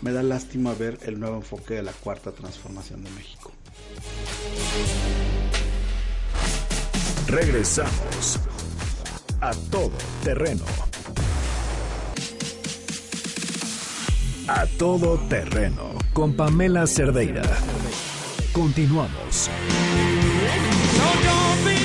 Me 0.00 0.10
da 0.10 0.22
lástima 0.22 0.72
ver 0.72 0.98
el 1.02 1.20
nuevo 1.20 1.36
enfoque 1.36 1.74
de 1.74 1.82
la 1.82 1.92
cuarta 1.92 2.32
transformación 2.32 3.04
de 3.04 3.10
México. 3.10 3.52
Regresamos 7.26 8.40
a 9.42 9.52
todo 9.70 9.92
terreno. 10.22 10.64
A 14.48 14.64
todo 14.78 15.18
terreno 15.28 15.90
con 16.14 16.32
Pamela 16.32 16.86
Cerdeira. 16.86 17.42
Continuamos. 18.54 19.50
12 20.94 21.83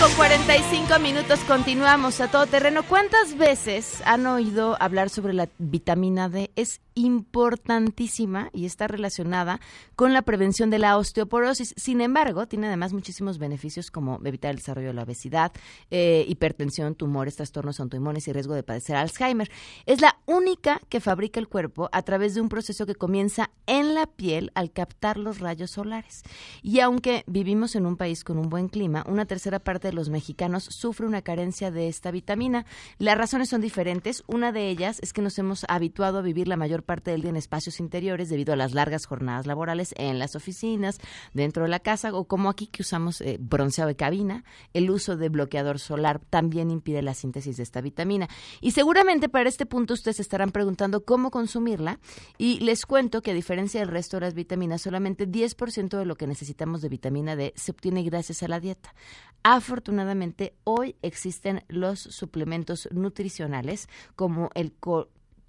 con 0.00 0.12
45 0.12 0.98
minutos, 0.98 1.40
continuamos 1.40 2.22
a 2.22 2.30
todo 2.30 2.46
terreno. 2.46 2.82
¿Cuántas 2.82 3.36
veces 3.36 4.02
han 4.06 4.26
oído 4.26 4.76
hablar 4.80 5.10
sobre 5.10 5.34
la 5.34 5.48
vitamina 5.58 6.30
D? 6.30 6.50
Es 6.56 6.80
importantísima 6.94 8.50
y 8.52 8.66
está 8.66 8.88
relacionada 8.88 9.60
con 9.96 10.12
la 10.12 10.22
prevención 10.22 10.70
de 10.70 10.78
la 10.78 10.96
osteoporosis. 10.96 11.74
Sin 11.76 12.00
embargo, 12.00 12.46
tiene 12.46 12.66
además 12.66 12.92
muchísimos 12.92 13.38
beneficios 13.38 13.90
como 13.90 14.20
evitar 14.24 14.50
el 14.50 14.58
desarrollo 14.58 14.88
de 14.88 14.94
la 14.94 15.02
obesidad, 15.02 15.52
eh, 15.90 16.24
hipertensión, 16.28 16.94
tumores, 16.94 17.36
trastornos 17.36 17.80
autoinmunes 17.80 18.26
y 18.28 18.32
riesgo 18.32 18.54
de 18.54 18.62
padecer 18.62 18.96
Alzheimer. 18.96 19.50
Es 19.86 20.00
la 20.00 20.18
única 20.26 20.80
que 20.88 21.00
fabrica 21.00 21.40
el 21.40 21.48
cuerpo 21.48 21.88
a 21.92 22.02
través 22.02 22.34
de 22.34 22.40
un 22.40 22.48
proceso 22.48 22.86
que 22.86 22.94
comienza 22.94 23.50
en 23.66 23.94
la 23.94 24.06
piel 24.06 24.50
al 24.54 24.72
captar 24.72 25.16
los 25.16 25.40
rayos 25.40 25.70
solares. 25.70 26.22
Y 26.62 26.80
aunque 26.80 27.24
vivimos 27.26 27.74
en 27.76 27.86
un 27.86 27.96
país 27.96 28.24
con 28.24 28.38
un 28.38 28.48
buen 28.48 28.68
clima, 28.68 29.04
una 29.08 29.26
tercera 29.26 29.58
parte 29.58 29.88
de 29.88 29.94
los 29.94 30.08
mexicanos 30.08 30.64
sufre 30.64 31.06
una 31.06 31.22
carencia 31.22 31.70
de 31.70 31.88
esta 31.88 32.10
vitamina. 32.10 32.66
Las 32.98 33.16
razones 33.16 33.48
son 33.48 33.60
diferentes. 33.60 34.22
Una 34.26 34.52
de 34.52 34.68
ellas 34.68 34.98
es 35.02 35.12
que 35.12 35.22
nos 35.22 35.38
hemos 35.38 35.64
habituado 35.68 36.18
a 36.18 36.22
vivir 36.22 36.48
la 36.48 36.56
mayor 36.56 36.79
parte 36.82 37.10
del 37.10 37.22
día 37.22 37.30
en 37.30 37.36
espacios 37.36 37.80
interiores 37.80 38.28
debido 38.28 38.52
a 38.52 38.56
las 38.56 38.72
largas 38.72 39.06
jornadas 39.06 39.46
laborales 39.46 39.94
en 39.96 40.18
las 40.18 40.36
oficinas, 40.36 40.98
dentro 41.32 41.64
de 41.64 41.68
la 41.68 41.80
casa 41.80 42.14
o 42.14 42.24
como 42.24 42.48
aquí 42.48 42.66
que 42.66 42.82
usamos 42.82 43.20
eh, 43.20 43.38
bronceado 43.40 43.88
de 43.88 43.96
cabina. 43.96 44.44
El 44.72 44.90
uso 44.90 45.16
de 45.16 45.28
bloqueador 45.28 45.78
solar 45.78 46.20
también 46.30 46.70
impide 46.70 47.02
la 47.02 47.14
síntesis 47.14 47.56
de 47.56 47.62
esta 47.62 47.80
vitamina. 47.80 48.28
Y 48.60 48.72
seguramente 48.72 49.28
para 49.28 49.48
este 49.48 49.66
punto 49.66 49.94
ustedes 49.94 50.20
estarán 50.20 50.50
preguntando 50.50 51.04
cómo 51.04 51.30
consumirla 51.30 52.00
y 52.38 52.60
les 52.60 52.86
cuento 52.86 53.22
que 53.22 53.30
a 53.30 53.34
diferencia 53.34 53.80
del 53.80 53.88
resto 53.88 54.16
de 54.16 54.22
las 54.26 54.34
vitaminas, 54.34 54.82
solamente 54.82 55.28
10% 55.28 55.98
de 55.98 56.04
lo 56.04 56.16
que 56.16 56.26
necesitamos 56.26 56.82
de 56.82 56.88
vitamina 56.88 57.36
D 57.36 57.52
se 57.56 57.72
obtiene 57.72 58.02
gracias 58.02 58.42
a 58.42 58.48
la 58.48 58.60
dieta. 58.60 58.94
Afortunadamente, 59.42 60.54
hoy 60.64 60.96
existen 61.02 61.64
los 61.68 62.00
suplementos 62.00 62.88
nutricionales 62.92 63.88
como 64.16 64.50
el 64.54 64.72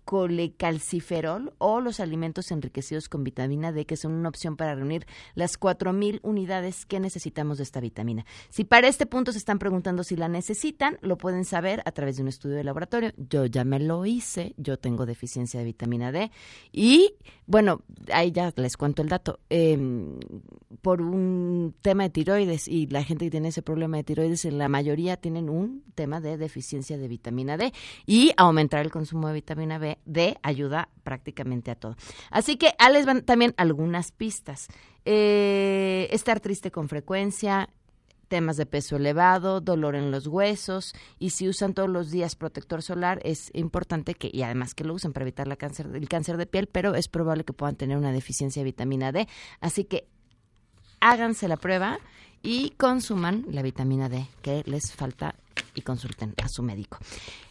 colecalciferol 0.05 1.53
o 1.57 1.79
los 1.79 1.99
alimentos 1.99 2.51
enriquecidos 2.51 3.09
con 3.09 3.23
vitamina 3.23 3.71
D, 3.71 3.85
que 3.85 3.97
son 3.97 4.13
una 4.13 4.29
opción 4.29 4.57
para 4.57 4.75
reunir 4.75 5.05
las 5.35 5.59
4.000 5.59 6.19
unidades 6.23 6.85
que 6.85 6.99
necesitamos 6.99 7.57
de 7.57 7.63
esta 7.63 7.79
vitamina. 7.79 8.25
Si 8.49 8.63
para 8.63 8.87
este 8.87 9.05
punto 9.05 9.31
se 9.31 9.37
están 9.37 9.59
preguntando 9.59 10.03
si 10.03 10.15
la 10.15 10.27
necesitan, 10.27 10.97
lo 11.01 11.17
pueden 11.17 11.45
saber 11.45 11.81
a 11.85 11.91
través 11.91 12.17
de 12.17 12.23
un 12.23 12.27
estudio 12.27 12.55
de 12.55 12.63
laboratorio. 12.63 13.11
Yo 13.17 13.45
ya 13.45 13.63
me 13.63 13.79
lo 13.79 14.05
hice, 14.05 14.53
yo 14.57 14.77
tengo 14.77 15.05
deficiencia 15.05 15.59
de 15.59 15.65
vitamina 15.65 16.11
D 16.11 16.31
y, 16.71 17.15
bueno, 17.45 17.81
ahí 18.11 18.31
ya 18.31 18.53
les 18.55 18.77
cuento 18.77 19.01
el 19.01 19.09
dato. 19.09 19.39
Em, 19.49 20.17
por 20.81 21.01
un 21.01 21.75
tema 21.81 22.03
de 22.03 22.09
tiroides 22.09 22.67
y 22.67 22.87
la 22.87 23.03
gente 23.03 23.25
que 23.25 23.31
tiene 23.31 23.49
ese 23.49 23.61
problema 23.61 23.97
de 23.97 24.03
tiroides, 24.03 24.45
en 24.45 24.57
la 24.57 24.69
mayoría 24.69 25.17
tienen 25.17 25.49
un 25.49 25.83
tema 25.95 26.21
de 26.21 26.37
deficiencia 26.37 26.97
de 26.97 27.07
vitamina 27.07 27.57
D 27.57 27.73
y 28.05 28.31
aumentar 28.37 28.81
el 28.81 28.91
consumo 28.91 29.27
de 29.27 29.35
vitamina 29.35 29.77
B 29.77 29.90
D 30.05 30.37
ayuda 30.43 30.89
prácticamente 31.03 31.71
a 31.71 31.75
todo. 31.75 31.95
Así 32.29 32.57
que 32.57 32.73
ahí 32.79 32.93
les 32.93 33.05
van 33.05 33.23
también 33.23 33.53
algunas 33.57 34.11
pistas. 34.11 34.67
Eh, 35.05 36.07
estar 36.11 36.39
triste 36.39 36.71
con 36.71 36.89
frecuencia, 36.89 37.69
temas 38.31 38.55
de 38.55 38.65
peso 38.65 38.95
elevado, 38.95 39.59
dolor 39.59 39.93
en 39.93 40.09
los 40.09 40.25
huesos 40.25 40.95
y 41.19 41.31
si 41.31 41.49
usan 41.49 41.73
todos 41.73 41.89
los 41.89 42.11
días 42.11 42.37
protector 42.37 42.81
solar 42.81 43.19
es 43.25 43.51
importante 43.53 44.13
que 44.13 44.29
y 44.31 44.43
además 44.43 44.73
que 44.73 44.85
lo 44.85 44.93
usen 44.93 45.11
para 45.11 45.25
evitar 45.25 45.57
cáncer, 45.57 45.89
el 45.93 46.07
cáncer 46.07 46.37
de 46.37 46.45
piel, 46.45 46.67
pero 46.67 46.95
es 46.95 47.09
probable 47.09 47.43
que 47.43 47.51
puedan 47.51 47.75
tener 47.75 47.97
una 47.97 48.13
deficiencia 48.13 48.61
de 48.61 48.63
vitamina 48.63 49.11
D, 49.11 49.27
así 49.59 49.83
que 49.83 50.07
háganse 51.01 51.49
la 51.49 51.57
prueba 51.57 51.99
y 52.41 52.69
consuman 52.77 53.45
la 53.49 53.63
vitamina 53.63 54.07
D 54.07 54.25
que 54.41 54.63
les 54.65 54.93
falta 54.93 55.35
y 55.75 55.81
consulten 55.81 56.33
a 56.43 56.47
su 56.47 56.63
médico. 56.63 56.97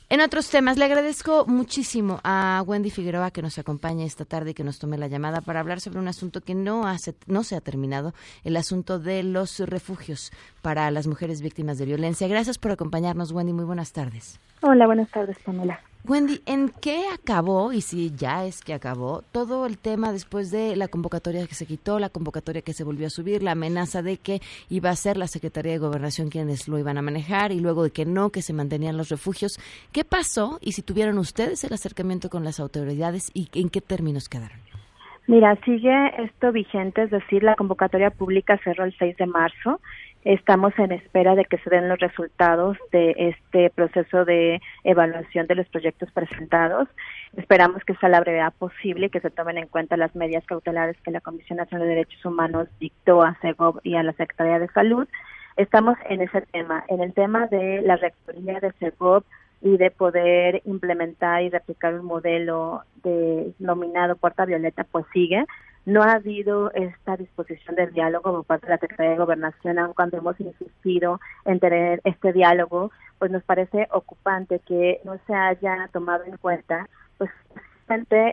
En 0.09 0.21
otros 0.21 0.51
temas, 0.51 0.77
le 0.77 0.87
agradezco 0.87 1.47
muchísimo 1.47 2.19
a 2.25 2.65
Wendy 2.67 2.91
Figueroa 2.91 3.31
que 3.31 3.43
nos 3.43 3.59
acompañe 3.59 4.05
esta 4.05 4.25
tarde 4.25 4.51
y 4.51 4.55
que 4.55 4.65
nos 4.65 4.81
tome 4.81 4.99
la 4.99 5.07
llamada 5.07 5.41
para 5.41 5.61
hablar 5.61 5.81
sobre 5.81 6.01
un 6.01 6.09
asunto 6.09 6.41
que 6.41 6.57
no, 6.57 6.89
hace, 6.89 7.15
no 7.27 7.45
se 7.45 7.55
ha 7.55 7.61
terminado, 7.61 8.13
el 8.43 8.57
asunto 8.57 8.99
de 8.99 9.23
los 9.23 9.61
refugios 9.61 10.33
para 10.63 10.91
las 10.91 11.07
mujeres 11.07 11.43
víctimas 11.43 11.79
de 11.79 11.87
violencia. 11.87 12.27
Gracias 12.27 12.59
por 12.59 12.73
acompañarnos, 12.73 13.31
Wendy. 13.31 13.53
Muy 13.53 13.65
buenas 13.65 13.93
tardes. 13.93 14.41
Hola, 14.63 14.87
buenas 14.87 15.09
tardes, 15.11 15.39
Pamela. 15.45 15.81
Wendy, 16.09 16.41
¿en 16.47 16.71
qué 16.71 17.05
acabó, 17.13 17.75
y 17.75 17.83
si 17.83 18.11
ya 18.17 18.47
es 18.47 18.63
que 18.63 18.73
acabó, 18.73 19.23
todo 19.33 19.67
el 19.67 19.77
tema 19.77 20.13
después 20.13 20.51
de 20.51 20.75
la 20.75 20.89
convocatoria 20.89 21.47
que 21.47 21.55
se 21.55 21.67
quitó, 21.67 21.99
la 21.99 22.09
convocatoria 22.09 22.63
que 22.63 22.73
se 22.73 22.85
volvió 22.85 23.07
a 23.07 23.11
subir, 23.11 23.43
la 23.43 23.53
amenaza 23.53 24.01
de 24.01 24.17
que 24.17 24.41
iba 24.71 24.89
a 24.89 24.97
ser 24.97 25.19
la 25.19 25.27
Secretaría 25.27 25.73
de 25.73 25.79
Gobernación 25.79 26.31
quienes 26.31 26.69
lo 26.69 26.79
iban 26.79 26.97
a 26.97 27.03
manejar 27.03 27.53
y 27.53 27.61
luego 27.61 27.85
de 27.85 27.91
que 27.91 27.99
no, 28.05 28.30
que 28.30 28.42
se 28.42 28.53
mantenían 28.53 28.96
los 28.96 29.09
refugios? 29.09 29.59
¿Qué 29.92 30.05
pasó 30.05 30.59
y 30.61 30.72
si 30.72 30.82
tuvieron 30.82 31.18
ustedes 31.18 31.64
el 31.64 31.72
acercamiento 31.72 32.30
con 32.30 32.44
las 32.44 32.61
autoridades 32.61 33.30
y 33.34 33.48
en 33.55 33.68
qué 33.68 33.80
términos 33.80 34.28
quedaron? 34.28 34.59
Mira, 35.26 35.57
sigue 35.64 36.24
esto 36.24 36.51
vigente, 36.51 37.05
es 37.05 37.11
decir, 37.11 37.44
la 37.44 37.55
convocatoria 37.55 38.11
pública 38.11 38.59
cerró 38.64 38.84
el 38.84 38.96
6 38.98 39.16
de 39.16 39.26
marzo. 39.26 39.80
Estamos 40.24 40.76
en 40.76 40.92
espera 40.92 41.34
de 41.34 41.44
que 41.44 41.57
se 41.59 41.70
den 41.70 41.88
los 41.88 42.01
resultados 42.01 42.76
de 42.90 43.14
este 43.16 43.70
proceso 43.70 44.24
de 44.24 44.61
evaluación 44.82 45.46
de 45.46 45.55
los 45.55 45.68
proyectos 45.68 46.11
presentados. 46.11 46.88
Esperamos 47.36 47.84
que 47.84 47.94
sea 47.94 48.09
la 48.09 48.20
brevedad 48.20 48.53
posible 48.59 49.07
y 49.07 49.11
que 49.11 49.20
se 49.20 49.30
tomen 49.30 49.57
en 49.57 49.68
cuenta 49.68 49.96
las 49.96 50.16
medidas 50.16 50.44
cautelares 50.46 51.01
que 51.03 51.12
la 51.12 51.20
Comisión 51.20 51.59
Nacional 51.59 51.86
de 51.86 51.94
Derechos 51.94 52.24
Humanos 52.24 52.68
dictó 52.80 53.22
a 53.22 53.36
CEGOV 53.40 53.80
y 53.84 53.94
a 53.94 54.03
la 54.03 54.12
Secretaría 54.14 54.59
de 54.59 54.68
Salud. 54.68 55.07
Estamos 55.61 55.99
en 56.09 56.23
ese 56.23 56.41
tema, 56.41 56.85
en 56.89 57.03
el 57.03 57.13
tema 57.13 57.47
de 57.47 57.83
la 57.83 57.97
rectoría 57.97 58.61
de 58.61 58.73
CEGOV 58.79 59.25
y 59.61 59.77
de 59.77 59.91
poder 59.91 60.63
implementar 60.65 61.43
y 61.43 61.51
replicar 61.51 62.01
un 62.01 62.07
modelo 62.07 62.85
de 63.03 63.53
nominado 63.59 64.17
Puerta 64.17 64.47
Violeta, 64.47 64.85
pues 64.85 65.05
sigue. 65.13 65.45
No 65.85 66.03
ha 66.03 66.13
habido 66.13 66.73
esta 66.73 67.19
disposición 67.19 67.77
del 67.77 67.93
diálogo 67.93 68.33
por 68.33 68.45
parte 68.47 68.69
de 68.69 68.73
la 68.73 68.79
Secretaría 68.79 69.13
de 69.13 69.19
Gobernación, 69.19 69.79
aun 69.79 69.93
cuando 69.93 70.17
hemos 70.17 70.41
insistido 70.41 71.21
en 71.45 71.61
tener 71.61 72.01
este 72.05 72.33
diálogo, 72.33 72.91
pues 73.19 73.31
nos 73.31 73.43
parece 73.43 73.87
ocupante 73.91 74.61
que 74.61 75.03
no 75.05 75.19
se 75.27 75.35
haya 75.35 75.91
tomado 75.93 76.25
en 76.25 76.39
cuenta 76.39 76.89
pues 77.19 77.31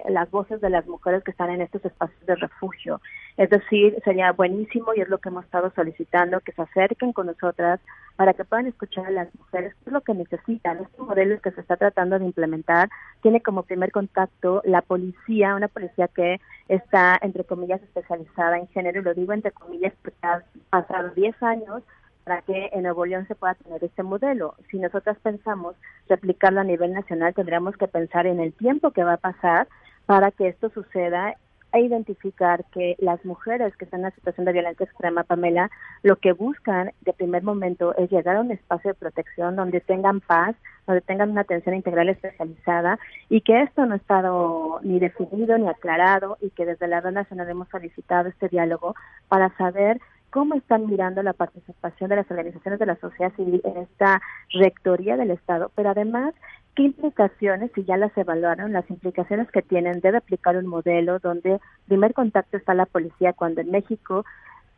las 0.08 0.30
voces 0.32 0.62
de 0.62 0.70
las 0.70 0.86
mujeres 0.88 1.24
que 1.24 1.32
están 1.32 1.49
en 1.49 1.62
estos 1.62 1.84
espacios 1.84 2.26
de 2.26 2.36
refugio. 2.36 3.01
Es 3.38 3.49
decir, 3.49 3.97
sería 4.03 4.32
buenísimo 4.32 4.93
y 4.95 5.01
es 5.01 5.10
lo 5.10 5.20
que 5.20 5.30
hemos 5.30 5.45
estado 5.45 5.72
solicitando, 5.76 6.39
que 6.39 6.51
se 6.51 6.62
acerquen 6.62 7.14
con 7.14 7.28
nosotras 7.28 7.80
para 8.16 8.34
que 8.34 8.45
puedan 8.45 8.68
escuchar 8.68 9.05
a 9.05 9.12
las 9.12 9.36
mujeres 9.36 9.74
qué 9.76 9.89
es 9.89 9.93
lo 9.93 10.01
que 10.01 10.14
necesitan. 10.14 10.80
Este 10.80 11.01
modelo 11.01 11.39
que 11.39 11.51
se 11.51 11.62
está 11.62 11.78
tratando 11.78 12.18
de 12.18 12.26
implementar 12.26 12.89
tiene 13.22 13.41
como 13.41 13.64
primer 13.64 13.91
contacto 13.91 14.62
la 14.66 14.82
policía, 14.82 15.55
una 15.55 15.68
policía 15.68 16.08
que 16.08 16.39
está, 16.68 17.18
entre 17.22 17.43
comillas, 17.43 17.82
especializada 17.82 18.58
en 18.58 18.68
género, 18.70 19.01
y 19.01 19.03
lo 19.03 19.14
digo 19.14 19.34
entre 19.34 19.51
comillas 19.51 19.93
porque 20.01 20.18
ha 20.24 20.43
pasado 20.70 21.10
10 21.10 21.43
años 21.43 21.84
para 22.28 22.42
que 22.42 22.70
en 22.74 22.84
Nuevo 22.84 23.06
León 23.06 23.26
se 23.28 23.36
pueda 23.36 23.54
tener 23.56 23.82
este 23.82 24.04
modelo. 24.04 24.56
Si 24.70 24.78
nosotras 24.80 25.18
pensamos 25.24 25.78
replicarlo 26.10 26.60
a 26.60 26.66
nivel 26.66 26.92
nacional, 26.92 27.34
tendríamos 27.34 27.78
que 27.78 27.88
pensar 27.88 28.28
en 28.28 28.42
el 28.42 28.52
tiempo 28.52 28.92
que 28.92 29.06
va 29.06 29.14
a 29.14 29.18
pasar 29.18 29.70
para 30.06 30.32
que 30.32 30.50
esto 30.50 30.70
suceda 30.72 31.36
e 31.72 31.80
identificar 31.80 32.66
que 32.74 32.98
las 33.00 33.24
mujeres 33.24 33.76
que 33.78 33.86
están 33.86 34.02
en 34.02 34.08
una 34.08 34.16
situación 34.16 34.46
de 34.46 34.52
violencia 34.52 34.86
extrema, 34.86 35.24
Pamela, 35.24 35.72
lo 36.04 36.18
que 36.18 36.34
buscan 36.34 36.92
de 37.02 37.14
primer 37.14 37.44
momento 37.44 37.96
es 37.96 38.12
llegar 38.12 38.36
a 38.36 38.42
un 38.42 38.52
espacio 38.52 38.92
de 38.92 39.00
protección 39.00 39.56
donde 39.56 39.80
tengan 39.80 40.20
paz, 40.20 40.54
donde 40.86 41.02
tengan 41.02 41.30
una 41.30 41.42
atención 41.42 41.76
integral 41.76 42.10
especializada 42.10 43.00
y 43.30 43.40
que 43.40 43.62
esto 43.62 43.86
no 43.86 43.94
ha 43.94 43.98
estado 43.98 44.80
ni 44.84 45.00
definido 45.00 45.58
ni 45.58 45.70
aclarado 45.70 46.38
y 46.42 46.50
que 46.50 46.66
desde 46.66 46.90
la 46.90 47.00
Red 47.00 47.14
Nacional 47.14 47.50
hemos 47.50 47.70
solicitado 47.70 48.28
este 48.28 48.50
diálogo 48.50 48.96
para 49.30 49.56
saber 49.58 50.02
cómo 50.30 50.56
están 50.56 50.88
mirando 50.88 51.24
la 51.24 51.34
participación 51.34 52.10
de 52.10 52.18
las 52.18 52.30
organizaciones 52.30 52.80
de 52.80 52.86
la 52.86 52.96
sociedad 52.98 53.34
civil 53.36 53.62
en 53.64 53.78
esta 53.78 54.22
rectoría 54.54 55.18
del 55.18 55.32
Estado, 55.32 55.72
pero 55.76 55.90
además 55.90 56.34
qué 56.76 56.84
implicaciones, 56.84 57.72
si 57.74 57.84
ya 57.86 57.98
las 57.98 58.16
evaluaron, 58.18 58.74
las 58.74 58.90
implicaciones 58.90 59.50
que 59.52 59.62
tienen 59.62 60.00
de 60.00 60.16
aplicar 60.16 60.58
un 60.58 60.68
modelo 60.68 61.20
donde 61.20 61.60
primer 61.88 62.14
contacto 62.14 62.58
está 62.58 62.74
la 62.74 62.86
policía, 62.86 63.34
cuando 63.34 63.62
en 63.62 63.72
México 63.72 64.26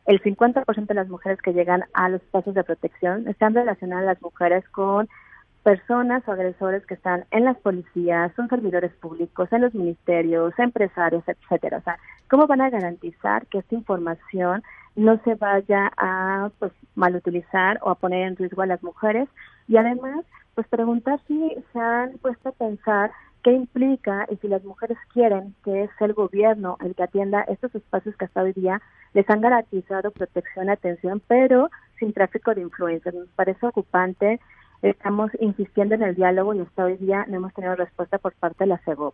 el 0.06 0.22
50% 0.24 0.88
de 0.88 0.94
las 0.94 1.10
mujeres 1.10 1.42
que 1.42 1.54
llegan 1.54 1.84
a 1.94 2.10
los 2.10 2.22
espacios 2.22 2.56
de 2.56 2.64
protección 2.64 3.28
están 3.28 3.54
relacionadas 3.54 4.06
las 4.06 4.22
mujeres 4.22 4.68
con 4.70 5.10
personas 5.64 6.28
o 6.28 6.32
agresores 6.32 6.86
que 6.86 6.94
están 6.94 7.26
en 7.32 7.46
las 7.46 7.58
policías, 7.58 8.32
son 8.36 8.48
servidores 8.48 8.92
públicos, 8.94 9.52
en 9.52 9.62
los 9.62 9.74
ministerios, 9.76 10.58
empresarios, 10.58 11.24
etcétera. 11.28 11.78
O 11.78 11.82
sea, 11.82 12.00
¿cómo 12.30 12.48
van 12.48 12.62
a 12.62 12.70
garantizar 12.70 13.46
que 13.48 13.60
esta 13.60 13.76
información 13.76 14.64
no 15.00 15.20
se 15.24 15.36
vaya 15.36 15.92
a 15.98 16.50
pues 16.60 16.72
malutilizar 16.96 17.80
o 17.82 17.90
a 17.90 17.96
poner 17.96 18.28
en 18.28 18.36
riesgo 18.36 18.62
a 18.62 18.68
las 18.68 18.84
mujeres? 18.84 19.28
Y 19.68 19.78
además, 19.78 20.26
pues 20.56 20.68
preguntar 20.68 21.20
si 21.28 21.56
se 21.74 21.80
han 21.80 22.18
puesto 22.20 22.50
a 22.50 22.54
pensar 22.54 23.12
qué 23.44 23.52
implica 23.52 24.28
y 24.30 24.36
si 24.38 24.48
las 24.48 24.64
mujeres 24.64 24.98
quieren 25.14 25.56
que 25.64 25.84
es 25.84 25.92
el 26.02 26.14
gobierno 26.14 26.78
el 26.82 26.94
que 26.94 27.04
atienda 27.04 27.42
estos 27.44 27.74
espacios 27.74 28.16
que 28.18 28.26
hasta 28.26 28.44
hoy 28.44 28.54
día 28.54 28.82
les 29.14 29.30
han 29.30 29.42
garantizado 29.42 30.12
protección 30.12 30.68
y 30.68 30.72
atención, 30.72 31.22
pero 31.28 31.70
sin 31.98 32.14
tráfico 32.14 32.54
de 32.54 32.62
influencias. 32.62 33.16
Nos 33.16 33.30
parece 33.30 33.66
ocupante 33.66 34.40
Estamos 34.82 35.30
insistiendo 35.42 35.96
en 35.96 36.04
el 36.04 36.16
diálogo 36.16 36.54
y 36.54 36.62
hasta 36.62 36.86
hoy 36.86 36.96
día 36.98 37.26
no 37.28 37.36
hemos 37.36 37.54
tenido 37.54 37.76
respuesta 37.76 38.18
por 38.18 38.34
parte 38.34 38.64
de 38.64 38.68
la 38.68 38.78
CEGOP. 38.78 39.14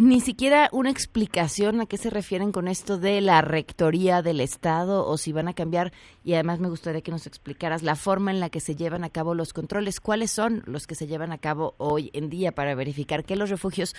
Ni 0.00 0.20
siquiera 0.20 0.68
una 0.70 0.90
explicación 0.90 1.80
a 1.80 1.86
qué 1.86 1.96
se 1.96 2.08
refieren 2.08 2.52
con 2.52 2.68
esto 2.68 2.98
de 2.98 3.20
la 3.20 3.40
rectoría 3.40 4.22
del 4.22 4.40
Estado 4.40 5.04
o 5.04 5.18
si 5.18 5.32
van 5.32 5.48
a 5.48 5.54
cambiar. 5.54 5.92
Y 6.22 6.34
además 6.34 6.60
me 6.60 6.68
gustaría 6.68 7.00
que 7.00 7.10
nos 7.10 7.26
explicaras 7.26 7.82
la 7.82 7.96
forma 7.96 8.30
en 8.30 8.38
la 8.38 8.48
que 8.48 8.60
se 8.60 8.76
llevan 8.76 9.02
a 9.02 9.10
cabo 9.10 9.34
los 9.34 9.52
controles. 9.52 9.98
¿Cuáles 9.98 10.30
son 10.30 10.62
los 10.66 10.86
que 10.86 10.94
se 10.94 11.08
llevan 11.08 11.32
a 11.32 11.38
cabo 11.38 11.74
hoy 11.78 12.10
en 12.12 12.30
día 12.30 12.52
para 12.52 12.76
verificar 12.76 13.24
que 13.24 13.34
los 13.34 13.50
refugios 13.50 13.96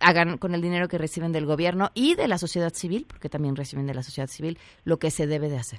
hagan 0.00 0.36
con 0.36 0.52
el 0.52 0.62
dinero 0.62 0.88
que 0.88 0.98
reciben 0.98 1.30
del 1.30 1.46
gobierno 1.46 1.92
y 1.94 2.16
de 2.16 2.26
la 2.26 2.36
sociedad 2.36 2.74
civil, 2.74 3.06
porque 3.06 3.28
también 3.28 3.54
reciben 3.54 3.86
de 3.86 3.94
la 3.94 4.02
sociedad 4.02 4.28
civil, 4.28 4.58
lo 4.82 4.98
que 4.98 5.12
se 5.12 5.28
debe 5.28 5.48
de 5.48 5.58
hacer? 5.58 5.78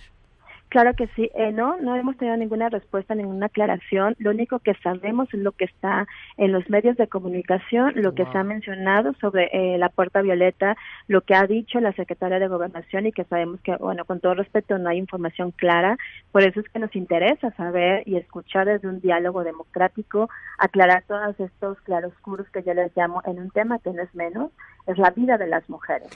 Claro 0.71 0.93
que 0.93 1.07
sí. 1.17 1.29
Eh, 1.35 1.51
no, 1.51 1.75
no 1.81 1.97
hemos 1.97 2.15
tenido 2.15 2.37
ninguna 2.37 2.69
respuesta, 2.69 3.13
ninguna 3.13 3.47
aclaración. 3.47 4.15
Lo 4.19 4.31
único 4.31 4.59
que 4.59 4.73
sabemos 4.75 5.27
es 5.33 5.41
lo 5.41 5.51
que 5.51 5.65
está 5.65 6.07
en 6.37 6.53
los 6.53 6.69
medios 6.69 6.95
de 6.95 7.09
comunicación, 7.09 7.91
lo 7.97 8.15
que 8.15 8.25
se 8.27 8.37
ha 8.37 8.45
mencionado 8.45 9.13
sobre 9.19 9.49
eh, 9.51 9.77
la 9.77 9.89
puerta 9.89 10.21
violeta, 10.21 10.77
lo 11.09 11.23
que 11.23 11.35
ha 11.35 11.45
dicho 11.45 11.81
la 11.81 11.91
secretaria 11.91 12.39
de 12.39 12.47
Gobernación 12.47 13.05
y 13.05 13.11
que 13.11 13.25
sabemos 13.25 13.59
que, 13.59 13.75
bueno, 13.75 14.05
con 14.05 14.21
todo 14.21 14.33
respeto, 14.35 14.77
no 14.77 14.87
hay 14.87 14.97
información 14.97 15.51
clara. 15.51 15.97
Por 16.31 16.43
eso 16.43 16.61
es 16.61 16.69
que 16.69 16.79
nos 16.79 16.95
interesa 16.95 17.51
saber 17.57 18.07
y 18.07 18.15
escuchar 18.15 18.65
desde 18.65 18.87
un 18.87 19.01
diálogo 19.01 19.43
democrático, 19.43 20.29
aclarar 20.57 21.03
todos 21.05 21.37
estos 21.37 21.81
claroscuros 21.81 22.49
que 22.49 22.63
yo 22.63 22.73
les 22.73 22.95
llamo 22.95 23.21
en 23.25 23.39
un 23.39 23.49
tema 23.49 23.79
que 23.79 23.91
no 23.91 24.03
es 24.03 24.15
menos, 24.15 24.51
es 24.87 24.97
la 24.97 25.09
vida 25.09 25.37
de 25.37 25.47
las 25.47 25.69
mujeres. 25.69 26.07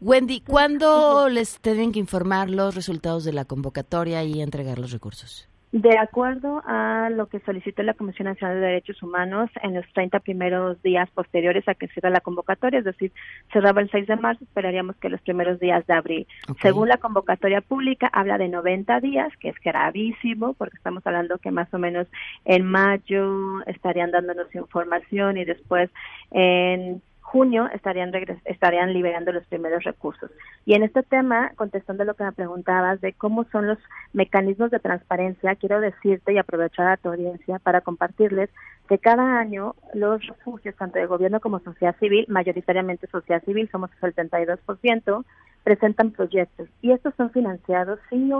Wendy, 0.00 0.40
¿cuándo 0.40 1.28
les 1.28 1.60
tienen 1.60 1.92
que 1.92 1.98
informar 1.98 2.50
los 2.50 2.74
resultados 2.74 3.24
de 3.24 3.32
la 3.32 3.44
convocatoria 3.44 4.22
y 4.24 4.40
entregar 4.40 4.78
los 4.78 4.92
recursos? 4.92 5.48
De 5.74 5.98
acuerdo 5.98 6.62
a 6.66 7.10
lo 7.10 7.26
que 7.26 7.40
solicitó 7.40 7.82
la 7.82 7.94
Comisión 7.94 8.26
Nacional 8.26 8.60
de 8.60 8.66
Derechos 8.66 9.02
Humanos 9.02 9.50
en 9.60 9.74
los 9.74 9.84
30 9.92 10.20
primeros 10.20 10.80
días 10.84 11.10
posteriores 11.10 11.66
a 11.66 11.74
que 11.74 11.88
cierra 11.88 12.10
la 12.10 12.20
convocatoria, 12.20 12.78
es 12.78 12.84
decir, 12.84 13.10
cerraba 13.52 13.80
el 13.80 13.90
6 13.90 14.06
de 14.06 14.14
marzo, 14.14 14.44
esperaríamos 14.44 14.94
que 14.98 15.08
los 15.08 15.20
primeros 15.22 15.58
días 15.58 15.84
de 15.88 15.94
abril. 15.94 16.28
Según 16.62 16.88
la 16.88 16.98
convocatoria 16.98 17.60
pública, 17.60 18.08
habla 18.12 18.38
de 18.38 18.46
90 18.50 19.00
días, 19.00 19.32
que 19.40 19.48
es 19.48 19.56
gravísimo, 19.64 20.54
porque 20.54 20.76
estamos 20.76 21.04
hablando 21.08 21.38
que 21.38 21.50
más 21.50 21.74
o 21.74 21.78
menos 21.80 22.06
en 22.44 22.64
mayo 22.64 23.60
estarían 23.66 24.12
dándonos 24.12 24.54
información 24.54 25.38
y 25.38 25.44
después 25.44 25.90
en 26.30 27.02
junio 27.34 27.68
estarían, 27.74 28.12
estarían 28.44 28.92
liberando 28.92 29.32
los 29.32 29.44
primeros 29.46 29.82
recursos. 29.82 30.30
Y 30.66 30.74
en 30.74 30.84
este 30.84 31.02
tema, 31.02 31.50
contestando 31.56 32.04
lo 32.04 32.14
que 32.14 32.22
me 32.22 32.30
preguntabas 32.30 33.00
de 33.00 33.12
cómo 33.12 33.42
son 33.50 33.66
los 33.66 33.78
mecanismos 34.12 34.70
de 34.70 34.78
transparencia, 34.78 35.56
quiero 35.56 35.80
decirte 35.80 36.32
y 36.32 36.38
aprovechar 36.38 36.86
a 36.86 36.96
tu 36.96 37.08
audiencia 37.08 37.58
para 37.58 37.80
compartirles 37.80 38.50
que 38.88 39.00
cada 39.00 39.40
año 39.40 39.74
los 39.94 40.24
refugios, 40.24 40.76
tanto 40.76 41.00
de 41.00 41.06
gobierno 41.06 41.40
como 41.40 41.58
sociedad 41.58 41.96
civil, 41.98 42.24
mayoritariamente 42.28 43.08
sociedad 43.08 43.42
civil, 43.42 43.68
somos 43.72 43.90
el 44.00 44.14
72%, 44.14 45.24
presentan 45.64 46.12
proyectos. 46.12 46.68
Y 46.82 46.92
estos 46.92 47.16
son 47.16 47.30
financiados 47.30 47.98
si 48.10 48.30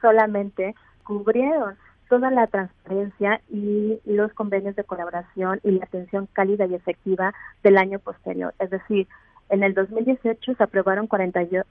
solamente 0.00 0.76
cubrieron 1.02 1.74
toda 2.08 2.30
la 2.30 2.46
transparencia 2.46 3.40
y 3.48 4.00
los 4.04 4.32
convenios 4.32 4.76
de 4.76 4.84
colaboración 4.84 5.60
y 5.62 5.72
la 5.72 5.84
atención 5.84 6.28
cálida 6.32 6.66
y 6.66 6.74
efectiva 6.74 7.34
del 7.62 7.78
año 7.78 7.98
posterior. 7.98 8.54
Es 8.58 8.70
decir, 8.70 9.06
en 9.48 9.62
el 9.62 9.74
2018 9.74 10.54
se 10.54 10.62
aprobaron 10.62 11.06
42 11.06 11.64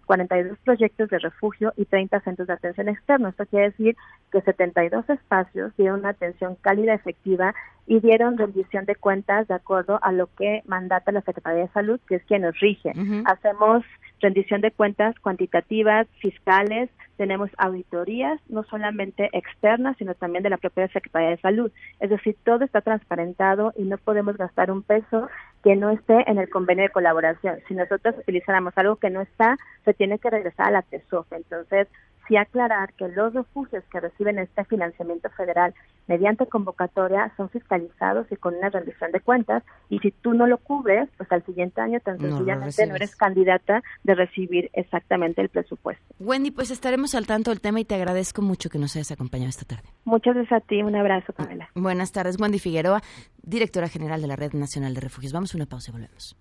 proyectos 0.63 1.09
de 1.09 1.19
refugio 1.19 1.73
y 1.75 1.85
30 1.85 2.21
centros 2.21 2.47
de 2.47 2.53
atención 2.53 2.87
externa. 2.87 3.29
Esto 3.29 3.45
quiere 3.45 3.71
decir 3.71 3.97
que 4.31 4.41
72 4.41 5.09
espacios 5.09 5.75
dieron 5.75 5.99
una 5.99 6.09
atención 6.09 6.55
cálida, 6.61 6.93
efectiva 6.93 7.53
y 7.87 7.99
dieron 7.99 8.37
rendición 8.37 8.85
de 8.85 8.95
cuentas 8.95 9.47
de 9.47 9.53
acuerdo 9.53 9.99
a 10.01 10.11
lo 10.11 10.27
que 10.35 10.63
mandata 10.65 11.11
la 11.11 11.21
Secretaría 11.21 11.63
de 11.63 11.69
Salud, 11.69 11.99
que 12.07 12.15
es 12.15 12.23
quien 12.25 12.41
nos 12.41 12.59
rige. 12.59 12.91
Hacemos 13.25 13.83
rendición 14.21 14.61
de 14.61 14.71
cuentas 14.71 15.17
cuantitativas, 15.19 16.07
fiscales, 16.19 16.89
tenemos 17.17 17.49
auditorías, 17.57 18.39
no 18.49 18.63
solamente 18.63 19.29
externas, 19.33 19.95
sino 19.97 20.15
también 20.15 20.43
de 20.43 20.49
la 20.49 20.57
propia 20.57 20.87
Secretaría 20.89 21.29
de 21.29 21.37
Salud. 21.37 21.71
Es 21.99 22.09
decir, 22.09 22.35
todo 22.43 22.65
está 22.65 22.81
transparentado 22.81 23.71
y 23.77 23.83
no 23.83 23.97
podemos 23.97 24.35
gastar 24.37 24.71
un 24.71 24.81
peso 24.81 25.29
que 25.63 25.75
no 25.75 25.91
esté 25.91 26.29
en 26.29 26.37
el 26.39 26.49
convenio 26.49 26.83
de 26.83 26.89
colaboración. 26.89 27.59
Si 27.67 27.73
nosotros 27.73 28.15
utilizáramos 28.17 28.73
algo 28.77 28.97
que 28.97 29.09
no 29.09 29.21
está, 29.21 29.57
se 29.83 29.93
tiene 29.93 30.19
que 30.19 30.29
regresar 30.29 30.67
a 30.67 30.71
la 30.71 30.81
TESOF. 30.81 31.31
Entonces, 31.31 31.87
sí 32.27 32.37
aclarar 32.37 32.93
que 32.93 33.07
los 33.07 33.33
refugios 33.33 33.83
que 33.91 33.99
reciben 33.99 34.39
este 34.39 34.63
financiamiento 34.65 35.29
federal 35.31 35.73
mediante 36.07 36.45
convocatoria 36.45 37.31
son 37.35 37.49
fiscalizados 37.49 38.27
y 38.31 38.35
con 38.35 38.55
una 38.55 38.69
rendición 38.69 39.11
de 39.11 39.19
cuentas 39.19 39.63
y 39.89 39.99
si 39.99 40.11
tú 40.11 40.33
no 40.33 40.47
lo 40.47 40.57
cubres, 40.57 41.09
pues 41.17 41.31
al 41.31 41.43
siguiente 41.45 41.81
año 41.81 41.99
tan 41.99 42.19
sencillamente 42.19 42.85
no, 42.85 42.95
eres 42.95 43.15
candidata 43.15 43.83
de 44.03 44.15
recibir 44.15 44.69
exactamente 44.73 45.41
el 45.41 45.49
presupuesto. 45.49 46.03
Wendy, 46.19 46.51
pues 46.51 46.71
estaremos 46.71 47.15
al 47.15 47.25
tanto 47.25 47.51
del 47.51 47.61
tema 47.61 47.79
y 47.79 47.85
te 47.85 47.95
agradezco 47.95 48.41
mucho 48.41 48.69
que 48.69 48.77
nos 48.77 48.95
hayas 48.95 49.11
acompañado 49.11 49.49
esta 49.49 49.65
tarde. 49.65 49.89
Muchas 50.05 50.35
gracias 50.35 50.63
a 50.63 50.65
ti, 50.65 50.83
un 50.83 50.95
abrazo, 50.95 51.33
Pamela. 51.33 51.69
Buenas 51.75 52.11
tardes, 52.11 52.39
Wendy 52.39 52.59
Figueroa, 52.59 53.01
directora 53.41 53.87
general 53.87 54.21
de 54.21 54.27
la 54.27 54.35
Red 54.35 54.53
Nacional 54.53 54.93
de 54.93 55.01
Refugios. 55.01 55.33
Vamos 55.33 55.53
a 55.53 55.57
una 55.57 55.65
pausa 55.65 55.91
y 55.91 55.93
volvemos. 55.93 56.35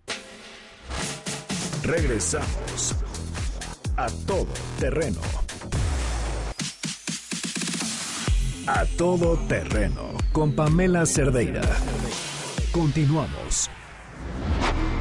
Regresamos 1.83 2.95
a 3.97 4.07
todo 4.27 4.47
terreno. 4.79 5.21
A 8.67 8.87
todo 8.97 9.37
terreno 9.47 10.15
con 10.33 10.53
Pamela 10.53 11.05
Cerdeira. 11.05 11.61
Continuamos. 12.73 13.71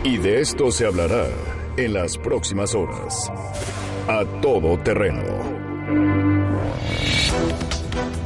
Y 0.03 0.17
de 0.17 0.41
esto 0.41 0.69
se 0.69 0.85
hablará 0.85 1.27
en 1.77 1.93
las 1.93 2.17
próximas 2.17 2.75
horas. 2.75 3.31
A 4.09 4.25
todo 4.41 4.77
terreno. 4.79 6.22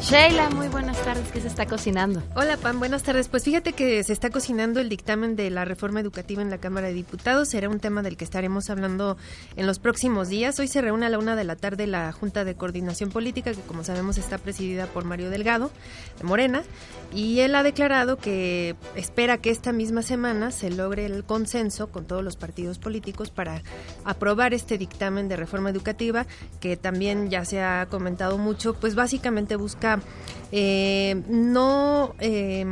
Sheila, 0.10 0.50
muy 0.52 0.70
buenas 0.70 0.96
tardes. 1.04 1.30
¿Qué 1.34 1.42
se 1.42 1.50
está 1.50 1.66
cocinando? 1.66 2.24
Hola, 2.34 2.56
Pam. 2.56 2.80
Buenas 2.80 3.04
tardes. 3.04 3.28
Pues 3.28 3.44
fíjate 3.44 3.74
que 3.74 4.02
se 4.06 4.14
está 4.14 4.30
cocinando 4.30 4.80
el 4.80 4.88
dictamen 4.88 5.36
de 5.36 5.50
la 5.50 5.66
reforma 5.66 6.00
educativa 6.00 6.42
en 6.42 6.50
la 6.50 6.60
Cámara 6.60 6.88
de 6.88 6.94
Diputados. 6.94 7.50
Será 7.50 7.68
un 7.68 7.82
tema 7.82 8.02
del 8.04 8.16
que 8.16 8.24
estaremos 8.24 8.70
hablando 8.70 9.18
en 9.58 9.68
los 9.68 9.80
próximos 9.80 10.30
días. 10.30 10.58
Hoy 10.62 10.70
se 10.70 10.80
reúne 10.80 11.08
a 11.08 11.10
la 11.10 11.20
una 11.20 11.36
de 11.36 11.44
la 11.44 11.58
tarde 11.58 11.88
la 11.88 12.10
Junta 12.14 12.46
de 12.46 12.56
Coordinación 12.56 13.10
Política, 13.10 13.52
que 13.52 13.60
como 13.60 13.84
sabemos 13.84 14.18
está 14.18 14.38
presidida 14.38 14.86
por 14.86 15.04
Mario 15.04 15.30
Delgado, 15.30 15.72
de 16.18 16.24
Morena, 16.24 16.64
y 17.14 17.42
él 17.42 17.54
ha 17.54 17.64
declarado 17.64 18.16
que 18.16 18.78
espera 18.96 19.40
que 19.40 19.50
esta 19.50 19.74
misma 19.74 20.04
semana 20.04 20.52
se 20.52 20.70
logre 20.70 21.06
el 21.06 21.26
consenso 21.26 21.88
con 21.92 22.06
todos 22.06 22.24
los 22.24 22.38
partidos 22.38 22.80
políticos 22.80 23.30
para 23.30 23.62
aprobar 24.06 24.54
este 24.54 24.78
dictamen 24.78 25.28
de 25.28 25.36
reforma 25.36 25.70
educativa, 25.70 26.26
que 26.62 26.78
también 26.78 27.30
ya 27.30 27.44
se 27.44 27.62
ha 27.62 27.88
comentado 27.90 28.38
mucho, 28.38 28.74
pues 28.74 28.96
básicamente 28.96 29.58
busca 29.58 29.97
eh, 30.52 31.22
no 31.28 32.16
eh, 32.20 32.66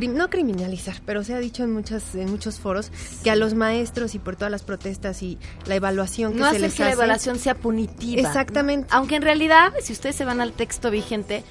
no 0.00 0.30
criminalizar, 0.30 0.96
pero 1.04 1.22
se 1.22 1.34
ha 1.34 1.38
dicho 1.38 1.62
en 1.62 1.72
muchas 1.72 2.14
en 2.14 2.30
muchos 2.30 2.58
foros 2.58 2.90
que 3.22 3.30
a 3.30 3.36
los 3.36 3.54
maestros 3.54 4.14
y 4.14 4.18
por 4.18 4.36
todas 4.36 4.50
las 4.50 4.62
protestas 4.62 5.22
y 5.22 5.38
la 5.66 5.74
evaluación 5.74 6.32
que 6.32 6.38
no 6.40 6.50
se 6.50 6.58
les 6.58 6.74
que 6.74 6.82
hace, 6.82 6.90
la 6.90 6.92
evaluación 6.92 7.38
sea 7.38 7.54
punitiva. 7.54 8.20
Exactamente. 8.20 8.88
Aunque 8.90 9.16
en 9.16 9.22
realidad, 9.22 9.72
si 9.82 9.92
ustedes 9.92 10.16
se 10.16 10.24
van 10.24 10.40
al 10.40 10.52
texto 10.52 10.90
vigente, 10.90 11.44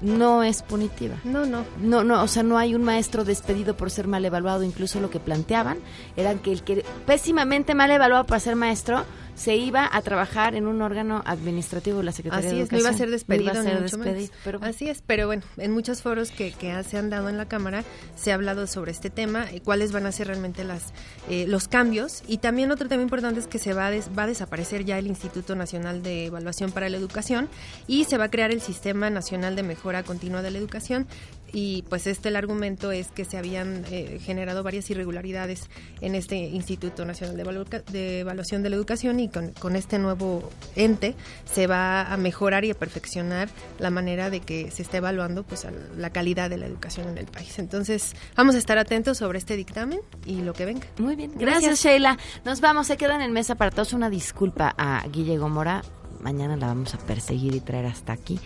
no 0.00 0.42
es 0.42 0.62
punitiva. 0.62 1.16
No, 1.24 1.46
no. 1.46 1.64
No, 1.80 2.04
no, 2.04 2.22
o 2.22 2.28
sea, 2.28 2.42
no 2.42 2.58
hay 2.58 2.74
un 2.74 2.82
maestro 2.82 3.24
despedido 3.24 3.76
por 3.76 3.90
ser 3.90 4.06
mal 4.06 4.24
evaluado. 4.24 4.62
Incluso 4.62 5.00
lo 5.00 5.10
que 5.10 5.20
planteaban 5.20 5.78
era 6.16 6.34
que 6.34 6.52
el 6.52 6.62
que 6.62 6.84
pésimamente 7.06 7.74
mal 7.74 7.90
evaluado 7.90 8.24
para 8.24 8.40
ser 8.40 8.56
maestro 8.56 9.04
se 9.38 9.56
iba 9.56 9.88
a 9.90 10.02
trabajar 10.02 10.54
en 10.56 10.66
un 10.66 10.82
órgano 10.82 11.22
administrativo 11.24 11.98
de 11.98 12.04
la 12.04 12.12
Secretaría 12.12 12.48
Así 12.48 12.56
de 12.58 12.62
es, 12.64 12.72
no 12.72 12.78
Educación. 12.78 12.80
iba 12.80 12.90
a 12.90 12.98
ser 12.98 13.10
despedido. 13.10 13.44
No 13.54 13.60
iba 13.60 13.60
a 13.60 13.64
ser 13.72 13.82
despedido, 13.82 14.14
menos. 14.14 14.30
pero 14.44 14.58
bueno. 14.58 14.74
Así 14.74 14.88
es, 14.88 15.02
pero 15.06 15.26
bueno, 15.26 15.42
en 15.56 15.70
muchos 15.72 16.02
foros 16.02 16.30
que, 16.30 16.52
que 16.52 16.82
se 16.84 16.98
han 16.98 17.08
dado 17.08 17.28
en 17.28 17.38
la 17.38 17.46
Cámara 17.46 17.84
se 18.16 18.32
ha 18.32 18.34
hablado 18.34 18.66
sobre 18.66 18.90
este 18.92 19.10
tema, 19.10 19.46
y 19.52 19.60
cuáles 19.60 19.92
van 19.92 20.06
a 20.06 20.12
ser 20.12 20.26
realmente 20.26 20.64
las 20.64 20.92
eh, 21.30 21.46
los 21.46 21.68
cambios. 21.68 22.22
Y 22.26 22.38
también 22.38 22.70
otro 22.72 22.88
tema 22.88 23.02
importante 23.02 23.38
es 23.40 23.46
que 23.46 23.58
se 23.58 23.72
va 23.74 23.86
a, 23.86 23.90
des- 23.90 24.10
va 24.18 24.24
a 24.24 24.26
desaparecer 24.26 24.84
ya 24.84 24.98
el 24.98 25.06
Instituto 25.06 25.54
Nacional 25.54 26.02
de 26.02 26.26
Evaluación 26.26 26.72
para 26.72 26.88
la 26.88 26.96
Educación 26.96 27.48
y 27.86 28.04
se 28.04 28.18
va 28.18 28.24
a 28.24 28.30
crear 28.30 28.50
el 28.50 28.60
Sistema 28.60 29.08
Nacional 29.10 29.54
de 29.56 29.62
Mejora 29.62 30.02
Continua 30.02 30.42
de 30.42 30.50
la 30.50 30.58
Educación. 30.58 31.06
Y 31.52 31.82
pues 31.88 32.06
este 32.06 32.28
el 32.28 32.36
argumento 32.36 32.92
es 32.92 33.08
que 33.10 33.24
se 33.24 33.38
habían 33.38 33.84
eh, 33.90 34.18
generado 34.22 34.62
varias 34.62 34.90
irregularidades 34.90 35.68
en 36.02 36.14
este 36.14 36.36
Instituto 36.36 37.04
Nacional 37.06 37.36
de, 37.36 37.44
Evalu- 37.44 37.84
de 37.84 38.20
Evaluación 38.20 38.62
de 38.62 38.70
la 38.70 38.76
Educación 38.76 39.18
y 39.18 39.28
con, 39.28 39.52
con 39.52 39.74
este 39.74 39.98
nuevo 39.98 40.50
ente 40.76 41.14
se 41.50 41.66
va 41.66 42.02
a 42.12 42.16
mejorar 42.18 42.64
y 42.66 42.70
a 42.70 42.74
perfeccionar 42.74 43.48
la 43.78 43.88
manera 43.90 44.28
de 44.30 44.40
que 44.40 44.70
se 44.70 44.82
esté 44.82 44.98
evaluando 44.98 45.42
pues 45.42 45.64
a 45.64 45.70
la 45.96 46.10
calidad 46.10 46.50
de 46.50 46.58
la 46.58 46.66
educación 46.66 47.08
en 47.08 47.16
el 47.18 47.26
país. 47.26 47.58
Entonces 47.58 48.14
vamos 48.36 48.54
a 48.54 48.58
estar 48.58 48.76
atentos 48.78 49.16
sobre 49.18 49.38
este 49.38 49.56
dictamen 49.56 50.00
y 50.26 50.42
lo 50.42 50.52
que 50.52 50.66
venga. 50.66 50.86
Muy 50.98 51.16
bien, 51.16 51.32
Gracias, 51.36 51.80
Sheila. 51.82 52.18
Nos 52.44 52.60
vamos, 52.60 52.86
se 52.88 52.96
quedan 52.96 53.22
en 53.22 53.32
mesa 53.32 53.54
para 53.54 53.70
todos. 53.70 53.92
Una 53.94 54.10
disculpa 54.10 54.74
a 54.76 55.02
Guille 55.10 55.38
Gomora. 55.38 55.82
Mañana 56.20 56.56
la 56.56 56.66
vamos 56.66 56.94
a 56.94 56.98
perseguir 56.98 57.54
y 57.54 57.60
traer 57.60 57.86
hasta 57.86 58.12
aquí. 58.12 58.40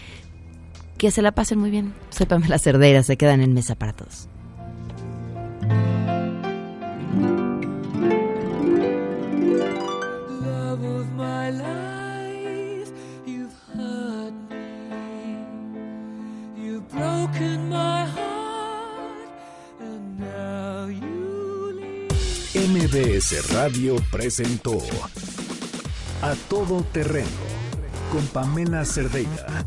Que 1.03 1.11
se 1.11 1.21
la 1.21 1.33
pasen 1.33 1.59
muy 1.59 1.71
bien. 1.73 1.93
Soy 2.11 2.27
Pamela 2.27 2.61
Cerdeira, 2.61 3.03
se 3.03 3.17
quedan 3.17 3.41
en 3.41 3.53
mesa 3.55 3.75
para 3.75 3.93
todos. 3.93 4.29
MBS 22.55 23.53
Radio 23.53 23.97
presentó 24.13 24.79
A 26.23 26.35
Todo 26.49 26.85
Terreno 26.93 27.27
con 28.13 28.25
Pamela 28.27 28.85
Cerdeira, 28.85 29.67